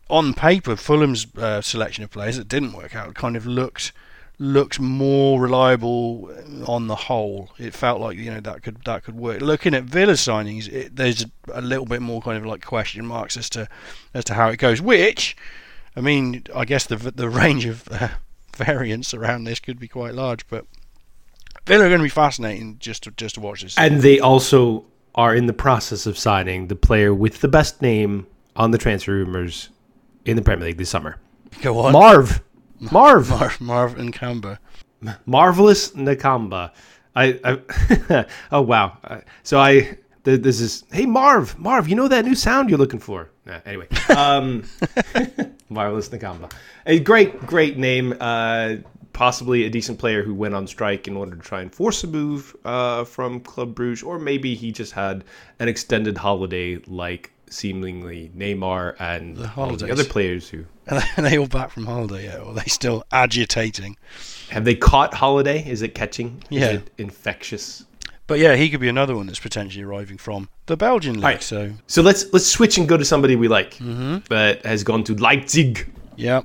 on 0.09 0.33
paper, 0.33 0.75
Fulham's 0.75 1.27
uh, 1.37 1.61
selection 1.61 2.03
of 2.03 2.09
players 2.09 2.37
that 2.37 2.47
didn't 2.47 2.73
work 2.73 2.95
out 2.95 3.13
kind 3.13 3.35
of 3.35 3.45
looked 3.45 3.91
looked 4.39 4.79
more 4.79 5.39
reliable 5.39 6.31
on 6.67 6.87
the 6.87 6.95
whole. 6.95 7.49
It 7.57 7.73
felt 7.73 8.01
like 8.01 8.17
you 8.17 8.31
know 8.31 8.39
that 8.41 8.63
could 8.63 8.83
that 8.85 9.03
could 9.03 9.15
work. 9.15 9.41
Looking 9.41 9.73
at 9.73 9.83
Villa 9.83 10.13
signings, 10.13 10.71
it, 10.71 10.95
there's 10.95 11.25
a 11.51 11.61
little 11.61 11.85
bit 11.85 12.01
more 12.01 12.21
kind 12.21 12.37
of 12.37 12.45
like 12.45 12.65
question 12.65 13.05
marks 13.05 13.37
as 13.37 13.49
to 13.51 13.67
as 14.13 14.25
to 14.25 14.33
how 14.33 14.49
it 14.49 14.57
goes. 14.57 14.81
Which, 14.81 15.35
I 15.95 16.01
mean, 16.01 16.43
I 16.55 16.65
guess 16.65 16.85
the 16.85 16.97
the 16.97 17.29
range 17.29 17.65
of 17.65 17.87
uh, 17.91 18.09
variance 18.55 19.13
around 19.13 19.45
this 19.45 19.59
could 19.59 19.79
be 19.79 19.87
quite 19.87 20.13
large, 20.13 20.47
but 20.47 20.65
Villa 21.65 21.85
are 21.85 21.89
going 21.89 21.99
to 21.99 22.03
be 22.03 22.09
fascinating 22.09 22.77
just 22.79 23.03
to 23.03 23.11
just 23.11 23.35
to 23.35 23.41
watch 23.41 23.61
this. 23.61 23.77
and 23.77 24.01
they 24.01 24.19
also 24.19 24.85
are 25.15 25.35
in 25.35 25.45
the 25.45 25.53
process 25.53 26.05
of 26.07 26.17
signing 26.17 26.67
the 26.67 26.75
player 26.75 27.13
with 27.13 27.41
the 27.41 27.47
best 27.47 27.81
name 27.81 28.25
on 28.55 28.71
the 28.71 28.77
transfer 28.77 29.11
rumors 29.11 29.69
in 30.25 30.35
the 30.35 30.41
Premier 30.41 30.65
League 30.65 30.77
this 30.77 30.89
summer. 30.89 31.17
Go 31.61 31.79
on, 31.79 31.93
Marv. 31.93 32.41
Marv. 32.79 33.29
Marv, 33.29 33.61
Marv 33.61 33.97
and 33.97 34.13
Camber. 34.13 34.59
Marvelous 35.25 35.91
Nakamba. 35.91 36.71
I, 37.15 37.39
I 37.43 38.25
oh 38.51 38.61
wow. 38.61 38.97
Uh, 39.03 39.19
so 39.43 39.59
I 39.59 39.97
this 40.23 40.61
is 40.61 40.85
hey 40.91 41.05
Marv, 41.05 41.57
Marv, 41.59 41.87
you 41.87 41.95
know 41.95 42.07
that 42.07 42.25
new 42.25 42.35
sound 42.35 42.69
you're 42.69 42.79
looking 42.79 42.99
for. 42.99 43.29
Nah, 43.45 43.59
anyway, 43.65 43.87
um, 44.15 44.63
Marvelous 45.69 46.09
Nakamba, 46.09 46.51
a 46.85 46.99
great 46.99 47.45
great 47.45 47.77
name. 47.77 48.15
Uh, 48.19 48.77
possibly 49.11 49.65
a 49.65 49.69
decent 49.69 49.99
player 49.99 50.23
who 50.23 50.33
went 50.33 50.55
on 50.55 50.65
strike 50.65 51.07
in 51.07 51.15
order 51.15 51.35
to 51.35 51.41
try 51.41 51.61
and 51.61 51.73
force 51.73 52.03
a 52.03 52.07
move 52.07 52.55
uh, 52.65 53.03
from 53.03 53.39
Club 53.41 53.75
Bruges, 53.75 54.01
or 54.01 54.17
maybe 54.17 54.55
he 54.55 54.71
just 54.71 54.93
had 54.93 55.23
an 55.59 55.67
extended 55.67 56.17
holiday 56.17 56.77
like 56.87 57.31
seemingly 57.53 58.31
Neymar 58.35 58.95
and 58.99 59.49
all 59.55 59.75
the 59.75 59.91
other 59.91 60.03
players 60.03 60.49
who 60.49 60.65
Are 60.89 61.01
they 61.17 61.37
all 61.37 61.47
back 61.47 61.71
from 61.71 61.85
holiday 61.85 62.25
yet? 62.25 62.39
Or 62.39 62.51
are 62.51 62.53
they 62.53 62.65
still 62.65 63.03
agitating? 63.11 63.97
have 64.49 64.65
they 64.65 64.75
caught 64.75 65.13
holiday? 65.13 65.67
Is 65.67 65.81
it 65.81 65.95
catching? 65.95 66.43
Yeah. 66.49 66.69
Is 66.69 66.75
it 66.77 66.89
infectious? 66.97 67.85
But 68.27 68.39
yeah, 68.39 68.55
he 68.55 68.69
could 68.69 68.79
be 68.79 68.87
another 68.89 69.15
one 69.15 69.25
that's 69.25 69.39
potentially 69.39 69.83
arriving 69.83 70.17
from 70.17 70.49
the 70.67 70.77
Belgian 70.77 71.15
league. 71.15 71.23
Right. 71.23 71.43
So 71.43 71.73
So 71.87 72.01
let's 72.01 72.31
let's 72.33 72.45
switch 72.47 72.77
and 72.77 72.87
go 72.87 72.97
to 72.97 73.05
somebody 73.05 73.35
we 73.35 73.47
like 73.47 73.75
mm-hmm. 73.75 74.17
but 74.29 74.65
has 74.65 74.83
gone 74.83 75.03
to 75.05 75.15
Leipzig. 75.15 75.91
yeah, 76.15 76.41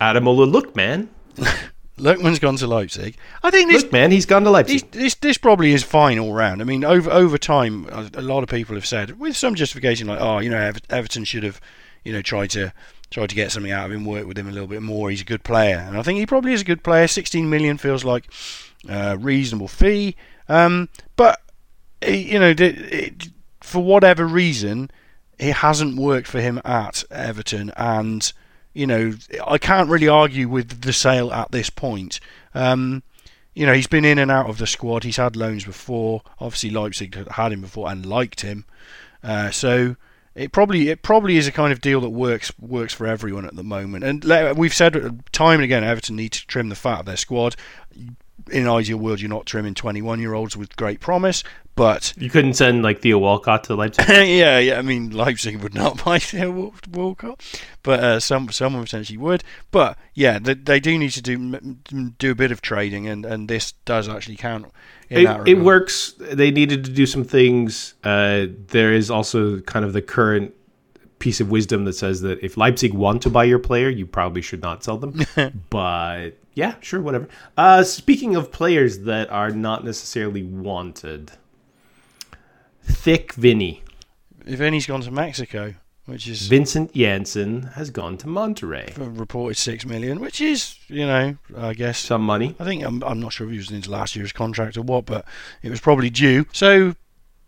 Ademola, 0.00 0.50
look, 0.50 0.76
man, 0.76 1.08
Lookman's 1.98 2.38
gone 2.38 2.56
to 2.56 2.66
Leipzig. 2.66 3.16
I 3.42 3.50
think 3.50 3.70
this 3.70 3.82
look, 3.84 3.92
man, 3.92 4.10
he's 4.10 4.26
gone 4.26 4.44
to 4.44 4.50
Leipzig. 4.50 4.90
this 4.90 5.14
this 5.14 5.38
probably 5.38 5.72
is 5.72 5.82
fine 5.82 6.18
all 6.18 6.32
round. 6.34 6.60
I 6.60 6.64
mean, 6.64 6.84
over 6.84 7.10
over 7.10 7.38
time, 7.38 7.86
a, 7.90 8.20
lot 8.20 8.42
of 8.42 8.48
people 8.50 8.74
have 8.74 8.84
said 8.86 9.18
with 9.18 9.36
some 9.36 9.54
justification, 9.54 10.06
like, 10.06 10.20
oh, 10.20 10.38
you 10.38 10.50
know, 10.50 10.58
Ever- 10.58 10.80
Everton 10.90 11.24
should 11.24 11.42
have, 11.42 11.60
you 12.04 12.12
know, 12.12 12.20
tried 12.22 12.50
to 12.50 12.72
tried 13.10 13.28
to 13.30 13.34
get 13.34 13.50
something 13.52 13.72
out 13.72 13.86
of 13.86 13.92
him, 13.92 14.04
work 14.04 14.26
with 14.26 14.36
him 14.36 14.48
a 14.48 14.52
little 14.52 14.66
bit 14.66 14.82
more. 14.82 15.08
He's 15.10 15.22
a 15.22 15.24
good 15.24 15.42
player, 15.44 15.78
and 15.78 15.96
I 15.96 16.02
think 16.02 16.18
he 16.18 16.26
probably 16.26 16.52
is 16.52 16.60
a 16.60 16.64
good 16.64 16.82
player. 16.84 17.06
16 17.08 17.48
million 17.48 17.78
feels 17.78 18.04
like 18.04 18.28
a 18.88 19.16
reasonable 19.16 19.68
fee, 19.68 20.16
um, 20.48 20.88
but 21.16 21.40
you 22.06 22.38
know, 22.38 22.52
the- 22.52 23.04
it, 23.06 23.28
for 23.62 23.82
whatever 23.82 24.26
reason, 24.26 24.90
it 25.38 25.54
hasn't 25.56 25.96
worked 25.96 26.28
for 26.28 26.40
him 26.40 26.60
at 26.64 27.04
Everton, 27.10 27.72
and 27.76 28.32
you 28.76 28.86
know, 28.86 29.14
I 29.46 29.58
can't 29.58 29.88
really 29.88 30.08
argue 30.08 30.48
with 30.48 30.82
the 30.82 30.92
sale 30.92 31.32
at 31.32 31.50
this 31.50 31.70
point. 31.70 32.20
Um, 32.54 33.02
you 33.54 33.64
know, 33.64 33.72
he's 33.72 33.86
been 33.86 34.04
in 34.04 34.18
and 34.18 34.30
out 34.30 34.50
of 34.50 34.58
the 34.58 34.66
squad. 34.66 35.02
He's 35.02 35.16
had 35.16 35.34
loans 35.34 35.64
before. 35.64 36.22
Obviously, 36.38 36.70
Leipzig 36.70 37.28
had 37.30 37.52
him 37.52 37.62
before 37.62 37.90
and 37.90 38.04
liked 38.04 38.42
him. 38.42 38.66
Uh, 39.22 39.50
so, 39.50 39.96
it 40.34 40.52
probably 40.52 40.90
it 40.90 41.00
probably 41.00 41.38
is 41.38 41.46
a 41.46 41.52
kind 41.52 41.72
of 41.72 41.80
deal 41.80 42.02
that 42.02 42.10
works 42.10 42.52
works 42.60 42.92
for 42.92 43.06
everyone 43.06 43.46
at 43.46 43.56
the 43.56 43.64
moment. 43.64 44.04
And 44.04 44.56
we've 44.56 44.74
said 44.74 45.24
time 45.32 45.54
and 45.54 45.64
again, 45.64 45.82
Everton 45.82 46.16
need 46.16 46.32
to 46.32 46.46
trim 46.46 46.68
the 46.68 46.74
fat 46.74 47.00
of 47.00 47.06
their 47.06 47.16
squad. 47.16 47.56
In 48.50 48.62
an 48.62 48.68
ideal 48.68 48.98
world, 48.98 49.20
you're 49.20 49.28
not 49.28 49.46
trimming 49.46 49.74
21 49.74 50.20
year 50.20 50.34
olds 50.34 50.56
with 50.56 50.76
great 50.76 51.00
promise, 51.00 51.42
but 51.76 52.14
You 52.16 52.30
couldn't 52.30 52.54
send 52.54 52.82
like 52.82 53.02
Theo 53.02 53.18
Walcott 53.18 53.64
to 53.64 53.74
Leipzig. 53.74 54.06
yeah, 54.08 54.58
yeah. 54.58 54.78
I 54.78 54.82
mean, 54.82 55.10
Leipzig 55.10 55.62
would 55.62 55.74
not 55.74 56.02
buy 56.04 56.18
Theo 56.18 56.72
Walcott, 56.90 57.44
but 57.82 58.00
uh, 58.00 58.20
some 58.20 58.50
someone 58.50 58.82
potentially 58.82 59.18
would. 59.18 59.44
But 59.70 59.98
yeah, 60.14 60.38
they, 60.38 60.54
they 60.54 60.80
do 60.80 60.98
need 60.98 61.10
to 61.10 61.22
do 61.22 61.58
do 62.18 62.30
a 62.30 62.34
bit 62.34 62.50
of 62.50 62.62
trading, 62.62 63.06
and, 63.06 63.26
and 63.26 63.48
this 63.48 63.72
does 63.84 64.08
actually 64.08 64.36
count. 64.36 64.72
In 65.10 65.24
that 65.24 65.40
it, 65.42 65.48
it 65.48 65.60
works. 65.60 66.14
They 66.18 66.50
needed 66.50 66.84
to 66.84 66.90
do 66.90 67.04
some 67.04 67.24
things. 67.24 67.94
Uh, 68.02 68.46
there 68.68 68.92
is 68.92 69.10
also 69.10 69.60
kind 69.60 69.84
of 69.84 69.92
the 69.92 70.02
current 70.02 70.54
piece 71.18 71.40
of 71.40 71.50
wisdom 71.50 71.84
that 71.84 71.94
says 71.94 72.22
that 72.22 72.42
if 72.42 72.56
Leipzig 72.56 72.94
want 72.94 73.22
to 73.22 73.30
buy 73.30 73.44
your 73.44 73.58
player, 73.58 73.88
you 73.88 74.06
probably 74.06 74.42
should 74.42 74.62
not 74.62 74.82
sell 74.82 74.96
them. 74.96 75.24
but 75.70 76.30
yeah, 76.56 76.76
sure, 76.80 77.02
whatever. 77.02 77.28
Uh, 77.56 77.84
speaking 77.84 78.34
of 78.34 78.50
players 78.50 79.00
that 79.00 79.30
are 79.30 79.50
not 79.50 79.84
necessarily 79.84 80.42
wanted, 80.42 81.32
Thick 82.82 83.34
Vinny, 83.34 83.82
If 84.46 84.60
any's 84.60 84.86
gone 84.86 85.02
to 85.02 85.10
Mexico, 85.10 85.74
which 86.06 86.26
is 86.26 86.46
Vincent 86.46 86.94
Janssen 86.94 87.62
has 87.74 87.90
gone 87.90 88.16
to 88.18 88.26
Monterrey 88.26 88.90
for 88.94 89.10
reported 89.10 89.58
six 89.58 89.84
million, 89.84 90.18
which 90.18 90.40
is 90.40 90.78
you 90.88 91.04
know 91.06 91.36
I 91.54 91.74
guess 91.74 91.98
Some 91.98 92.22
money. 92.22 92.56
I 92.58 92.64
think 92.64 92.82
I'm 92.84 93.02
I'm 93.04 93.20
not 93.20 93.34
sure 93.34 93.46
if 93.46 93.50
he 93.50 93.58
was 93.58 93.70
into 93.70 93.90
last 93.90 94.16
year's 94.16 94.32
contract 94.32 94.78
or 94.78 94.82
what, 94.82 95.04
but 95.04 95.26
it 95.62 95.68
was 95.68 95.80
probably 95.80 96.08
due. 96.08 96.46
So 96.52 96.94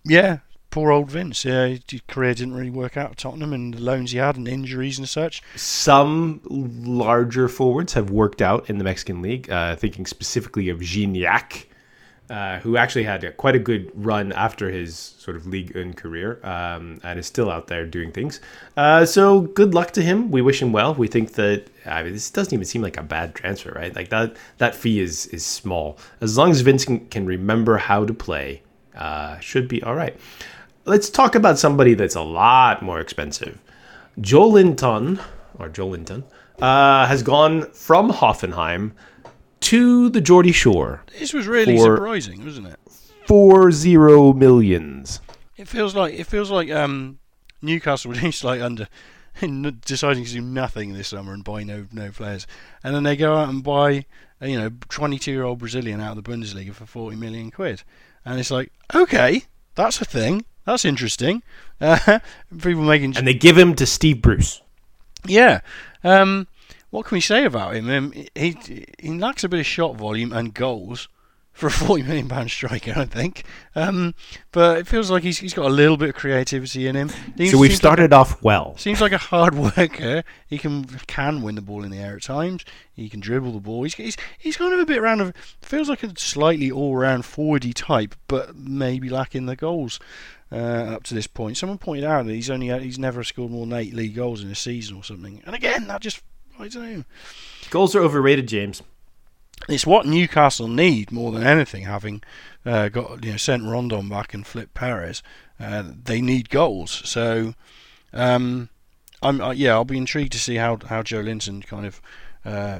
yeah, 0.04 0.38
poor 0.70 0.92
old 0.92 1.10
Vince. 1.10 1.44
Yeah, 1.44 1.66
his 1.66 2.00
career 2.08 2.34
didn't 2.34 2.54
really 2.54 2.70
work 2.70 2.96
out 2.96 3.12
at 3.12 3.16
Tottenham, 3.18 3.52
and 3.52 3.74
the 3.74 3.80
loans 3.80 4.12
he 4.12 4.18
had, 4.18 4.36
and 4.36 4.46
injuries 4.46 4.98
and 4.98 5.08
such. 5.08 5.42
Some 5.56 6.40
larger 6.48 7.48
forwards 7.48 7.94
have 7.94 8.10
worked 8.10 8.42
out 8.42 8.68
in 8.68 8.78
the 8.78 8.84
Mexican 8.84 9.22
league. 9.22 9.50
Uh, 9.50 9.76
thinking 9.76 10.06
specifically 10.06 10.68
of 10.68 10.80
Gignac, 10.80 11.64
uh, 12.30 12.58
who 12.60 12.76
actually 12.76 13.04
had 13.04 13.24
a, 13.24 13.32
quite 13.32 13.54
a 13.54 13.58
good 13.58 13.90
run 13.94 14.32
after 14.32 14.70
his 14.70 14.96
sort 14.96 15.36
of 15.36 15.46
league 15.46 15.74
un 15.76 15.94
career, 15.94 16.38
um, 16.44 17.00
and 17.02 17.18
is 17.18 17.26
still 17.26 17.50
out 17.50 17.68
there 17.68 17.86
doing 17.86 18.12
things. 18.12 18.40
Uh, 18.76 19.04
so 19.06 19.40
good 19.40 19.74
luck 19.74 19.92
to 19.92 20.02
him. 20.02 20.30
We 20.30 20.42
wish 20.42 20.60
him 20.60 20.72
well. 20.72 20.94
We 20.94 21.08
think 21.08 21.32
that 21.32 21.64
I 21.86 22.02
mean, 22.02 22.12
this 22.12 22.30
doesn't 22.30 22.52
even 22.52 22.66
seem 22.66 22.82
like 22.82 22.98
a 22.98 23.02
bad 23.02 23.34
transfer, 23.34 23.72
right? 23.72 23.94
Like 23.96 24.10
that 24.10 24.36
that 24.58 24.74
fee 24.74 25.00
is 25.00 25.26
is 25.26 25.44
small 25.44 25.98
as 26.20 26.36
long 26.36 26.50
as 26.50 26.60
Vince 26.60 26.84
can, 26.84 27.06
can 27.08 27.24
remember 27.26 27.78
how 27.78 28.04
to 28.04 28.12
play. 28.12 28.62
Uh, 28.94 29.38
should 29.38 29.68
be 29.68 29.82
all 29.82 29.94
right. 29.94 30.16
Let's 30.88 31.10
talk 31.10 31.34
about 31.34 31.58
somebody 31.58 31.94
that's 31.94 32.16
a 32.16 32.22
lot 32.22 32.82
more 32.82 32.98
expensive. 32.98 33.60
Joelinton 34.20 35.20
or 35.58 35.68
Joelinton 35.68 36.24
uh, 36.60 37.06
has 37.06 37.22
gone 37.22 37.70
from 37.72 38.10
Hoffenheim 38.10 38.92
to 39.60 40.08
the 40.08 40.20
Geordie 40.20 40.52
Shore 40.52 41.02
This 41.18 41.32
was 41.32 41.46
really 41.46 41.76
For- 41.76 41.96
surprising, 41.96 42.44
wasn't 42.44 42.68
it? 42.68 42.78
Four 43.26 43.70
zero 43.70 44.32
millions. 44.32 45.20
It 45.56 45.68
feels 45.68 45.94
like 45.94 46.14
it 46.14 46.24
feels 46.24 46.50
like 46.50 46.70
um, 46.70 47.18
Newcastle 47.60 48.10
were 48.12 48.16
just 48.16 48.42
like 48.42 48.62
under 48.62 48.88
deciding 49.40 50.24
to 50.24 50.32
do 50.32 50.40
nothing 50.40 50.94
this 50.94 51.08
summer 51.08 51.34
and 51.34 51.44
buy 51.44 51.62
no 51.64 51.86
no 51.92 52.10
players, 52.10 52.46
and 52.82 52.94
then 52.94 53.02
they 53.02 53.16
go 53.16 53.36
out 53.36 53.50
and 53.50 53.62
buy 53.62 54.06
a, 54.40 54.48
you 54.48 54.58
know 54.58 54.70
22 54.88 55.30
year 55.30 55.42
old 55.44 55.58
Brazilian 55.58 56.00
out 56.00 56.16
of 56.16 56.24
the 56.24 56.30
Bundesliga 56.30 56.72
for 56.72 56.86
40 56.86 57.16
million 57.16 57.50
quid, 57.50 57.82
and 58.24 58.40
it's 58.40 58.50
like 58.50 58.72
okay, 58.94 59.42
that's 59.74 60.00
a 60.00 60.04
thing, 60.06 60.44
that's 60.68 60.84
interesting. 60.84 61.42
Uh, 61.80 62.18
people 62.62 62.82
making 62.82 63.16
And 63.16 63.26
they 63.26 63.34
give 63.34 63.56
him 63.56 63.74
to 63.76 63.86
Steve 63.86 64.20
Bruce. 64.22 64.60
yeah. 65.26 65.60
Um, 66.04 66.46
what 66.90 67.06
can 67.06 67.16
we 67.16 67.20
say 67.20 67.44
about 67.44 67.74
him? 67.74 67.90
Um, 67.90 68.12
he 68.34 68.86
he 68.98 69.10
lacks 69.18 69.44
a 69.44 69.48
bit 69.48 69.60
of 69.60 69.66
shot 69.66 69.96
volume 69.96 70.32
and 70.32 70.54
goals 70.54 71.08
for 71.52 71.66
a 71.66 71.70
forty 71.86 72.02
million 72.02 72.28
pound 72.28 72.50
striker, 72.50 72.92
I 72.96 73.04
think. 73.04 73.44
Um, 73.74 74.14
but 74.52 74.78
it 74.78 74.86
feels 74.86 75.10
like 75.10 75.22
he's 75.22 75.38
he's 75.38 75.54
got 75.54 75.66
a 75.66 75.74
little 75.74 75.96
bit 75.96 76.10
of 76.10 76.14
creativity 76.14 76.86
in 76.86 76.96
him. 76.96 77.10
He 77.36 77.48
So 77.48 77.58
we've 77.58 77.72
seems 77.72 77.78
started 77.78 78.12
off 78.12 78.42
well. 78.42 78.76
Seems 78.78 79.00
like 79.00 79.12
a 79.12 79.18
hard 79.18 79.54
worker. 79.76 80.22
He 80.46 80.56
can 80.56 80.84
can 81.06 81.42
win 81.42 81.56
the 81.56 81.62
ball 81.62 81.82
in 81.82 81.90
the 81.90 81.98
air 81.98 82.16
at 82.16 82.22
times. 82.22 82.64
He 82.94 83.08
can 83.08 83.20
dribble 83.20 83.52
the 83.52 83.60
ball. 83.60 83.82
He's 83.82 83.94
he's, 83.94 84.16
he's 84.38 84.56
kind 84.56 84.72
of 84.72 84.80
a 84.80 84.86
bit 84.86 85.02
round 85.02 85.20
of 85.20 85.34
feels 85.60 85.88
like 85.88 86.02
a 86.02 86.18
slightly 86.18 86.70
all 86.70 86.96
round 86.96 87.24
forwardy 87.24 87.74
type, 87.74 88.14
but 88.28 88.56
maybe 88.56 89.08
lacking 89.10 89.46
the 89.46 89.56
goals. 89.56 89.98
Uh, 90.50 90.94
up 90.94 91.02
to 91.04 91.14
this 91.14 91.26
point, 91.26 91.58
someone 91.58 91.76
pointed 91.76 92.04
out 92.04 92.24
that 92.24 92.32
he's 92.32 92.48
only 92.48 92.68
he's 92.80 92.98
never 92.98 93.22
scored 93.22 93.50
more 93.50 93.66
than 93.66 93.78
eight 93.78 93.92
league 93.92 94.14
goals 94.14 94.42
in 94.42 94.50
a 94.50 94.54
season 94.54 94.96
or 94.96 95.04
something. 95.04 95.42
And 95.44 95.54
again, 95.54 95.86
that 95.88 96.00
just 96.00 96.22
I 96.58 96.68
don't 96.68 96.92
know. 96.92 97.04
Goals 97.70 97.94
are 97.94 98.00
overrated, 98.00 98.48
James. 98.48 98.82
It's 99.68 99.86
what 99.86 100.06
Newcastle 100.06 100.68
need 100.68 101.12
more 101.12 101.32
than 101.32 101.42
anything. 101.42 101.84
Having 101.84 102.22
uh, 102.64 102.88
got 102.88 103.24
you 103.24 103.32
know 103.32 103.36
sent 103.36 103.64
Rondon 103.64 104.08
back 104.08 104.32
and 104.32 104.46
flipped 104.46 104.74
Perez, 104.74 105.22
uh, 105.60 105.84
they 106.04 106.20
need 106.20 106.48
goals. 106.48 107.02
So, 107.04 107.54
um, 108.12 108.70
I'm 109.22 109.40
uh, 109.40 109.50
yeah, 109.50 109.72
I'll 109.72 109.84
be 109.84 109.98
intrigued 109.98 110.32
to 110.32 110.38
see 110.38 110.56
how 110.56 110.78
how 110.86 111.02
Joelinton 111.02 111.66
kind 111.66 111.86
of 111.86 112.00
uh, 112.44 112.78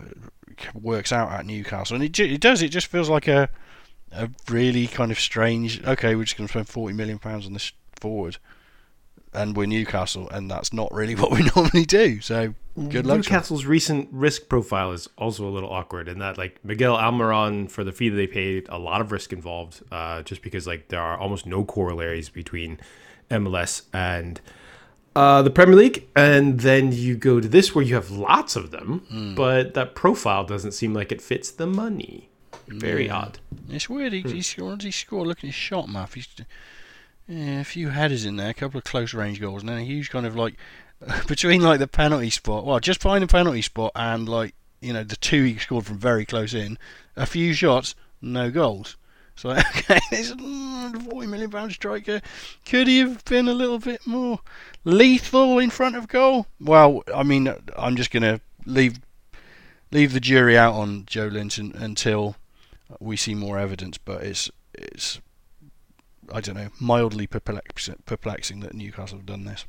works 0.75 1.13
out 1.13 1.33
at 1.33 1.47
Newcastle, 1.47 1.97
and 1.97 2.05
it 2.05 2.19
it 2.19 2.41
does. 2.41 2.63
It 2.63 2.71
just 2.71 2.87
feels 2.87 3.09
like 3.09 3.29
a 3.29 3.51
a 4.13 4.31
really 4.49 4.87
kind 4.87 5.11
of 5.11 5.19
strange. 5.19 5.83
Okay, 5.85 6.15
we're 6.15 6.25
just 6.25 6.37
going 6.37 6.47
to 6.47 6.53
spend 6.53 6.69
forty 6.69 6.95
million 6.95 7.19
pounds 7.19 7.47
on 7.47 7.53
this 7.53 7.73
forward, 8.01 8.39
and 9.33 9.57
we're 9.57 9.67
Newcastle, 9.67 10.29
and 10.31 10.51
that's 10.51 10.73
not 10.73 10.93
really 10.93 11.15
what 11.17 11.31
we 11.31 11.51
normally 11.55 11.85
do. 11.85 12.21
So 12.21 12.55
good 12.89 13.07
luck. 13.07 13.19
Newcastle's 13.19 13.67
recent 13.67 14.09
risk 14.13 14.49
profile 14.49 14.93
is 14.93 15.09
also 15.19 15.47
a 15.47 15.51
little 15.51 15.71
awkward 15.71 16.09
in 16.09 16.19
that, 16.21 16.39
like 16.39 16.65
Miguel 16.65 16.97
Almiron, 16.97 17.71
for 17.71 17.85
the 17.85 17.93
fee 17.93 18.09
that 18.09 18.17
they 18.17 18.27
paid, 18.27 18.69
a 18.69 18.79
lot 18.79 19.01
of 19.01 19.13
risk 19.13 19.33
involved, 19.33 19.83
uh, 19.91 20.23
just 20.23 20.43
because 20.43 20.67
like 20.67 20.89
there 20.89 21.01
are 21.01 21.19
almost 21.19 21.47
no 21.47 21.65
corollaries 21.65 22.29
between 22.29 22.79
MLS 23.31 23.83
and 23.93 24.41
uh, 25.17 25.43
the 25.43 25.51
Premier 25.51 25.75
League, 25.75 26.07
and 26.15 26.61
then 26.61 26.93
you 26.93 27.17
go 27.17 27.41
to 27.41 27.49
this 27.49 27.75
where 27.75 27.85
you 27.85 27.95
have 27.95 28.11
lots 28.11 28.55
of 28.57 28.71
them, 28.71 29.35
but 29.37 29.75
that 29.75 29.95
profile 29.95 30.45
doesn't 30.45 30.73
seem 30.73 30.95
like 30.95 31.11
it 31.11 31.21
fits 31.21 31.51
the 31.51 31.67
money. 31.67 32.29
Very 32.69 33.11
odd. 33.11 33.39
It's 33.69 33.89
weird. 33.89 34.13
He, 34.13 34.21
he 34.23 34.43
scored. 34.43 34.83
He 34.83 34.91
scored. 34.91 35.27
Look 35.27 35.39
at 35.39 35.45
his 35.45 35.55
shot 35.55 35.89
map. 35.89 36.15
He's 36.15 36.29
yeah, 37.27 37.61
a 37.61 37.65
few 37.65 37.91
headers 37.91 38.25
in 38.25 38.37
there, 38.37 38.51
a 38.51 38.55
couple 38.55 38.79
of 38.79 38.85
close 38.85 39.13
range 39.13 39.41
goals, 39.41 39.63
and 39.63 39.69
then 39.69 39.79
a 39.79 39.85
huge 39.85 40.11
kind 40.11 40.25
of 40.25 40.35
like 40.35 40.55
between 41.27 41.61
like 41.61 41.79
the 41.79 41.87
penalty 41.87 42.31
spot. 42.31 42.65
Well, 42.65 42.81
just 42.81 43.03
behind 43.03 43.23
the 43.23 43.29
penalty 43.29 43.63
spot 43.63 43.93
and 43.95 44.29
like 44.29 44.55
you 44.81 44.93
know 44.93 45.05
the 45.05 45.17
two 45.17 45.45
he 45.45 45.59
scored 45.59 45.87
from 45.87 45.99
very 45.99 46.25
close 46.25 46.55
in. 46.55 46.79
A 47.17 47.27
few 47.27 47.53
shots, 47.53 47.95
no 48.23 48.51
goals. 48.51 48.97
So 49.37 49.51
okay, 49.77 50.01
this 50.11 50.33
mm, 50.33 51.11
forty 51.11 51.27
million 51.27 51.51
pound 51.51 51.73
striker. 51.73 52.21
Could 52.65 52.89
he 52.89 53.01
have 53.01 53.25
been 53.27 53.47
a 53.47 53.55
little 53.55 53.79
bit 53.79 54.07
more 54.07 54.41
lethal 54.85 55.59
in 55.59 55.71
front 55.71 55.97
of 55.97 56.09
goal? 56.09 56.47
Well, 56.61 57.05
I 57.15 57.23
mean, 57.23 57.53
I'm 57.77 57.97
just 57.97 58.11
gonna 58.11 58.41
leave 58.65 59.01
leave 59.93 60.13
the 60.13 60.21
jury 60.21 60.57
out 60.57 60.75
on 60.75 61.05
Joelinton 61.05 61.75
until 61.75 62.37
we 63.01 63.17
see 63.17 63.35
more 63.35 63.59
evidence. 63.59 63.99
But 63.99 64.23
it's 64.23 64.51
it's 64.75 65.21
I 66.33 66.41
don't 66.41 66.57
know 66.57 66.71
mildly 66.81 67.27
perplex- 67.27 67.91
perplexing 68.05 68.61
that 68.61 68.75
Newcastle 68.75 69.19
have 69.19 69.27
done 69.27 69.45
this. 69.45 69.65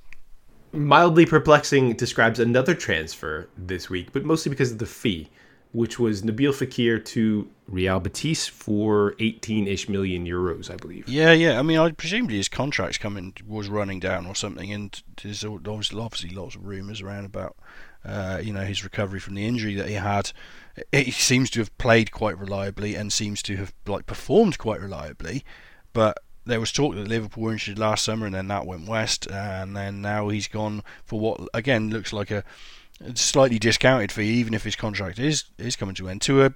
Mildly 0.71 1.25
perplexing 1.25 1.93
describes 1.93 2.39
another 2.39 2.75
transfer 2.75 3.49
this 3.57 3.89
week, 3.89 4.11
but 4.13 4.23
mostly 4.23 4.51
because 4.51 4.71
of 4.71 4.77
the 4.77 4.85
fee, 4.85 5.29
which 5.71 5.97
was 5.97 6.21
Nabil 6.21 6.51
Fekir 6.51 7.03
to 7.05 7.49
Real 7.67 7.99
Betis 7.99 8.47
for 8.47 9.13
18-ish 9.19 9.89
million 9.89 10.27
euros, 10.27 10.71
I 10.71 10.75
believe. 10.75 11.09
Yeah, 11.09 11.31
yeah. 11.31 11.57
I 11.57 11.63
mean, 11.63 11.79
I 11.79 11.91
presumably 11.91 12.37
his 12.37 12.49
contract's 12.49 12.99
coming 12.99 13.33
was 13.47 13.67
running 13.67 13.99
down 13.99 14.27
or 14.27 14.35
something, 14.35 14.71
and 14.71 15.01
there's 15.23 15.43
obviously 15.43 16.29
lots 16.29 16.55
of 16.55 16.65
rumours 16.65 17.01
around 17.01 17.25
about 17.25 17.55
uh, 18.05 18.39
you 18.41 18.53
know 18.53 18.63
his 18.63 18.83
recovery 18.83 19.19
from 19.19 19.35
the 19.35 19.45
injury 19.45 19.75
that 19.75 19.89
he 19.89 19.95
had. 19.95 20.31
He 20.91 21.11
seems 21.11 21.49
to 21.51 21.59
have 21.59 21.77
played 21.77 22.11
quite 22.11 22.37
reliably 22.37 22.95
and 22.95 23.11
seems 23.11 23.41
to 23.43 23.57
have 23.57 23.73
like 23.85 24.05
performed 24.05 24.57
quite 24.57 24.79
reliably, 24.79 25.43
but 25.93 26.17
there 26.45 26.59
was 26.59 26.71
talk 26.71 26.95
that 26.95 27.07
Liverpool 27.07 27.43
were 27.43 27.51
interested 27.51 27.77
last 27.77 28.03
summer, 28.03 28.25
and 28.25 28.35
then 28.35 28.47
that 28.47 28.65
went 28.65 28.87
west, 28.87 29.29
and 29.29 29.75
then 29.75 30.01
now 30.01 30.29
he's 30.29 30.47
gone 30.47 30.83
for 31.05 31.19
what 31.19 31.41
again 31.53 31.89
looks 31.89 32.13
like 32.13 32.31
a 32.31 32.43
slightly 33.15 33.59
discounted 33.59 34.11
fee, 34.11 34.27
even 34.27 34.53
if 34.53 34.63
his 34.63 34.75
contract 34.75 35.19
is 35.19 35.45
is 35.57 35.75
coming 35.75 35.95
to 35.95 36.09
end. 36.09 36.21
To 36.23 36.45
a, 36.45 36.53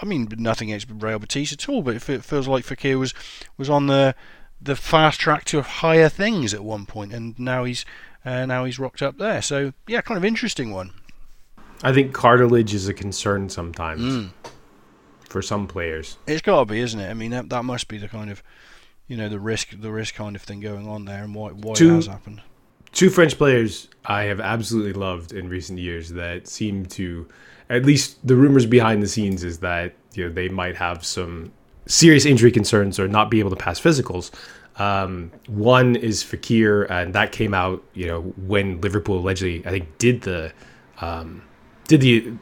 I 0.00 0.06
mean, 0.06 0.28
nothing 0.36 0.70
against 0.70 0.88
Real 0.90 1.18
Betis 1.18 1.52
at 1.52 1.68
all, 1.68 1.82
but 1.82 1.96
it 1.96 2.24
feels 2.24 2.48
like 2.48 2.64
Fekir 2.64 2.98
was 2.98 3.14
was 3.56 3.70
on 3.70 3.86
the 3.86 4.14
the 4.60 4.76
fast 4.76 5.18
track 5.18 5.44
to 5.46 5.62
higher 5.62 6.08
things 6.08 6.54
at 6.54 6.64
one 6.64 6.86
point, 6.86 7.12
and 7.12 7.38
now 7.38 7.64
he's 7.64 7.84
uh, 8.24 8.46
now 8.46 8.64
he's 8.64 8.78
rocked 8.78 9.02
up 9.02 9.18
there. 9.18 9.42
So 9.42 9.72
yeah, 9.86 10.00
kind 10.00 10.18
of 10.18 10.24
interesting 10.24 10.72
one. 10.72 10.90
I 11.82 11.92
think 11.92 12.12
cartilage 12.12 12.74
is 12.74 12.86
a 12.88 12.94
concern 12.94 13.48
sometimes 13.48 14.28
for 15.28 15.42
some 15.42 15.66
players. 15.66 16.16
It's 16.26 16.42
got 16.42 16.60
to 16.60 16.64
be, 16.66 16.80
isn't 16.80 17.00
it? 17.00 17.10
I 17.10 17.14
mean, 17.14 17.30
that 17.32 17.48
that 17.50 17.64
must 17.64 17.88
be 17.88 17.98
the 17.98 18.08
kind 18.08 18.30
of 18.30 18.42
you 19.08 19.16
know 19.16 19.28
the 19.28 19.40
risk 19.40 19.70
the 19.80 19.90
risk 19.90 20.14
kind 20.14 20.36
of 20.36 20.42
thing 20.42 20.60
going 20.60 20.86
on 20.88 21.04
there, 21.04 21.24
and 21.24 21.34
why 21.34 21.50
why 21.50 21.74
Two- 21.74 21.92
it 21.92 21.96
has 21.96 22.06
happened. 22.06 22.40
two 22.92 23.10
French 23.10 23.36
players 23.36 23.88
I 24.04 24.22
have 24.24 24.40
absolutely 24.40 24.92
loved 24.92 25.32
in 25.32 25.48
recent 25.48 25.78
years 25.78 26.10
that 26.10 26.46
seem 26.48 26.86
to, 26.86 27.26
at 27.70 27.84
least 27.84 28.24
the 28.26 28.34
rumors 28.36 28.66
behind 28.66 29.02
the 29.02 29.08
scenes 29.08 29.42
is 29.44 29.58
that 29.58 29.94
you 30.14 30.24
know 30.26 30.32
they 30.32 30.48
might 30.48 30.76
have 30.76 31.04
some 31.04 31.52
serious 31.86 32.24
injury 32.26 32.52
concerns 32.52 32.98
or 33.00 33.08
not 33.08 33.28
be 33.30 33.40
able 33.40 33.50
to 33.50 33.56
pass 33.56 33.80
physicals. 33.80 34.30
Um, 34.76 35.30
one 35.46 35.96
is 35.96 36.24
Fekir, 36.24 36.90
and 36.90 37.14
that 37.14 37.32
came 37.32 37.54
out 37.54 37.82
you 37.94 38.06
know 38.06 38.22
when 38.22 38.80
Liverpool 38.80 39.18
allegedly 39.18 39.66
I 39.66 39.70
think 39.70 39.98
did 39.98 40.22
the 40.22 40.52
um, 41.00 41.42
did 41.88 42.00
the 42.00 42.32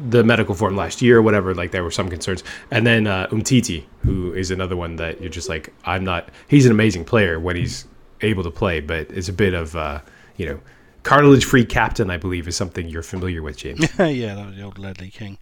the 0.00 0.24
medical 0.24 0.54
form 0.54 0.76
last 0.76 1.02
year 1.02 1.18
or 1.18 1.22
whatever. 1.22 1.54
Like 1.54 1.70
there 1.70 1.84
were 1.84 1.90
some 1.90 2.08
concerns, 2.08 2.42
and 2.70 2.86
then 2.86 3.06
uh, 3.06 3.28
Umtiti, 3.28 3.84
who 4.02 4.32
is 4.32 4.50
another 4.50 4.76
one 4.76 4.96
that 4.96 5.20
you're 5.20 5.30
just 5.30 5.48
like 5.48 5.72
I'm 5.84 6.04
not. 6.04 6.28
He's 6.48 6.66
an 6.66 6.72
amazing 6.72 7.04
player 7.04 7.38
when 7.38 7.56
he's 7.56 7.86
able 8.20 8.42
to 8.44 8.50
play, 8.50 8.80
but 8.80 9.10
it's 9.10 9.28
a 9.28 9.32
bit 9.32 9.54
of 9.54 9.76
uh, 9.76 10.00
you 10.36 10.46
know 10.46 10.60
cartilage 11.02 11.44
free 11.44 11.64
captain. 11.64 12.10
I 12.10 12.16
believe 12.16 12.48
is 12.48 12.56
something 12.56 12.88
you're 12.88 13.02
familiar 13.02 13.42
with, 13.42 13.58
James. 13.58 13.80
yeah, 13.98 14.34
that 14.34 14.46
was 14.46 14.56
the 14.56 14.62
old 14.62 14.78
Ledley 14.78 15.10
King. 15.10 15.38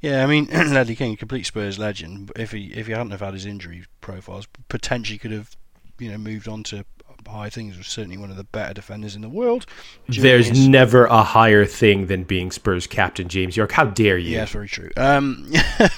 Yeah, 0.00 0.22
I 0.22 0.26
mean 0.26 0.46
Ledley 0.52 0.96
King, 0.96 1.16
complete 1.16 1.46
Spurs 1.46 1.78
legend. 1.78 2.32
If 2.36 2.52
he 2.52 2.72
if 2.72 2.86
he 2.86 2.92
hadn't 2.92 3.10
have 3.10 3.20
had 3.20 3.34
his 3.34 3.46
injury 3.46 3.84
profiles, 4.00 4.46
potentially 4.68 5.18
could 5.18 5.32
have 5.32 5.56
you 5.98 6.10
know 6.10 6.18
moved 6.18 6.48
on 6.48 6.62
to 6.64 6.84
high 7.26 7.50
things. 7.50 7.76
Was 7.76 7.86
certainly 7.86 8.16
one 8.16 8.30
of 8.30 8.36
the 8.36 8.44
better 8.44 8.74
defenders 8.74 9.14
in 9.14 9.22
the 9.22 9.28
world. 9.28 9.66
There's 10.08 10.48
his... 10.48 10.68
never 10.68 11.06
a 11.06 11.22
higher 11.22 11.64
thing 11.64 12.06
than 12.06 12.24
being 12.24 12.50
Spurs 12.50 12.86
captain, 12.86 13.28
James 13.28 13.56
Yorke. 13.56 13.72
How 13.72 13.84
dare 13.84 14.18
you? 14.18 14.36
Yeah, 14.36 14.46
very 14.46 14.68
true. 14.68 14.90
Um, 14.96 15.50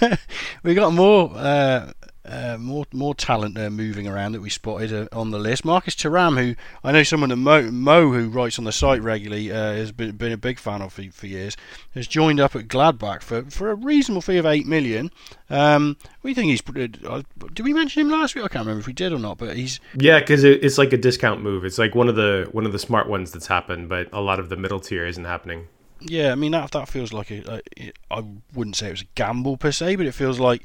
we 0.62 0.74
got 0.74 0.92
more. 0.92 1.32
Uh, 1.34 1.92
uh, 2.24 2.56
more 2.56 2.84
more 2.92 3.14
talent 3.14 3.58
uh, 3.58 3.68
moving 3.68 4.06
around 4.06 4.32
that 4.32 4.40
we 4.40 4.48
spotted 4.48 4.92
uh, 4.92 5.08
on 5.12 5.30
the 5.30 5.38
list. 5.38 5.64
Marcus 5.64 5.94
Thuram, 5.94 6.38
who 6.40 6.54
I 6.84 6.92
know 6.92 7.02
someone 7.02 7.30
that 7.30 7.36
Mo, 7.36 7.70
Mo 7.70 8.12
who 8.12 8.28
writes 8.28 8.58
on 8.58 8.64
the 8.64 8.72
site 8.72 9.02
regularly, 9.02 9.50
uh, 9.50 9.72
has 9.72 9.90
been, 9.90 10.16
been 10.16 10.30
a 10.30 10.36
big 10.36 10.58
fan 10.58 10.82
of 10.82 10.92
for, 10.92 11.02
for, 11.10 11.26
years, 11.26 11.56
has 11.94 12.06
joined 12.06 12.38
up 12.38 12.54
at 12.54 12.68
Gladbach 12.68 13.22
for, 13.22 13.42
for 13.50 13.70
a 13.70 13.74
reasonable 13.74 14.22
fee 14.22 14.36
of 14.36 14.46
eight 14.46 14.66
million. 14.66 15.10
Um, 15.50 15.96
we 16.22 16.32
think 16.32 16.50
he's. 16.50 16.62
Uh, 17.04 17.22
did 17.52 17.64
we 17.64 17.72
mention 17.72 18.02
him 18.02 18.10
last 18.10 18.34
week? 18.34 18.44
I 18.44 18.48
can't 18.48 18.66
remember 18.66 18.80
if 18.80 18.86
we 18.86 18.92
did 18.92 19.12
or 19.12 19.18
not, 19.18 19.38
but 19.38 19.56
he's. 19.56 19.80
Yeah, 19.98 20.20
because 20.20 20.44
it, 20.44 20.64
it's 20.64 20.78
like 20.78 20.92
a 20.92 20.98
discount 20.98 21.42
move. 21.42 21.64
It's 21.64 21.78
like 21.78 21.94
one 21.94 22.08
of 22.08 22.14
the 22.14 22.48
one 22.52 22.66
of 22.66 22.72
the 22.72 22.78
smart 22.78 23.08
ones 23.08 23.32
that's 23.32 23.48
happened, 23.48 23.88
but 23.88 24.08
a 24.12 24.20
lot 24.20 24.38
of 24.38 24.48
the 24.48 24.56
middle 24.56 24.80
tier 24.80 25.06
isn't 25.06 25.24
happening. 25.24 25.66
Yeah, 26.00 26.32
I 26.32 26.34
mean 26.36 26.52
that 26.52 26.70
that 26.70 26.88
feels 26.88 27.12
like 27.12 27.32
a, 27.32 27.62
a. 27.78 27.92
I 28.10 28.24
wouldn't 28.54 28.76
say 28.76 28.88
it 28.88 28.92
was 28.92 29.02
a 29.02 29.06
gamble 29.16 29.56
per 29.56 29.72
se, 29.72 29.96
but 29.96 30.06
it 30.06 30.12
feels 30.12 30.38
like 30.38 30.64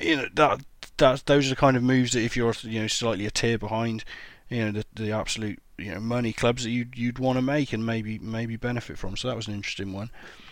you 0.00 0.16
know 0.16 0.26
that 0.34 0.60
those 1.24 1.46
are 1.46 1.50
the 1.50 1.56
kind 1.56 1.76
of 1.76 1.82
moves 1.82 2.12
that 2.12 2.22
if 2.22 2.36
you're 2.36 2.54
you 2.62 2.80
know 2.80 2.86
slightly 2.86 3.26
a 3.26 3.30
tier 3.30 3.58
behind, 3.58 4.04
you 4.48 4.64
know 4.64 4.72
the 4.72 4.84
the 4.94 5.12
absolute 5.12 5.60
you 5.78 5.92
know 5.92 6.00
money 6.00 6.32
clubs 6.32 6.64
that 6.64 6.70
you'd 6.70 6.96
you'd 6.96 7.18
want 7.18 7.36
to 7.38 7.42
make 7.42 7.72
and 7.72 7.84
maybe 7.84 8.18
maybe 8.18 8.56
benefit 8.56 8.98
from. 8.98 9.16
So 9.16 9.28
that 9.28 9.36
was 9.36 9.48
an 9.48 9.54
interesting 9.54 9.92
one. 9.92 10.10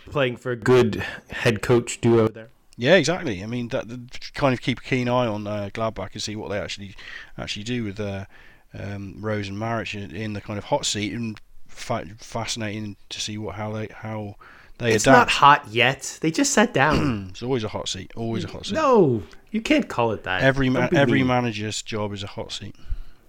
Playing 0.09 0.37
for 0.37 0.51
a 0.51 0.55
good 0.55 1.03
head 1.29 1.61
coach 1.61 2.01
duo 2.01 2.27
there. 2.27 2.49
Yeah, 2.77 2.95
exactly. 2.95 3.43
I 3.43 3.45
mean, 3.45 3.67
that 3.69 3.85
kind 4.33 4.53
of 4.53 4.61
keep 4.61 4.79
a 4.79 4.81
keen 4.81 5.07
eye 5.07 5.27
on 5.27 5.45
uh, 5.45 5.69
Gladbach 5.73 6.13
and 6.13 6.21
see 6.21 6.35
what 6.35 6.49
they 6.49 6.57
actually 6.57 6.95
actually 7.37 7.63
do 7.63 7.83
with 7.83 7.99
uh, 7.99 8.25
um, 8.73 9.15
Rose 9.19 9.49
and 9.49 9.57
Maric 9.57 9.93
in, 9.93 10.15
in, 10.15 10.33
the 10.33 10.41
kind 10.41 10.57
of 10.57 10.65
hot 10.65 10.85
seat, 10.85 11.13
and 11.13 11.39
fa- 11.67 12.07
fascinating 12.17 12.95
to 13.09 13.19
see 13.19 13.37
what 13.37 13.55
how 13.55 13.71
they 13.71 13.87
how 13.93 14.35
they 14.81 14.93
it's 14.93 15.05
adapt. 15.05 15.17
not 15.17 15.29
hot 15.29 15.67
yet. 15.69 16.17
They 16.21 16.31
just 16.31 16.53
sat 16.53 16.73
down. 16.73 17.27
it's 17.29 17.43
always 17.43 17.63
a 17.63 17.69
hot 17.69 17.87
seat. 17.87 18.11
Always 18.15 18.43
a 18.43 18.47
hot 18.47 18.65
seat. 18.65 18.75
No, 18.75 19.23
you 19.51 19.61
can't 19.61 19.87
call 19.87 20.11
it 20.11 20.23
that. 20.23 20.41
Every 20.41 20.69
ma- 20.69 20.89
every 20.93 21.19
mean. 21.19 21.27
manager's 21.27 21.81
job 21.81 22.13
is 22.13 22.23
a 22.23 22.27
hot 22.27 22.51
seat. 22.51 22.75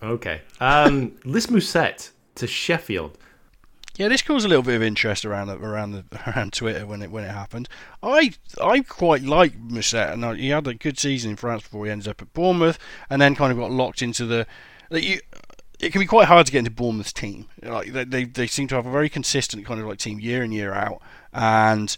Okay. 0.03 0.43
Um, 0.61 1.11
Mousset 1.25 2.11
to 2.37 2.47
Sheffield. 2.47 3.19
Yeah, 3.97 4.09
this 4.09 4.23
caused 4.23 4.47
a 4.47 4.49
little 4.49 4.63
bit 4.63 4.75
of 4.77 4.83
interest 4.83 5.25
around 5.27 5.49
the, 5.49 5.59
around 5.59 5.93
the, 5.93 6.05
around 6.35 6.55
Twitter 6.55 6.87
when 6.87 7.03
it 7.03 7.11
when 7.11 7.25
it 7.25 7.31
happened. 7.31 7.69
I 8.03 8.33
I 8.61 8.81
quite 8.81 9.23
like 9.23 9.53
Mousset, 9.61 10.13
and 10.13 10.39
he 10.39 10.49
had 10.49 10.67
a 10.67 10.75
good 10.75 10.99
season 10.99 11.33
in 11.33 11.37
France 11.37 11.63
before 11.63 11.85
he 11.85 11.91
ended 11.91 12.09
up 12.09 12.23
at 12.23 12.33
Bournemouth, 12.33 12.79
and 13.11 13.21
then 13.21 13.35
kind 13.35 13.53
of 13.53 13.59
got 13.59 13.71
locked 13.71 14.03
into 14.03 14.25
the. 14.25 14.47
Like 14.91 15.05
you, 15.05 15.21
it 15.83 15.91
can 15.91 16.01
be 16.01 16.07
quite 16.07 16.29
hard 16.29 16.47
to 16.47 16.53
get 16.53 16.61
into 16.61 16.71
Bournemouth's 16.71 17.13
team. 17.13 17.49
Like 17.61 17.93
they, 17.93 18.05
they, 18.05 18.25
they 18.25 18.47
seem 18.47 18.69
to 18.69 18.77
have 18.77 18.87
a 18.87 18.91
very 18.91 19.09
consistent 19.09 19.67
kind 19.67 19.81
of 19.81 19.87
like 19.87 19.99
team 19.99 20.21
year 20.21 20.45
in 20.45 20.53
year 20.53 20.73
out, 20.73 21.03
and 21.33 21.95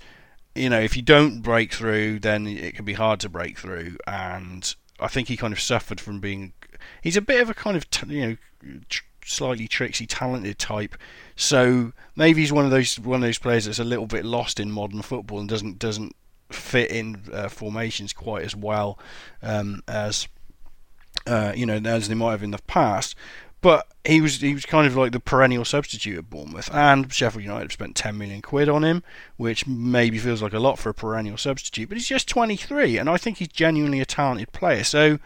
you 0.54 0.70
know 0.70 0.80
if 0.80 0.96
you 0.96 1.02
don't 1.02 1.42
break 1.42 1.72
through, 1.72 2.20
then 2.20 2.46
it 2.46 2.74
can 2.74 2.86
be 2.86 2.94
hard 2.94 3.20
to 3.20 3.28
break 3.28 3.58
through. 3.58 3.98
And 4.06 4.74
I 4.98 5.08
think 5.08 5.28
he 5.28 5.36
kind 5.36 5.52
of 5.52 5.60
suffered 5.60 6.00
from 6.00 6.18
being. 6.18 6.54
He's 7.02 7.16
a 7.16 7.20
bit 7.20 7.42
of 7.42 7.50
a 7.50 7.54
kind 7.54 7.76
of 7.76 7.86
you 8.08 8.26
know 8.26 8.78
slightly 9.24 9.68
tricksy, 9.68 10.06
talented 10.06 10.58
type. 10.58 10.96
So 11.36 11.92
maybe 12.16 12.40
he's 12.40 12.52
one 12.52 12.64
of 12.64 12.70
those 12.70 12.98
one 12.98 13.16
of 13.16 13.22
those 13.22 13.38
players 13.38 13.66
that's 13.66 13.78
a 13.78 13.84
little 13.84 14.06
bit 14.06 14.24
lost 14.24 14.58
in 14.58 14.70
modern 14.70 15.02
football 15.02 15.40
and 15.40 15.48
doesn't 15.48 15.78
doesn't 15.78 16.16
fit 16.50 16.90
in 16.90 17.20
uh, 17.32 17.48
formations 17.48 18.12
quite 18.12 18.44
as 18.44 18.54
well 18.54 18.98
um, 19.42 19.82
as 19.88 20.28
uh, 21.26 21.52
you 21.54 21.66
know 21.66 21.80
as 21.84 22.08
they 22.08 22.14
might 22.14 22.30
have 22.30 22.42
in 22.42 22.50
the 22.50 22.58
past. 22.66 23.14
But 23.64 23.86
he 24.04 24.20
was 24.20 24.42
he 24.42 24.52
was 24.52 24.66
kind 24.66 24.86
of 24.86 24.94
like 24.94 25.12
the 25.12 25.20
perennial 25.20 25.64
substitute 25.64 26.18
at 26.18 26.28
Bournemouth, 26.28 26.68
and 26.70 27.10
Sheffield 27.10 27.44
United 27.44 27.72
spent 27.72 27.96
10 27.96 28.18
million 28.18 28.42
quid 28.42 28.68
on 28.68 28.84
him, 28.84 29.02
which 29.38 29.66
maybe 29.66 30.18
feels 30.18 30.42
like 30.42 30.52
a 30.52 30.58
lot 30.58 30.78
for 30.78 30.90
a 30.90 30.94
perennial 30.94 31.38
substitute. 31.38 31.88
But 31.88 31.96
he's 31.96 32.06
just 32.06 32.28
23, 32.28 32.98
and 32.98 33.08
I 33.08 33.16
think 33.16 33.38
he's 33.38 33.48
genuinely 33.48 34.00
a 34.00 34.04
talented 34.04 34.52
player. 34.52 34.84
So, 34.84 35.18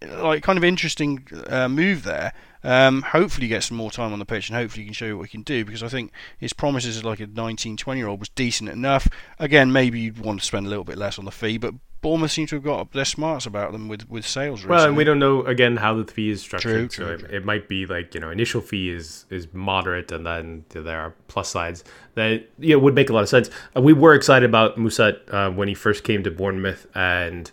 like, 0.00 0.44
kind 0.44 0.58
of 0.58 0.62
interesting 0.62 1.26
uh, 1.48 1.68
move 1.68 2.04
there. 2.04 2.32
Um, 2.62 3.02
hopefully, 3.02 3.46
he 3.46 3.48
gets 3.48 3.66
some 3.66 3.78
more 3.78 3.90
time 3.90 4.12
on 4.12 4.20
the 4.20 4.24
pitch, 4.26 4.48
and 4.48 4.56
hopefully, 4.56 4.82
he 4.82 4.86
can 4.86 4.94
show 4.94 5.06
you 5.06 5.18
what 5.18 5.26
he 5.26 5.32
can 5.32 5.42
do. 5.42 5.64
Because 5.64 5.82
I 5.82 5.88
think 5.88 6.12
his 6.38 6.52
promises 6.52 6.98
as 6.98 7.02
like 7.02 7.18
a 7.18 7.26
19, 7.26 7.76
20 7.76 7.98
year 7.98 8.06
old 8.06 8.20
was 8.20 8.28
decent 8.28 8.70
enough. 8.70 9.08
Again, 9.40 9.72
maybe 9.72 9.98
you'd 9.98 10.20
want 10.20 10.38
to 10.38 10.46
spend 10.46 10.66
a 10.66 10.68
little 10.68 10.84
bit 10.84 10.98
less 10.98 11.18
on 11.18 11.24
the 11.24 11.32
fee, 11.32 11.58
but 11.58 11.74
Bournemouth 12.02 12.32
seem 12.32 12.48
to 12.48 12.56
have 12.56 12.64
got 12.64 12.92
their 12.92 13.04
smarts 13.04 13.46
about 13.46 13.70
them 13.70 13.86
with, 13.86 14.10
with 14.10 14.26
sales. 14.26 14.64
Recently. 14.64 14.76
Well, 14.76 14.86
and 14.88 14.96
we 14.96 15.04
don't 15.04 15.20
know 15.20 15.44
again 15.44 15.76
how 15.76 15.94
the 15.94 16.04
fee 16.04 16.30
is 16.30 16.42
structured. 16.42 16.90
True, 16.90 17.06
true, 17.06 17.16
so 17.16 17.16
true. 17.16 17.28
It, 17.28 17.34
it, 17.36 17.44
might 17.44 17.68
be 17.68 17.86
like 17.86 18.12
you 18.14 18.20
know 18.20 18.28
initial 18.28 18.60
fee 18.60 18.90
is 18.90 19.24
is 19.30 19.46
moderate, 19.54 20.10
and 20.10 20.26
then 20.26 20.64
there 20.68 21.00
are 21.00 21.14
plus 21.28 21.48
sides 21.48 21.84
that 22.14 22.48
you 22.58 22.74
know 22.74 22.80
would 22.80 22.96
make 22.96 23.08
a 23.08 23.12
lot 23.12 23.22
of 23.22 23.28
sense. 23.28 23.50
Uh, 23.76 23.80
we 23.80 23.92
were 23.92 24.14
excited 24.14 24.48
about 24.48 24.76
Mousset 24.76 25.32
uh, 25.32 25.50
when 25.52 25.68
he 25.68 25.74
first 25.74 26.02
came 26.02 26.24
to 26.24 26.30
Bournemouth, 26.30 26.88
and 26.94 27.50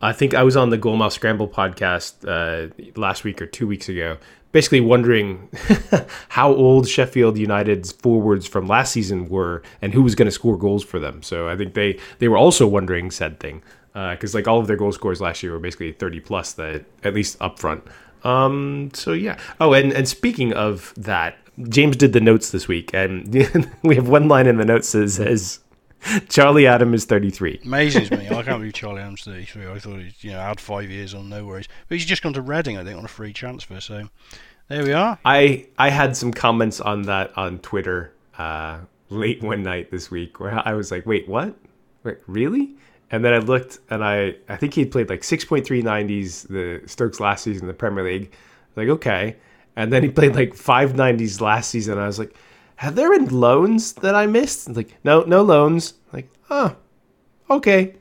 I 0.00 0.14
think 0.14 0.32
I 0.32 0.42
was 0.42 0.56
on 0.56 0.70
the 0.70 0.78
Goalmouth 0.78 1.12
Scramble 1.12 1.46
podcast 1.46 2.26
uh, 2.26 2.72
last 2.98 3.24
week 3.24 3.42
or 3.42 3.46
two 3.46 3.66
weeks 3.66 3.90
ago, 3.90 4.16
basically 4.52 4.80
wondering 4.80 5.50
how 6.30 6.54
old 6.54 6.88
Sheffield 6.88 7.36
United's 7.36 7.92
forwards 7.92 8.46
from 8.46 8.66
last 8.66 8.92
season 8.92 9.28
were 9.28 9.62
and 9.82 9.92
who 9.92 10.02
was 10.02 10.14
going 10.14 10.26
to 10.26 10.32
score 10.32 10.56
goals 10.56 10.82
for 10.82 10.98
them. 10.98 11.22
So 11.22 11.48
I 11.50 11.56
think 11.56 11.74
they 11.74 11.98
they 12.20 12.28
were 12.28 12.38
also 12.38 12.66
wondering 12.66 13.10
said 13.10 13.38
thing 13.38 13.62
because 13.92 14.34
uh, 14.34 14.38
like 14.38 14.48
all 14.48 14.58
of 14.58 14.66
their 14.66 14.76
goal 14.76 14.92
scores 14.92 15.20
last 15.20 15.42
year 15.42 15.52
were 15.52 15.58
basically 15.58 15.92
30 15.92 16.20
plus 16.20 16.52
that 16.54 16.84
at 17.04 17.14
least 17.14 17.36
up 17.40 17.58
front. 17.58 17.84
Um, 18.24 18.90
so 18.94 19.12
yeah. 19.12 19.38
Oh, 19.60 19.72
and 19.72 19.92
and 19.92 20.08
speaking 20.08 20.52
of 20.52 20.94
that, 20.96 21.36
James 21.68 21.96
did 21.96 22.12
the 22.12 22.20
notes 22.20 22.50
this 22.50 22.68
week, 22.68 22.90
and 22.94 23.32
we 23.82 23.96
have 23.96 24.08
one 24.08 24.28
line 24.28 24.46
in 24.46 24.56
the 24.56 24.64
notes 24.64 24.92
that 24.92 25.08
says. 25.10 25.60
Charlie 26.28 26.66
Adam 26.66 26.94
is 26.94 27.04
33. 27.04 27.60
Amazes 27.64 28.10
me. 28.10 28.26
I 28.26 28.28
can't 28.42 28.58
believe 28.58 28.72
Charlie 28.72 29.02
Adam's 29.02 29.22
33. 29.22 29.68
I 29.68 29.78
thought 29.78 30.00
he'd 30.00 30.14
you 30.22 30.32
know 30.32 30.40
had 30.40 30.58
five 30.58 30.90
years 30.90 31.14
on 31.14 31.28
no 31.28 31.46
worries, 31.46 31.68
but 31.88 31.96
he's 31.96 32.04
just 32.04 32.22
gone 32.22 32.32
to 32.32 32.42
Reading, 32.42 32.76
I 32.76 32.82
think, 32.82 32.98
on 32.98 33.04
a 33.04 33.08
free 33.08 33.32
transfer. 33.32 33.78
So 33.78 34.08
there 34.66 34.82
we 34.82 34.92
are. 34.92 35.16
I 35.24 35.66
I 35.78 35.90
had 35.90 36.16
some 36.16 36.32
comments 36.32 36.80
on 36.80 37.02
that 37.02 37.30
on 37.38 37.60
Twitter 37.60 38.12
uh, 38.36 38.80
late 39.10 39.42
one 39.42 39.62
night 39.62 39.92
this 39.92 40.10
week 40.10 40.40
where 40.40 40.60
I 40.66 40.72
was 40.72 40.90
like, 40.90 41.06
wait, 41.06 41.28
what? 41.28 41.54
Wait, 42.02 42.18
really? 42.26 42.74
And 43.12 43.24
then 43.24 43.34
I 43.34 43.38
looked, 43.38 43.78
and 43.90 44.02
I 44.02 44.34
I 44.48 44.56
think 44.56 44.74
he 44.74 44.84
played 44.86 45.10
like 45.10 45.20
6.390s 45.20 46.48
the 46.48 46.88
Stokes 46.88 47.20
last 47.20 47.44
season 47.44 47.64
in 47.64 47.68
the 47.68 47.74
Premier 47.74 48.02
League. 48.02 48.32
Like 48.74 48.88
okay, 48.88 49.36
and 49.76 49.92
then 49.92 50.02
he 50.02 50.08
played 50.08 50.34
like 50.34 50.54
590s 50.54 51.40
last 51.40 51.70
season. 51.70 51.98
I 51.98 52.06
was 52.06 52.18
like, 52.18 52.34
have 52.76 52.94
there 52.94 53.10
been 53.10 53.28
loans 53.28 53.92
that 53.94 54.14
I 54.14 54.26
missed? 54.26 54.68
like 54.70 54.96
no, 55.04 55.22
no 55.22 55.42
loans. 55.42 55.94
Like 56.12 56.28
oh, 56.50 56.74
okay. 57.50 57.94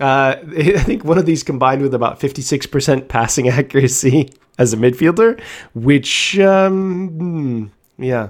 Uh, 0.00 0.36
I 0.56 0.82
think 0.82 1.04
one 1.04 1.18
of 1.18 1.26
these 1.26 1.42
combined 1.42 1.82
with 1.82 1.94
about 1.94 2.18
56% 2.18 3.08
passing 3.08 3.48
accuracy 3.50 4.30
as 4.58 4.72
a 4.72 4.76
midfielder, 4.76 5.40
which 5.74 6.38
um, 6.40 7.08
hmm, 7.08 7.66
yeah, 8.02 8.28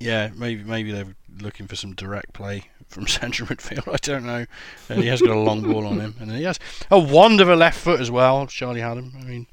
yeah, 0.00 0.30
maybe 0.36 0.62
maybe 0.64 0.92
they're 0.92 1.14
looking 1.42 1.66
for 1.66 1.76
some 1.76 1.94
direct 1.94 2.32
play 2.32 2.64
from 2.88 3.06
central 3.08 3.48
midfield. 3.48 3.92
I 3.92 3.96
don't 3.98 4.26
know. 4.26 4.46
Uh, 4.90 4.94
he 4.94 5.06
has 5.08 5.20
got 5.22 5.36
a 5.36 5.40
long 5.40 5.62
ball 5.62 5.86
on 5.86 6.00
him, 6.00 6.14
and 6.20 6.30
he 6.30 6.44
has 6.44 6.58
a 6.90 6.98
wand 6.98 7.40
of 7.40 7.48
a 7.48 7.56
left 7.56 7.78
foot 7.78 8.00
as 8.00 8.10
well. 8.10 8.46
Charlie 8.46 8.80
had 8.80 8.96
him. 8.96 9.12
I 9.18 9.24
mean, 9.24 9.46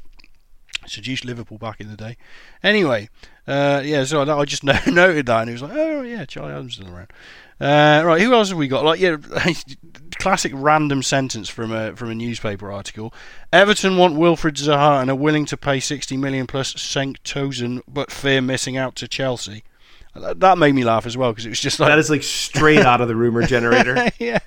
seduced 0.88 1.26
Liverpool 1.26 1.58
back 1.58 1.80
in 1.80 1.90
the 1.90 1.98
day. 1.98 2.18
Anyway, 2.64 3.10
uh, 3.48 3.82
yeah. 3.84 4.04
So 4.04 4.22
I, 4.22 4.46
just 4.46 4.64
noted 4.88 5.26
that, 5.26 5.42
and 5.42 5.50
he 5.50 5.54
was 5.54 5.62
like, 5.62 5.74
"Oh 5.74 6.02
yeah, 6.02 6.26
Charlie 6.26 6.54
Adam's 6.54 6.76
still 6.76 6.94
around." 6.94 7.12
Uh, 7.60 8.04
right, 8.06 8.22
who 8.22 8.34
else 8.34 8.50
have 8.50 8.58
we 8.58 8.68
got? 8.68 8.84
Like, 8.84 9.00
yeah, 9.00 9.16
classic 10.20 10.52
random 10.56 11.02
sentence 11.02 11.48
from 11.50 11.72
a 11.72 11.96
from 11.96 12.10
a 12.10 12.16
newspaper 12.16 12.72
article. 12.72 13.14
Everton 13.54 13.98
want 13.98 14.16
Wilfried 14.16 14.56
Zaha 14.58 15.02
and 15.02 15.10
are 15.10 15.16
willing 15.16 15.46
to 15.46 15.58
pay 15.58 15.80
60 15.80 16.18
million 16.18 16.48
plus 16.48 16.74
Cenk 16.74 17.18
Tosun, 17.24 17.82
but 17.88 18.12
fear 18.12 18.42
missing 18.42 18.76
out 18.76 18.96
to 18.98 19.08
Chelsea. 19.08 19.64
That 20.16 20.58
made 20.58 20.74
me 20.74 20.84
laugh 20.86 21.06
as 21.06 21.18
well 21.18 21.32
because 21.32 21.46
it 21.46 21.50
was 21.50 21.60
just 21.60 21.80
like 21.80 21.90
That 21.90 22.00
is 22.00 22.10
like 22.10 22.24
straight 22.24 22.80
out 22.80 23.02
of 23.02 23.08
the 23.10 23.16
rumor 23.16 23.44
generator. 23.48 24.10
yeah, 24.18 24.40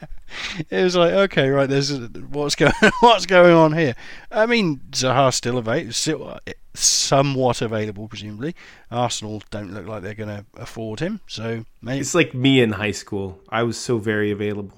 it 0.70 0.82
was 0.82 0.96
like 0.96 1.12
okay, 1.12 1.50
right. 1.50 1.68
There's 1.68 1.96
what's 1.98 2.54
going 2.54 2.72
what's 3.00 3.26
going 3.26 3.52
on 3.54 3.72
here. 3.74 3.94
I 4.32 4.46
mean, 4.46 4.80
Zaha's 4.92 5.34
still 5.36 5.58
available, 5.58 5.92
still 5.92 6.38
somewhat 6.74 7.60
available, 7.60 8.08
presumably. 8.08 8.54
Arsenal 8.90 9.42
don't 9.50 9.74
look 9.74 9.86
like 9.86 10.02
they're 10.02 10.14
going 10.14 10.28
to 10.28 10.46
afford 10.56 11.00
him, 11.00 11.20
so 11.26 11.64
maybe 11.82 12.00
It's 12.00 12.14
like 12.14 12.32
me 12.34 12.60
in 12.60 12.72
high 12.72 12.92
school. 12.92 13.40
I 13.50 13.62
was 13.64 13.76
so 13.76 13.98
very 13.98 14.30
available, 14.30 14.72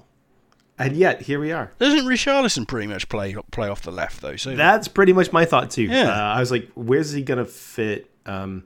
and 0.77 0.97
yet 0.97 1.21
here 1.21 1.39
we 1.39 1.53
are. 1.53 1.71
doesn't 1.79 2.05
Richarlison 2.05 2.67
pretty 2.67 2.87
much 2.87 3.07
play 3.07 3.33
play 3.51 3.69
off 3.69 3.81
the 3.83 3.91
left 3.91 4.21
though? 4.21 4.35
So 4.35 4.55
That's 4.57 4.89
pretty 4.89 5.13
much 5.13 5.31
my 5.31 5.45
thought 5.45 5.71
too. 5.71 5.83
Yeah. 5.83 6.09
Uh, 6.09 6.33
I 6.35 6.39
was 6.41 6.51
like, 6.51 6.69
where's 6.75 7.11
he 7.13 7.21
gonna 7.21 7.45
fit? 7.45 8.10
Um, 8.25 8.65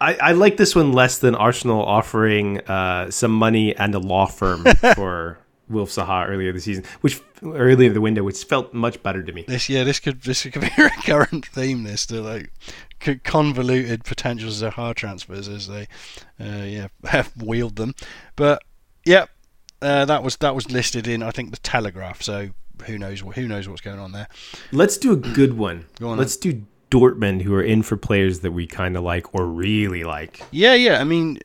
I, 0.00 0.14
I 0.14 0.32
like 0.32 0.56
this 0.56 0.74
one 0.74 0.92
less 0.92 1.18
than 1.18 1.34
Arsenal 1.34 1.82
offering 1.82 2.60
uh, 2.60 3.10
some 3.10 3.32
money 3.32 3.74
and 3.74 3.94
a 3.94 3.98
law 3.98 4.26
firm 4.26 4.64
for 4.94 5.38
Wilf 5.68 5.90
Zaha 5.90 6.28
earlier 6.28 6.52
this 6.52 6.64
season, 6.64 6.84
which 7.00 7.20
earlier 7.42 7.88
in 7.88 7.94
the 7.94 8.00
window, 8.00 8.22
which 8.22 8.44
felt 8.44 8.74
much 8.74 9.02
better 9.02 9.22
to 9.22 9.32
me. 9.32 9.44
this 9.46 9.68
yeah, 9.68 9.84
this 9.84 10.00
could 10.00 10.22
this 10.22 10.42
could 10.42 10.60
be 10.60 10.70
a 10.78 10.84
recurrent 10.84 11.46
theme. 11.46 11.84
This 11.84 12.06
to 12.06 12.20
like 12.20 12.52
co- 12.98 13.20
convoluted 13.24 14.04
potential 14.04 14.50
Zaha 14.50 14.94
transfers 14.94 15.48
as 15.48 15.68
they 15.68 15.86
uh, 16.38 16.64
yeah 16.64 16.88
have 17.04 17.32
wheeled 17.42 17.76
them, 17.76 17.94
but 18.36 18.62
yeah. 19.04 19.26
Uh, 19.82 20.04
that 20.04 20.22
was 20.22 20.36
that 20.36 20.54
was 20.54 20.70
listed 20.70 21.08
in 21.08 21.22
I 21.22 21.30
think 21.30 21.52
the 21.52 21.56
Telegraph. 21.56 22.20
So 22.20 22.50
who 22.84 22.98
knows 22.98 23.20
who 23.20 23.48
knows 23.48 23.66
what's 23.66 23.80
going 23.80 23.98
on 23.98 24.12
there. 24.12 24.28
Let's 24.72 24.98
do 24.98 25.12
a 25.12 25.16
good 25.16 25.56
one. 25.56 25.86
Go 25.98 26.10
on 26.10 26.18
Let's 26.18 26.36
do 26.36 26.66
Dortmund, 26.90 27.42
who 27.42 27.54
are 27.54 27.62
in 27.62 27.82
for 27.82 27.96
players 27.96 28.40
that 28.40 28.52
we 28.52 28.66
kind 28.66 28.96
of 28.96 29.02
like 29.02 29.34
or 29.34 29.46
really 29.46 30.04
like. 30.04 30.42
Yeah, 30.50 30.74
yeah. 30.74 31.00
I 31.00 31.04
mean, 31.04 31.38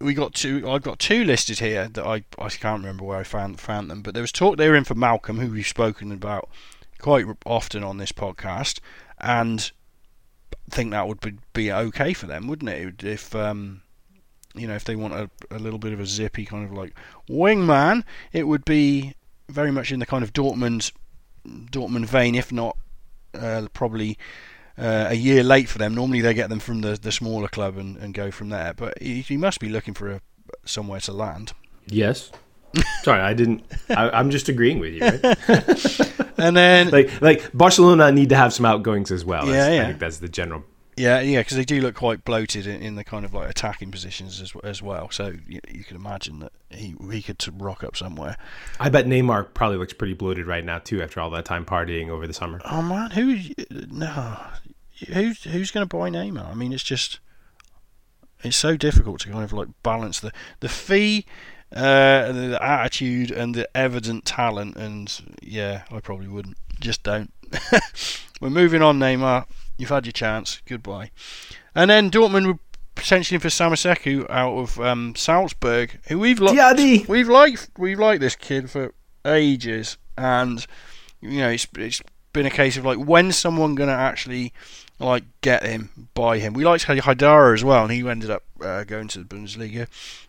we 0.00 0.14
got 0.14 0.34
two. 0.34 0.68
I've 0.68 0.82
got 0.82 0.98
two 0.98 1.24
listed 1.24 1.58
here 1.58 1.88
that 1.88 2.04
I 2.04 2.24
I 2.38 2.48
can't 2.48 2.80
remember 2.80 3.04
where 3.04 3.18
I 3.18 3.24
found 3.24 3.60
found 3.60 3.90
them, 3.90 4.02
but 4.02 4.14
there 4.14 4.22
was 4.22 4.32
talk 4.32 4.56
they 4.56 4.68
were 4.68 4.76
in 4.76 4.84
for 4.84 4.94
Malcolm, 4.94 5.38
who 5.38 5.50
we've 5.50 5.66
spoken 5.66 6.12
about 6.12 6.48
quite 6.98 7.26
often 7.44 7.82
on 7.82 7.98
this 7.98 8.12
podcast, 8.12 8.80
and 9.18 9.70
I 10.52 10.74
think 10.74 10.90
that 10.90 11.08
would 11.08 11.20
be, 11.20 11.34
be 11.52 11.72
okay 11.72 12.12
for 12.12 12.26
them, 12.26 12.46
wouldn't 12.46 12.70
it? 12.70 13.04
If 13.04 13.34
um, 13.34 13.82
you 14.54 14.66
know, 14.66 14.74
if 14.74 14.84
they 14.84 14.96
want 14.96 15.14
a, 15.14 15.30
a 15.50 15.58
little 15.58 15.78
bit 15.78 15.92
of 15.92 16.00
a 16.00 16.06
zippy 16.06 16.44
kind 16.44 16.64
of 16.64 16.72
like 16.72 16.94
wingman, 17.28 18.04
it 18.32 18.46
would 18.46 18.64
be 18.64 19.14
very 19.48 19.70
much 19.70 19.92
in 19.92 20.00
the 20.00 20.06
kind 20.06 20.24
of 20.24 20.32
Dortmund 20.32 20.92
Dortmund 21.46 22.06
vein, 22.06 22.34
if 22.34 22.52
not 22.52 22.76
uh, 23.34 23.66
probably 23.72 24.18
uh, 24.78 25.06
a 25.08 25.14
year 25.14 25.42
late 25.42 25.68
for 25.68 25.78
them. 25.78 25.94
Normally 25.94 26.20
they 26.20 26.34
get 26.34 26.48
them 26.48 26.60
from 26.60 26.80
the, 26.80 26.98
the 27.00 27.12
smaller 27.12 27.48
club 27.48 27.76
and, 27.76 27.96
and 27.98 28.14
go 28.14 28.30
from 28.30 28.48
there. 28.48 28.74
But 28.74 29.00
he, 29.00 29.20
he 29.22 29.36
must 29.36 29.60
be 29.60 29.68
looking 29.68 29.94
for 29.94 30.10
a, 30.10 30.20
somewhere 30.64 31.00
to 31.00 31.12
land. 31.12 31.52
Yes. 31.86 32.30
Sorry, 33.02 33.20
I 33.20 33.34
didn't. 33.34 33.64
I, 33.90 34.10
I'm 34.10 34.30
just 34.30 34.48
agreeing 34.48 34.78
with 34.78 34.94
you. 34.94 35.00
Right? 35.02 36.16
And 36.40 36.56
then 36.56 36.88
like, 36.92 37.20
like 37.20 37.50
Barcelona 37.52 38.10
need 38.10 38.30
to 38.30 38.36
have 38.36 38.52
some 38.52 38.64
outgoings 38.64 39.10
as 39.10 39.24
well. 39.24 39.46
Yeah, 39.46 39.52
That's- 39.52 39.74
yeah. 39.74 39.82
I 39.82 39.86
think 39.88 39.98
that's 39.98 40.18
the 40.18 40.28
general. 40.28 40.64
Yeah, 41.00 41.20
yeah, 41.20 41.40
because 41.40 41.56
they 41.56 41.64
do 41.64 41.80
look 41.80 41.94
quite 41.94 42.24
bloated 42.24 42.66
in, 42.66 42.82
in 42.82 42.94
the 42.96 43.04
kind 43.04 43.24
of 43.24 43.32
like 43.32 43.48
attacking 43.48 43.90
positions 43.90 44.40
as 44.40 44.52
as 44.62 44.82
well. 44.82 45.10
So 45.10 45.32
you, 45.48 45.60
you 45.68 45.82
can 45.82 45.96
imagine 45.96 46.40
that 46.40 46.52
he 46.68 46.94
he 47.10 47.22
could 47.22 47.42
rock 47.60 47.82
up 47.82 47.96
somewhere. 47.96 48.36
I 48.78 48.90
bet 48.90 49.06
Neymar 49.06 49.54
probably 49.54 49.78
looks 49.78 49.94
pretty 49.94 50.14
bloated 50.14 50.46
right 50.46 50.64
now 50.64 50.78
too, 50.78 51.02
after 51.02 51.20
all 51.20 51.30
that 51.30 51.46
time 51.46 51.64
partying 51.64 52.08
over 52.08 52.26
the 52.26 52.34
summer. 52.34 52.60
Oh 52.64 52.82
man, 52.82 53.12
who 53.12 53.38
no, 53.70 54.38
who's 55.08 55.44
who's 55.44 55.70
going 55.70 55.88
to 55.88 55.96
buy 55.96 56.10
Neymar? 56.10 56.50
I 56.50 56.54
mean, 56.54 56.72
it's 56.72 56.82
just 56.82 57.18
it's 58.42 58.56
so 58.56 58.76
difficult 58.76 59.20
to 59.20 59.30
kind 59.30 59.44
of 59.44 59.52
like 59.52 59.68
balance 59.82 60.20
the 60.20 60.32
the 60.60 60.68
fee, 60.68 61.24
uh, 61.74 62.30
the, 62.32 62.46
the 62.48 62.62
attitude, 62.62 63.30
and 63.30 63.54
the 63.54 63.68
evident 63.74 64.26
talent. 64.26 64.76
And 64.76 65.38
yeah, 65.42 65.84
I 65.90 66.00
probably 66.00 66.28
wouldn't. 66.28 66.58
Just 66.78 67.02
don't. 67.02 67.32
We're 68.40 68.50
moving 68.50 68.80
on, 68.80 68.98
Neymar. 68.98 69.46
You've 69.80 69.88
had 69.88 70.04
your 70.04 70.12
chance. 70.12 70.60
Goodbye. 70.66 71.10
And 71.74 71.90
then 71.90 72.10
Dortmund 72.10 72.46
were 72.46 72.58
potentially 72.94 73.38
for 73.38 73.48
Samassékou 73.48 74.28
out 74.28 74.52
of 74.52 74.78
um, 74.78 75.14
Salzburg, 75.16 75.98
who 76.08 76.18
we've 76.18 76.38
looked 76.38 76.56
Diadie! 76.56 77.06
we've 77.08 77.30
liked 77.30 77.70
we've 77.78 77.98
liked 77.98 78.20
this 78.20 78.36
kid 78.36 78.70
for 78.70 78.92
ages, 79.24 79.96
and 80.18 80.66
you 81.22 81.40
know 81.40 81.48
it's 81.48 81.66
it's 81.78 82.02
been 82.34 82.44
a 82.44 82.50
case 82.50 82.76
of 82.76 82.84
like 82.84 82.98
when's 82.98 83.36
someone 83.36 83.74
gonna 83.74 83.92
actually 83.92 84.52
like 84.98 85.24
get 85.40 85.64
him, 85.64 86.08
buy 86.12 86.38
him. 86.38 86.52
We 86.52 86.64
liked 86.64 86.84
Haidara 86.84 87.54
as 87.54 87.64
well, 87.64 87.84
and 87.84 87.92
he 87.92 88.06
ended 88.06 88.30
up 88.30 88.42
uh, 88.60 88.84
going 88.84 89.08
to 89.08 89.20
the 89.20 89.24
Bundesliga. 89.24 89.88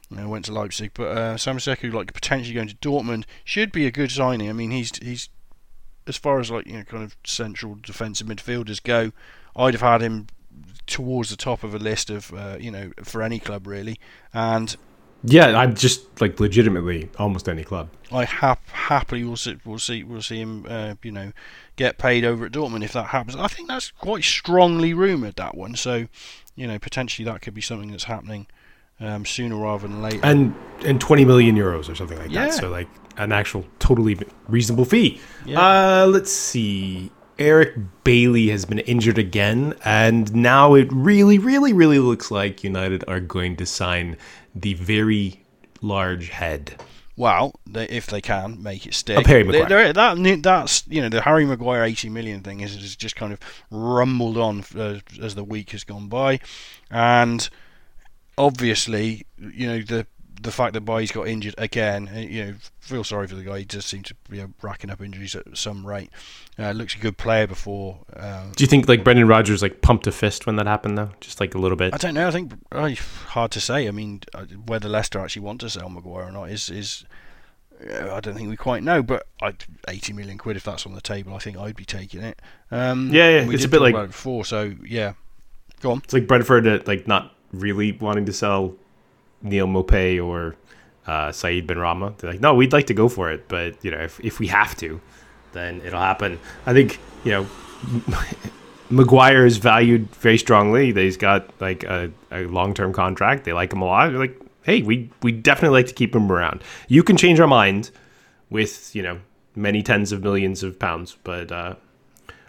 And 0.09 0.29
went 0.29 0.43
to 0.45 0.51
Leipzig, 0.51 0.91
but 0.93 1.17
uh, 1.17 1.35
Samassékou 1.35 1.93
like 1.93 2.11
potentially 2.13 2.53
going 2.53 2.67
to 2.67 2.75
Dortmund 2.75 3.23
should 3.45 3.71
be 3.71 3.85
a 3.85 3.91
good 3.91 4.11
signing. 4.11 4.49
I 4.49 4.53
mean, 4.53 4.71
he's 4.71 4.91
he's 4.97 5.29
as 6.07 6.17
far 6.17 6.39
as 6.39 6.51
like 6.51 6.67
you 6.67 6.73
know 6.73 6.83
kind 6.83 7.03
of 7.03 7.15
central 7.25 7.77
defensive 7.81 8.27
midfielders 8.27 8.83
go, 8.83 9.13
I'd 9.55 9.73
have 9.73 9.81
had 9.81 10.01
him 10.01 10.27
towards 10.87 11.29
the 11.29 11.37
top 11.37 11.63
of 11.63 11.73
a 11.75 11.79
list 11.79 12.09
of 12.09 12.33
uh, 12.33 12.57
you 12.59 12.71
know 12.71 12.91
for 13.03 13.21
any 13.21 13.39
club 13.39 13.67
really, 13.67 13.99
and 14.33 14.75
Yeah, 15.23 15.57
I'm 15.57 15.75
just 15.75 16.19
like 16.21 16.39
legitimately 16.39 17.09
almost 17.19 17.47
any 17.47 17.63
club. 17.63 17.89
I 18.11 18.25
hap- 18.25 18.67
happily 18.69 19.23
will 19.23 19.37
see 19.37 19.57
will 19.65 19.79
see 19.79 20.03
will 20.03 20.21
see 20.21 20.39
him 20.41 20.65
uh, 20.67 20.95
you 21.03 21.11
know 21.11 21.31
get 21.75 21.97
paid 21.97 22.25
over 22.25 22.45
at 22.45 22.51
Dortmund 22.51 22.83
if 22.83 22.93
that 22.93 23.07
happens. 23.07 23.35
I 23.35 23.47
think 23.47 23.67
that's 23.69 23.91
quite 23.91 24.23
strongly 24.23 24.93
rumoured 24.93 25.35
that 25.37 25.55
one, 25.55 25.75
so 25.75 26.07
you 26.55 26.67
know 26.67 26.79
potentially 26.79 27.25
that 27.25 27.41
could 27.41 27.53
be 27.53 27.61
something 27.61 27.91
that's 27.91 28.03
happening 28.05 28.47
um, 28.99 29.25
sooner 29.25 29.55
rather 29.55 29.87
than 29.87 30.01
later. 30.01 30.19
And 30.23 30.53
and 30.83 30.99
20 30.99 31.25
million 31.25 31.55
euros 31.55 31.89
or 31.89 31.95
something 31.95 32.17
like 32.17 32.31
Yeah. 32.31 32.45
that. 32.45 32.53
So 32.55 32.69
like 32.69 32.89
an 33.17 33.31
actual 33.31 33.65
totally 33.79 34.17
reasonable 34.47 34.85
fee. 34.85 35.19
Yeah. 35.45 35.59
Uh, 35.61 36.07
let's 36.07 36.31
see. 36.31 37.11
Eric 37.41 37.73
Bailly 38.03 38.49
has 38.49 38.65
been 38.65 38.77
injured 38.79 39.17
again, 39.17 39.73
and 39.83 40.33
now 40.35 40.75
it 40.75 40.87
really, 40.91 41.39
really, 41.39 41.73
really 41.73 41.97
looks 41.97 42.29
like 42.29 42.63
United 42.63 43.03
are 43.07 43.19
going 43.19 43.55
to 43.55 43.65
sign 43.65 44.15
the 44.53 44.75
very 44.75 45.41
large 45.81 46.29
head. 46.29 46.75
Well, 47.17 47.55
they, 47.67 47.85
if 47.87 48.05
they 48.07 48.21
can 48.21 48.61
make 48.61 48.85
it 48.85 48.93
stick, 48.93 49.25
Harry 49.25 49.41
They- 49.43 49.61
Maguire. 49.63 49.91
they're- 49.91 49.93
that 49.93 50.43
that's 50.43 50.83
you 50.87 51.01
know 51.01 51.09
the 51.09 51.21
Harry 51.21 51.45
Maguire 51.45 51.83
eighty 51.83 52.09
million 52.09 52.41
thing 52.41 52.61
is, 52.61 52.75
is 52.75 52.95
just 52.95 53.15
kind 53.15 53.33
of 53.33 53.39
rumbled 53.71 54.37
on 54.37 54.63
uh, 54.77 54.99
as 55.21 55.33
the 55.35 55.43
week 55.43 55.71
has 55.71 55.83
gone 55.83 56.07
by, 56.09 56.39
and 56.91 57.49
obviously 58.37 59.25
you 59.39 59.67
know 59.67 59.81
the 59.81 60.05
the 60.41 60.51
fact 60.51 60.73
that 60.73 60.81
Bailly's 60.81 61.11
got 61.11 61.27
injured 61.27 61.55
again, 61.57 62.09
uh, 62.13 62.19
you 62.19 62.45
know, 62.45 62.53
feel 62.79 63.03
sorry 63.03 63.27
for 63.27 63.35
the 63.35 63.43
guy. 63.43 63.59
He 63.59 63.65
does 63.65 63.85
seem 63.85 64.03
to 64.03 64.15
be 64.29 64.41
uh, 64.41 64.47
racking 64.61 64.89
up 64.89 65.01
injuries 65.01 65.35
at 65.35 65.57
some 65.57 65.85
rate. 65.85 66.09
Uh, 66.57 66.71
looks 66.71 66.95
a 66.95 66.97
good 66.99 67.17
player 67.17 67.47
before. 67.47 67.99
Uh, 68.15 68.45
Do 68.55 68.63
you 68.63 68.67
think 68.67 68.87
like 68.87 69.03
Brendan 69.03 69.27
Rodgers 69.27 69.61
like 69.61 69.81
pumped 69.81 70.07
a 70.07 70.11
fist 70.11 70.45
when 70.45 70.55
that 70.57 70.67
happened 70.67 70.97
though? 70.97 71.11
Just 71.19 71.39
like 71.39 71.53
a 71.55 71.57
little 71.57 71.77
bit. 71.77 71.93
I 71.93 71.97
don't 71.97 72.13
know. 72.13 72.27
I 72.27 72.31
think 72.31 72.53
uh, 72.71 72.93
hard 73.27 73.51
to 73.51 73.61
say. 73.61 73.87
I 73.87 73.91
mean, 73.91 74.21
whether 74.65 74.89
Leicester 74.89 75.19
actually 75.19 75.43
want 75.43 75.61
to 75.61 75.69
sell 75.69 75.89
Maguire 75.89 76.25
or 76.25 76.31
not 76.31 76.49
is 76.49 76.69
is 76.69 77.05
I 77.83 78.19
don't 78.19 78.35
think 78.35 78.49
we 78.49 78.57
quite 78.57 78.83
know. 78.83 79.01
But 79.03 79.27
i 79.41 79.53
80 79.87 80.13
million 80.13 80.37
quid 80.37 80.57
if 80.57 80.63
that's 80.63 80.85
on 80.85 80.93
the 80.93 81.01
table, 81.01 81.33
I 81.33 81.39
think 81.39 81.57
I'd 81.57 81.75
be 81.75 81.85
taking 81.85 82.21
it. 82.21 82.39
Um, 82.69 83.09
Yeah, 83.13 83.29
yeah, 83.39 83.47
we 83.47 83.55
it's 83.55 83.65
a 83.65 83.69
bit 83.69 83.81
like- 83.81 83.95
it 83.95 84.07
before. 84.07 84.45
So 84.45 84.75
yeah, 84.85 85.13
go 85.81 85.91
on. 85.91 85.99
It's 86.03 86.13
like 86.13 86.27
Brentford 86.27 86.67
uh, 86.67 86.79
like 86.85 87.07
not 87.07 87.35
really 87.51 87.91
wanting 87.91 88.25
to 88.25 88.33
sell 88.33 88.75
Neal 89.43 89.67
Maupay 89.67 90.23
or 90.23 90.55
uh, 91.07 91.31
Said 91.31 91.67
Benrahma. 91.67 92.17
They're 92.17 92.31
like, 92.31 92.41
no, 92.41 92.53
we'd 92.53 92.73
like 92.73 92.87
to 92.87 92.93
go 92.93 93.09
for 93.09 93.31
it, 93.31 93.47
but 93.47 93.83
you 93.83 93.91
know, 93.91 93.99
if 93.99 94.19
if 94.19 94.39
we 94.39 94.47
have 94.47 94.75
to, 94.77 95.01
then 95.53 95.81
it'll 95.81 95.99
happen. 95.99 96.39
I 96.65 96.73
think 96.73 96.99
you 97.23 97.31
know. 97.31 97.47
Maguire 98.91 99.45
is 99.45 99.55
valued 99.55 100.13
very 100.17 100.37
strongly. 100.37 100.91
He's 100.91 101.15
got 101.15 101.49
like 101.61 101.85
a, 101.85 102.11
a 102.29 102.43
long 102.43 102.73
term 102.73 102.91
contract. 102.91 103.45
They 103.45 103.53
like 103.53 103.71
him 103.71 103.81
a 103.81 103.85
lot. 103.85 104.09
They're 104.09 104.19
like, 104.19 104.37
hey, 104.63 104.81
we 104.81 105.09
we 105.21 105.31
definitely 105.31 105.77
like 105.79 105.87
to 105.87 105.93
keep 105.93 106.13
him 106.13 106.29
around. 106.29 106.61
You 106.89 107.01
can 107.01 107.15
change 107.15 107.39
our 107.39 107.47
mind 107.47 107.89
with 108.49 108.93
you 108.93 109.01
know 109.01 109.19
many 109.55 109.81
tens 109.81 110.11
of 110.11 110.23
millions 110.23 110.61
of 110.61 110.77
pounds, 110.77 111.17
but 111.23 111.51
uh, 111.51 111.75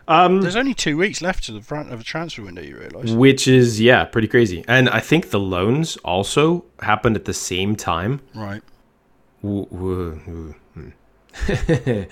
There's 0.09 0.57
only 0.57 0.74
two 0.74 0.96
weeks 0.96 1.20
left 1.22 1.44
to 1.44 1.53
the 1.53 1.61
front 1.61 1.92
of 1.92 1.98
the 1.98 2.05
transfer 2.05 2.42
window. 2.42 2.62
You 2.62 2.76
realise? 2.78 3.11
which 3.12 3.46
is 3.48 3.80
yeah, 3.80 4.05
pretty 4.05 4.28
crazy. 4.28 4.64
And 4.68 4.88
I 4.88 5.00
think 5.00 5.30
the 5.30 5.40
loans 5.40 5.96
also 5.98 6.64
happened 6.80 7.16
at 7.16 7.24
the 7.24 7.34
same 7.34 7.76
time. 7.76 8.20
Right. 8.34 8.62
W- 9.42 9.66
w- 9.66 10.55
hmm. 10.74 10.90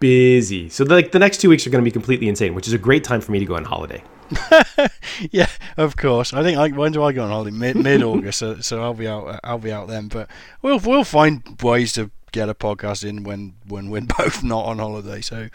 Busy. 0.00 0.68
So 0.68 0.84
like 0.84 1.12
the 1.12 1.18
next 1.18 1.38
two 1.38 1.48
weeks 1.48 1.66
are 1.66 1.70
going 1.70 1.82
to 1.82 1.88
be 1.88 1.92
completely 1.92 2.28
insane, 2.28 2.54
which 2.54 2.66
is 2.66 2.72
a 2.72 2.78
great 2.78 3.04
time 3.04 3.20
for 3.20 3.32
me 3.32 3.38
to 3.38 3.44
go 3.44 3.56
on 3.56 3.64
holiday. 3.64 4.02
Yeah, 5.30 5.48
of 5.76 5.96
course. 5.96 6.32
I 6.32 6.42
think 6.42 6.58
I, 6.58 6.68
when 6.68 6.90
do 6.90 7.04
I 7.04 7.12
go 7.12 7.22
on 7.22 7.30
holiday? 7.30 7.56
Mid 7.56 7.76
mid 7.76 8.02
August, 8.02 8.38
so, 8.40 8.58
so 8.60 8.82
I'll 8.82 8.94
be 8.94 9.06
out. 9.06 9.38
I'll 9.44 9.58
be 9.58 9.70
out 9.70 9.86
then. 9.86 10.08
But 10.08 10.28
we'll 10.60 10.80
we'll 10.80 11.04
find 11.04 11.42
ways 11.62 11.92
to 11.92 12.10
get 12.34 12.48
a 12.48 12.54
podcast 12.54 13.08
in 13.08 13.22
when 13.22 13.54
when 13.68 13.88
we're 13.90 14.02
both 14.18 14.42
not 14.42 14.66
on 14.66 14.78
holiday. 14.78 15.20
So 15.22 15.48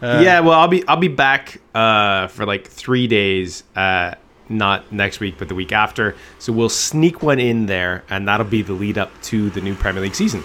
uh, 0.00 0.20
yeah, 0.24 0.40
well, 0.40 0.58
I'll 0.58 0.68
be 0.68 0.86
I'll 0.88 0.96
be 0.96 1.08
back 1.08 1.60
uh, 1.74 2.28
for 2.28 2.46
like 2.46 2.66
three 2.66 3.06
days. 3.06 3.64
Uh, 3.76 4.14
not 4.48 4.90
next 4.92 5.20
week, 5.20 5.36
but 5.38 5.48
the 5.48 5.54
week 5.54 5.70
after. 5.70 6.16
So 6.40 6.52
we'll 6.52 6.68
sneak 6.68 7.22
one 7.22 7.38
in 7.38 7.66
there, 7.66 8.02
and 8.10 8.26
that'll 8.26 8.46
be 8.46 8.62
the 8.62 8.72
lead 8.72 8.98
up 8.98 9.10
to 9.22 9.48
the 9.50 9.60
new 9.60 9.74
Premier 9.76 10.02
League 10.02 10.16
season. 10.16 10.42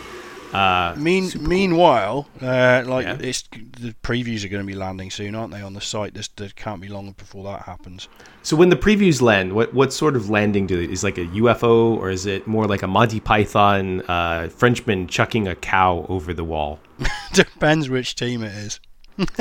Uh, 0.55 0.95
Mean, 0.97 1.29
meanwhile, 1.39 2.27
uh, 2.41 2.83
like 2.85 3.05
Yeah. 3.05 3.17
it's 3.19 3.43
the 3.51 3.93
previews 4.03 4.43
are 4.45 4.47
going 4.47 4.63
to 4.63 4.67
be 4.67 4.75
landing 4.75 5.11
soon, 5.11 5.35
aren't 5.35 5.51
they? 5.53 5.61
On 5.61 5.73
the 5.73 5.81
site, 5.81 6.13
this 6.13 6.27
there 6.29 6.49
can't 6.55 6.81
be 6.81 6.87
long 6.87 7.11
before 7.17 7.43
that 7.45 7.63
happens. 7.63 8.07
so 8.41 8.55
when 8.55 8.69
the 8.69 8.75
previews 8.75 9.21
land, 9.21 9.53
what 9.53 9.73
what 9.73 9.91
sort 9.93 10.15
of 10.15 10.29
landing 10.29 10.65
do 10.67 10.75
they, 10.85 10.91
is 10.93 11.03
like 11.03 11.17
a 11.17 11.25
UFO 11.25 11.97
or 11.97 12.09
is 12.09 12.25
it 12.25 12.47
more 12.47 12.65
like 12.67 12.83
a 12.83 12.87
Monty 12.87 13.19
Python 13.19 14.01
uh, 14.07 14.47
Frenchman 14.49 15.07
chucking 15.07 15.47
a 15.47 15.55
cow 15.55 16.05
over 16.09 16.33
the 16.33 16.43
wall? 16.43 16.79
Depends 17.33 17.89
which 17.89 18.15
team 18.15 18.43
it 18.43 18.53
is. 18.55 18.79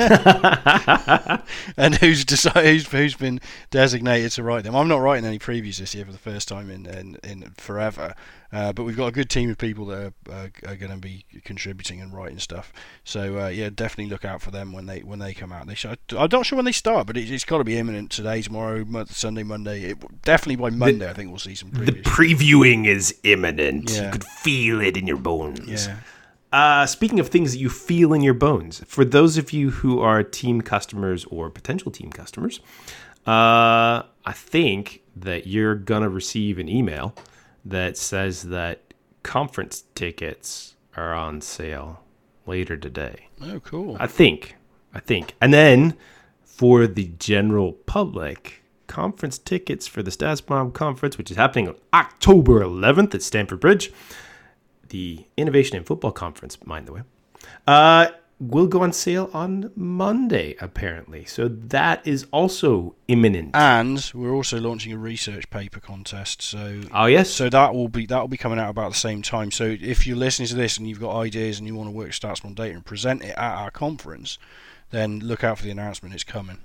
and 1.77 1.95
who's 1.95 2.23
decided 2.23 2.65
who's, 2.65 2.87
who's 2.87 3.15
been 3.15 3.39
designated 3.71 4.31
to 4.31 4.43
write 4.43 4.63
them. 4.63 4.75
I'm 4.75 4.87
not 4.87 5.01
writing 5.01 5.25
any 5.25 5.39
previews 5.39 5.77
this 5.77 5.93
year 5.93 6.05
for 6.05 6.11
the 6.11 6.17
first 6.17 6.47
time 6.47 6.69
in 6.69 6.85
in, 6.85 7.17
in 7.23 7.51
forever, 7.57 8.15
uh, 8.53 8.71
but 8.71 8.83
we've 8.83 8.95
got 8.95 9.07
a 9.07 9.11
good 9.11 9.29
team 9.29 9.49
of 9.49 9.57
people 9.57 9.85
that 9.87 10.13
are, 10.29 10.31
uh, 10.31 10.47
are 10.67 10.75
going 10.75 10.91
to 10.91 10.97
be 10.97 11.25
contributing 11.43 11.99
and 11.99 12.13
writing 12.13 12.39
stuff. 12.39 12.71
So 13.03 13.39
uh, 13.39 13.47
yeah, 13.47 13.69
definitely 13.69 14.09
look 14.09 14.23
out 14.23 14.41
for 14.41 14.51
them 14.51 14.71
when 14.71 14.85
they 14.85 14.99
when 14.99 15.19
they 15.19 15.33
come 15.33 15.51
out. 15.51 15.67
They 15.67 15.75
should, 15.75 15.99
I'm 16.17 16.29
not 16.31 16.45
sure 16.45 16.55
when 16.55 16.65
they 16.65 16.71
start, 16.71 17.07
but 17.07 17.17
it, 17.17 17.29
it's 17.29 17.43
got 17.43 17.57
to 17.57 17.65
be 17.65 17.77
imminent 17.77 18.11
today, 18.11 18.41
tomorrow, 18.41 18.85
Sunday, 19.07 19.43
Monday. 19.43 19.83
It, 19.83 20.21
definitely 20.21 20.55
by 20.55 20.69
Monday, 20.69 21.09
I 21.09 21.13
think 21.13 21.29
we'll 21.29 21.39
see 21.39 21.55
some 21.55 21.71
The 21.71 21.91
previewing 21.91 22.87
is 22.87 23.13
imminent. 23.23 23.91
Yeah. 23.91 24.05
You 24.05 24.11
could 24.11 24.23
feel 24.23 24.79
it 24.79 24.95
in 24.95 25.05
your 25.05 25.17
bones. 25.17 25.87
yeah. 25.87 25.97
Uh, 26.51 26.85
speaking 26.85 27.19
of 27.19 27.27
things 27.27 27.51
that 27.51 27.59
you 27.59 27.69
feel 27.69 28.13
in 28.13 28.21
your 28.21 28.33
bones, 28.33 28.81
for 28.85 29.03
those 29.03 29.37
of 29.37 29.51
you 29.51 29.71
who 29.71 29.99
are 29.99 30.23
team 30.23 30.61
customers 30.61 31.25
or 31.25 31.49
potential 31.49 31.91
team 31.91 32.11
customers, 32.11 32.59
uh, 33.27 34.03
I 34.25 34.33
think 34.33 35.01
that 35.15 35.47
you're 35.47 35.75
gonna 35.75 36.09
receive 36.09 36.59
an 36.59 36.69
email 36.69 37.15
that 37.65 37.97
says 37.97 38.43
that 38.43 38.93
conference 39.23 39.83
tickets 39.95 40.75
are 40.95 41.13
on 41.13 41.41
sale 41.41 42.01
later 42.45 42.77
today. 42.77 43.27
Oh, 43.41 43.59
cool. 43.59 43.97
I 43.99 44.07
think. 44.07 44.55
I 44.93 44.99
think. 44.99 45.33
And 45.41 45.53
then 45.53 45.95
for 46.43 46.87
the 46.87 47.11
general 47.19 47.73
public, 47.73 48.63
conference 48.87 49.37
tickets 49.37 49.87
for 49.87 50.03
the 50.03 50.11
Stats 50.11 50.73
Conference, 50.73 51.17
which 51.17 51.31
is 51.31 51.37
happening 51.37 51.67
on 51.67 51.75
October 51.93 52.61
11th 52.61 53.15
at 53.15 53.21
Stamford 53.21 53.59
Bridge, 53.59 53.91
the 54.95 55.25
Innovation 55.35 55.75
in 55.75 55.83
Football 55.83 56.13
Conference, 56.13 56.57
mind 56.65 56.87
the 56.87 56.93
way, 56.93 57.01
uh, 57.67 58.07
will 58.39 58.67
go 58.67 58.81
on 58.81 58.93
sale 58.93 59.29
on 59.33 59.71
Monday, 59.75 60.55
apparently. 60.61 61.25
So 61.25 61.49
that 61.49 62.05
is 62.07 62.25
also 62.31 62.95
imminent. 63.09 63.51
And 63.53 64.09
we're 64.13 64.33
also 64.33 64.57
launching 64.59 64.93
a 64.93 64.97
research 64.97 65.49
paper 65.49 65.81
contest. 65.81 66.41
So 66.41 66.81
oh, 66.93 67.07
yes. 67.07 67.29
So 67.29 67.49
that 67.49 67.73
will 67.73 67.89
be 67.89 68.05
that 68.05 68.19
will 68.19 68.29
be 68.29 68.37
coming 68.37 68.59
out 68.59 68.69
about 68.69 68.91
the 68.93 68.97
same 68.97 69.21
time. 69.21 69.51
So 69.51 69.75
if 69.81 70.07
you're 70.07 70.17
listening 70.17 70.47
to 70.49 70.55
this 70.55 70.77
and 70.77 70.87
you've 70.87 70.99
got 70.99 71.15
ideas 71.17 71.59
and 71.59 71.67
you 71.67 71.75
want 71.75 71.87
to 71.87 71.95
work 71.95 72.11
StatsBomb 72.11 72.55
data 72.55 72.73
and 72.73 72.85
present 72.85 73.21
it 73.23 73.35
at 73.37 73.55
our 73.63 73.71
conference, 73.71 74.37
then 74.91 75.19
look 75.19 75.43
out 75.43 75.57
for 75.57 75.65
the 75.65 75.71
announcement. 75.71 76.15
It's 76.15 76.23
coming. 76.23 76.59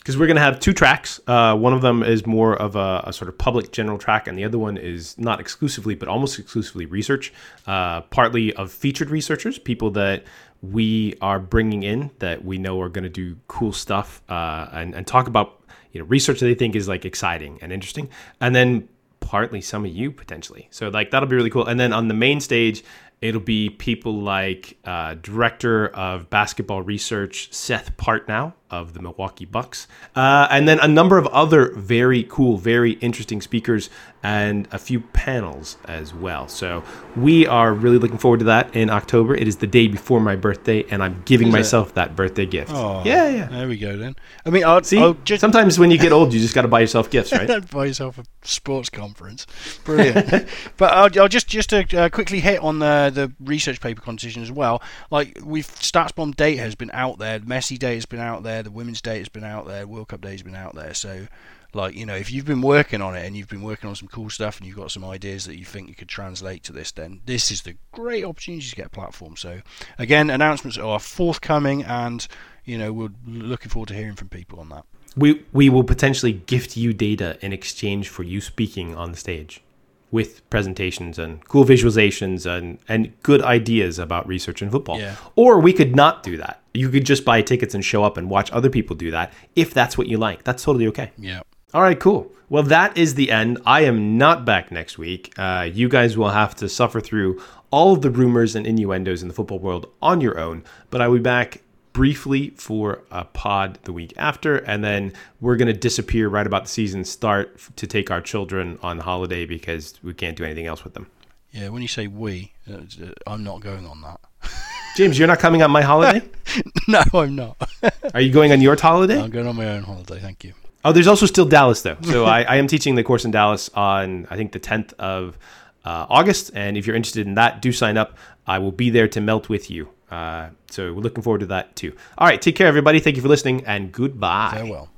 Because 0.00 0.16
we're 0.16 0.26
going 0.26 0.36
to 0.36 0.42
have 0.42 0.58
two 0.58 0.72
tracks. 0.72 1.20
Uh, 1.26 1.54
one 1.54 1.74
of 1.74 1.82
them 1.82 2.02
is 2.02 2.26
more 2.26 2.56
of 2.56 2.74
a, 2.74 3.04
a 3.06 3.12
sort 3.12 3.28
of 3.28 3.36
public 3.36 3.70
general 3.70 3.98
track, 3.98 4.26
and 4.26 4.36
the 4.36 4.44
other 4.44 4.58
one 4.58 4.78
is 4.78 5.16
not 5.18 5.40
exclusively, 5.40 5.94
but 5.94 6.08
almost 6.08 6.38
exclusively 6.38 6.86
research. 6.86 7.32
Uh, 7.66 8.00
partly 8.02 8.54
of 8.54 8.72
featured 8.72 9.10
researchers, 9.10 9.58
people 9.58 9.90
that 9.90 10.24
we 10.62 11.14
are 11.20 11.38
bringing 11.38 11.82
in 11.82 12.10
that 12.18 12.44
we 12.44 12.56
know 12.56 12.80
are 12.80 12.88
going 12.88 13.04
to 13.04 13.10
do 13.10 13.36
cool 13.46 13.72
stuff 13.72 14.22
uh, 14.30 14.68
and, 14.72 14.94
and 14.94 15.06
talk 15.06 15.26
about 15.26 15.62
you 15.92 16.00
know 16.00 16.06
research 16.06 16.40
that 16.40 16.46
they 16.46 16.54
think 16.54 16.74
is 16.74 16.88
like 16.88 17.04
exciting 17.04 17.58
and 17.60 17.70
interesting, 17.70 18.08
and 18.40 18.54
then 18.54 18.88
partly 19.20 19.60
some 19.60 19.84
of 19.84 19.92
you 19.92 20.10
potentially. 20.10 20.66
So 20.70 20.88
like 20.88 21.10
that'll 21.10 21.28
be 21.28 21.36
really 21.36 21.50
cool. 21.50 21.66
And 21.66 21.78
then 21.78 21.92
on 21.92 22.08
the 22.08 22.14
main 22.14 22.40
stage, 22.40 22.82
it'll 23.20 23.40
be 23.42 23.68
people 23.68 24.22
like 24.22 24.78
uh, 24.86 25.16
director 25.20 25.88
of 25.88 26.30
basketball 26.30 26.80
research 26.80 27.52
Seth 27.52 27.94
Partnow 27.98 28.54
of 28.70 28.94
the 28.94 29.00
Milwaukee 29.00 29.44
Bucks, 29.44 29.86
uh, 30.14 30.48
and 30.50 30.68
then 30.68 30.78
a 30.80 30.88
number 30.88 31.18
of 31.18 31.26
other 31.28 31.72
very 31.72 32.24
cool, 32.24 32.56
very 32.56 32.92
interesting 32.92 33.40
speakers 33.40 33.90
and 34.22 34.68
a 34.70 34.78
few 34.78 35.00
panels 35.00 35.78
as 35.86 36.12
well. 36.12 36.46
So 36.48 36.82
we 37.16 37.46
are 37.46 37.72
really 37.72 37.98
looking 37.98 38.18
forward 38.18 38.40
to 38.40 38.44
that 38.46 38.74
in 38.76 38.90
October. 38.90 39.34
It 39.34 39.48
is 39.48 39.56
the 39.56 39.66
day 39.66 39.88
before 39.88 40.20
my 40.20 40.36
birthday, 40.36 40.84
and 40.90 41.02
I'm 41.02 41.22
giving 41.24 41.48
Is 41.48 41.54
it? 41.54 41.56
myself 41.56 41.94
that 41.94 42.16
birthday 42.16 42.46
gift. 42.46 42.70
Oh, 42.72 43.02
yeah, 43.04 43.28
yeah. 43.28 43.46
There 43.46 43.68
we 43.68 43.78
go 43.78 43.96
then. 43.96 44.16
I 44.44 44.50
mean, 44.50 44.64
I'll, 44.64 44.82
See, 44.82 44.98
I'll 44.98 45.14
just 45.14 45.40
sometimes 45.40 45.78
when 45.78 45.90
you 45.90 45.98
get 45.98 46.12
old, 46.12 46.34
you 46.34 46.40
just 46.40 46.54
got 46.54 46.62
to 46.62 46.68
buy 46.68 46.80
yourself 46.80 47.10
gifts, 47.10 47.32
right? 47.32 47.70
buy 47.70 47.86
yourself 47.86 48.18
a 48.18 48.24
sports 48.42 48.90
conference. 48.90 49.46
Brilliant. 49.84 50.46
but 50.76 50.92
I'll, 50.92 51.22
I'll 51.22 51.28
just 51.28 51.48
just 51.48 51.70
to 51.70 51.98
uh, 51.98 52.08
quickly 52.10 52.40
hit 52.40 52.60
on 52.60 52.78
the 52.78 53.10
the 53.12 53.32
research 53.40 53.80
paper 53.80 54.02
competition 54.02 54.42
as 54.42 54.52
well. 54.52 54.82
Like 55.10 55.38
we've 55.42 55.66
StatsBomb 55.66 56.36
data 56.36 56.60
has 56.62 56.74
been 56.74 56.90
out 56.92 57.18
there, 57.18 57.40
Messi 57.40 57.78
data 57.78 57.94
has 57.94 58.06
been 58.06 58.20
out 58.20 58.42
there, 58.42 58.59
the 58.62 58.70
women's 58.70 59.00
data 59.00 59.18
has 59.18 59.28
been 59.28 59.44
out 59.44 59.66
there, 59.66 59.86
World 59.86 60.08
Cup 60.08 60.20
day's 60.20 60.42
been 60.42 60.56
out 60.56 60.74
there. 60.74 60.94
So. 60.94 61.26
Like 61.72 61.94
you 61.94 62.04
know, 62.04 62.16
if 62.16 62.32
you've 62.32 62.46
been 62.46 62.62
working 62.62 63.00
on 63.00 63.14
it 63.14 63.24
and 63.24 63.36
you've 63.36 63.46
been 63.48 63.62
working 63.62 63.88
on 63.88 63.94
some 63.94 64.08
cool 64.08 64.28
stuff 64.28 64.58
and 64.58 64.66
you've 64.66 64.74
got 64.74 64.90
some 64.90 65.04
ideas 65.04 65.44
that 65.44 65.56
you 65.56 65.64
think 65.64 65.88
you 65.88 65.94
could 65.94 66.08
translate 66.08 66.64
to 66.64 66.72
this, 66.72 66.90
then 66.90 67.20
this 67.26 67.52
is 67.52 67.62
the 67.62 67.76
great 67.92 68.24
opportunity 68.24 68.68
to 68.68 68.74
get 68.74 68.86
a 68.86 68.90
platform. 68.90 69.36
So, 69.36 69.60
again, 69.96 70.30
announcements 70.30 70.78
are 70.78 70.98
forthcoming, 70.98 71.84
and 71.84 72.26
you 72.64 72.76
know 72.76 72.92
we're 72.92 73.12
looking 73.24 73.70
forward 73.70 73.86
to 73.90 73.94
hearing 73.94 74.16
from 74.16 74.28
people 74.28 74.58
on 74.58 74.68
that. 74.70 74.84
we 75.16 75.44
we 75.52 75.70
will 75.70 75.84
potentially 75.84 76.32
gift 76.32 76.76
you 76.76 76.92
data 76.92 77.38
in 77.40 77.52
exchange 77.52 78.08
for 78.08 78.24
you 78.24 78.40
speaking 78.40 78.96
on 78.96 79.12
the 79.12 79.16
stage 79.16 79.62
with 80.10 80.48
presentations 80.50 81.18
and 81.18 81.46
cool 81.48 81.64
visualizations 81.64 82.46
and 82.46 82.78
and 82.88 83.12
good 83.22 83.42
ideas 83.42 83.98
about 83.98 84.26
research 84.26 84.62
in 84.62 84.70
football. 84.70 84.98
Yeah. 84.98 85.16
Or 85.36 85.60
we 85.60 85.72
could 85.72 85.94
not 85.94 86.22
do 86.22 86.36
that. 86.38 86.62
You 86.74 86.88
could 86.88 87.04
just 87.04 87.24
buy 87.24 87.42
tickets 87.42 87.74
and 87.74 87.84
show 87.84 88.04
up 88.04 88.16
and 88.16 88.28
watch 88.28 88.50
other 88.52 88.70
people 88.70 88.96
do 88.96 89.10
that 89.10 89.32
if 89.56 89.72
that's 89.74 89.96
what 89.96 90.06
you 90.06 90.18
like. 90.18 90.44
That's 90.44 90.62
totally 90.62 90.86
okay. 90.88 91.12
Yeah. 91.18 91.42
All 91.72 91.82
right, 91.82 91.98
cool. 91.98 92.32
Well, 92.48 92.64
that 92.64 92.98
is 92.98 93.14
the 93.14 93.30
end. 93.30 93.60
I 93.64 93.82
am 93.82 94.18
not 94.18 94.44
back 94.44 94.72
next 94.72 94.98
week. 94.98 95.32
Uh, 95.38 95.68
you 95.72 95.88
guys 95.88 96.18
will 96.18 96.30
have 96.30 96.56
to 96.56 96.68
suffer 96.68 97.00
through 97.00 97.40
all 97.70 97.92
of 97.92 98.02
the 98.02 98.10
rumors 98.10 98.56
and 98.56 98.66
innuendos 98.66 99.22
in 99.22 99.28
the 99.28 99.34
football 99.34 99.60
world 99.60 99.86
on 100.02 100.20
your 100.20 100.38
own, 100.40 100.64
but 100.90 101.00
I 101.00 101.06
will 101.06 101.18
be 101.18 101.22
back 101.22 101.62
briefly 101.92 102.50
for 102.50 103.02
a 103.10 103.24
pod 103.24 103.78
the 103.82 103.92
week 103.92 104.12
after, 104.16 104.56
and 104.56 104.84
then 104.84 105.12
we're 105.40 105.56
going 105.56 105.68
to 105.68 105.78
disappear 105.78 106.28
right 106.28 106.46
about 106.46 106.64
the 106.64 106.68
season 106.68 107.04
start 107.04 107.52
f- 107.56 107.72
to 107.76 107.86
take 107.86 108.10
our 108.10 108.20
children 108.20 108.78
on 108.82 108.98
holiday 108.98 109.44
because 109.46 109.94
we 110.02 110.14
can't 110.14 110.36
do 110.36 110.44
anything 110.44 110.66
else 110.66 110.84
with 110.84 110.94
them. 110.94 111.08
Yeah, 111.52 111.68
when 111.68 111.82
you 111.82 111.88
say 111.88 112.06
we, 112.06 112.52
uh, 112.70 112.76
uh, 112.76 113.10
I'm 113.26 113.42
not 113.42 113.60
going 113.60 113.86
on 113.86 114.00
that. 114.02 114.20
James, 114.96 115.18
you're 115.18 115.28
not 115.28 115.38
coming 115.38 115.62
on 115.62 115.70
my 115.70 115.82
holiday? 115.82 116.26
no, 116.88 117.02
I'm 117.12 117.34
not. 117.34 117.56
Are 118.14 118.20
you 118.20 118.32
going 118.32 118.52
on 118.52 118.60
your 118.60 118.76
holiday? 118.80 119.20
I'm 119.20 119.30
going 119.30 119.46
on 119.46 119.56
my 119.56 119.68
own 119.68 119.82
holiday. 119.82 120.20
Thank 120.20 120.44
you. 120.44 120.52
Oh, 120.84 120.92
there's 120.92 121.06
also 121.06 121.26
still 121.26 121.44
Dallas 121.44 121.82
though. 121.82 121.96
So 122.02 122.24
I, 122.24 122.42
I 122.42 122.56
am 122.56 122.66
teaching 122.66 122.94
the 122.94 123.04
course 123.04 123.24
in 123.24 123.30
Dallas 123.30 123.68
on 123.74 124.26
I 124.30 124.36
think 124.36 124.52
the 124.52 124.60
10th 124.60 124.94
of 124.94 125.38
uh, 125.84 126.06
August, 126.08 126.50
and 126.54 126.76
if 126.76 126.86
you're 126.86 126.96
interested 126.96 127.26
in 127.26 127.34
that, 127.34 127.60
do 127.60 127.72
sign 127.72 127.96
up. 127.96 128.16
I 128.46 128.58
will 128.58 128.72
be 128.72 128.90
there 128.90 129.08
to 129.08 129.20
melt 129.20 129.48
with 129.48 129.70
you. 129.70 129.90
Uh, 130.10 130.50
so 130.70 130.92
we're 130.92 131.00
looking 131.00 131.22
forward 131.22 131.40
to 131.40 131.46
that 131.46 131.76
too. 131.76 131.94
All 132.18 132.26
right, 132.26 132.40
take 132.40 132.56
care, 132.56 132.66
everybody. 132.66 133.00
Thank 133.00 133.16
you 133.16 133.22
for 133.22 133.28
listening, 133.28 133.64
and 133.66 133.92
goodbye. 133.92 134.52
Farewell. 134.54 134.90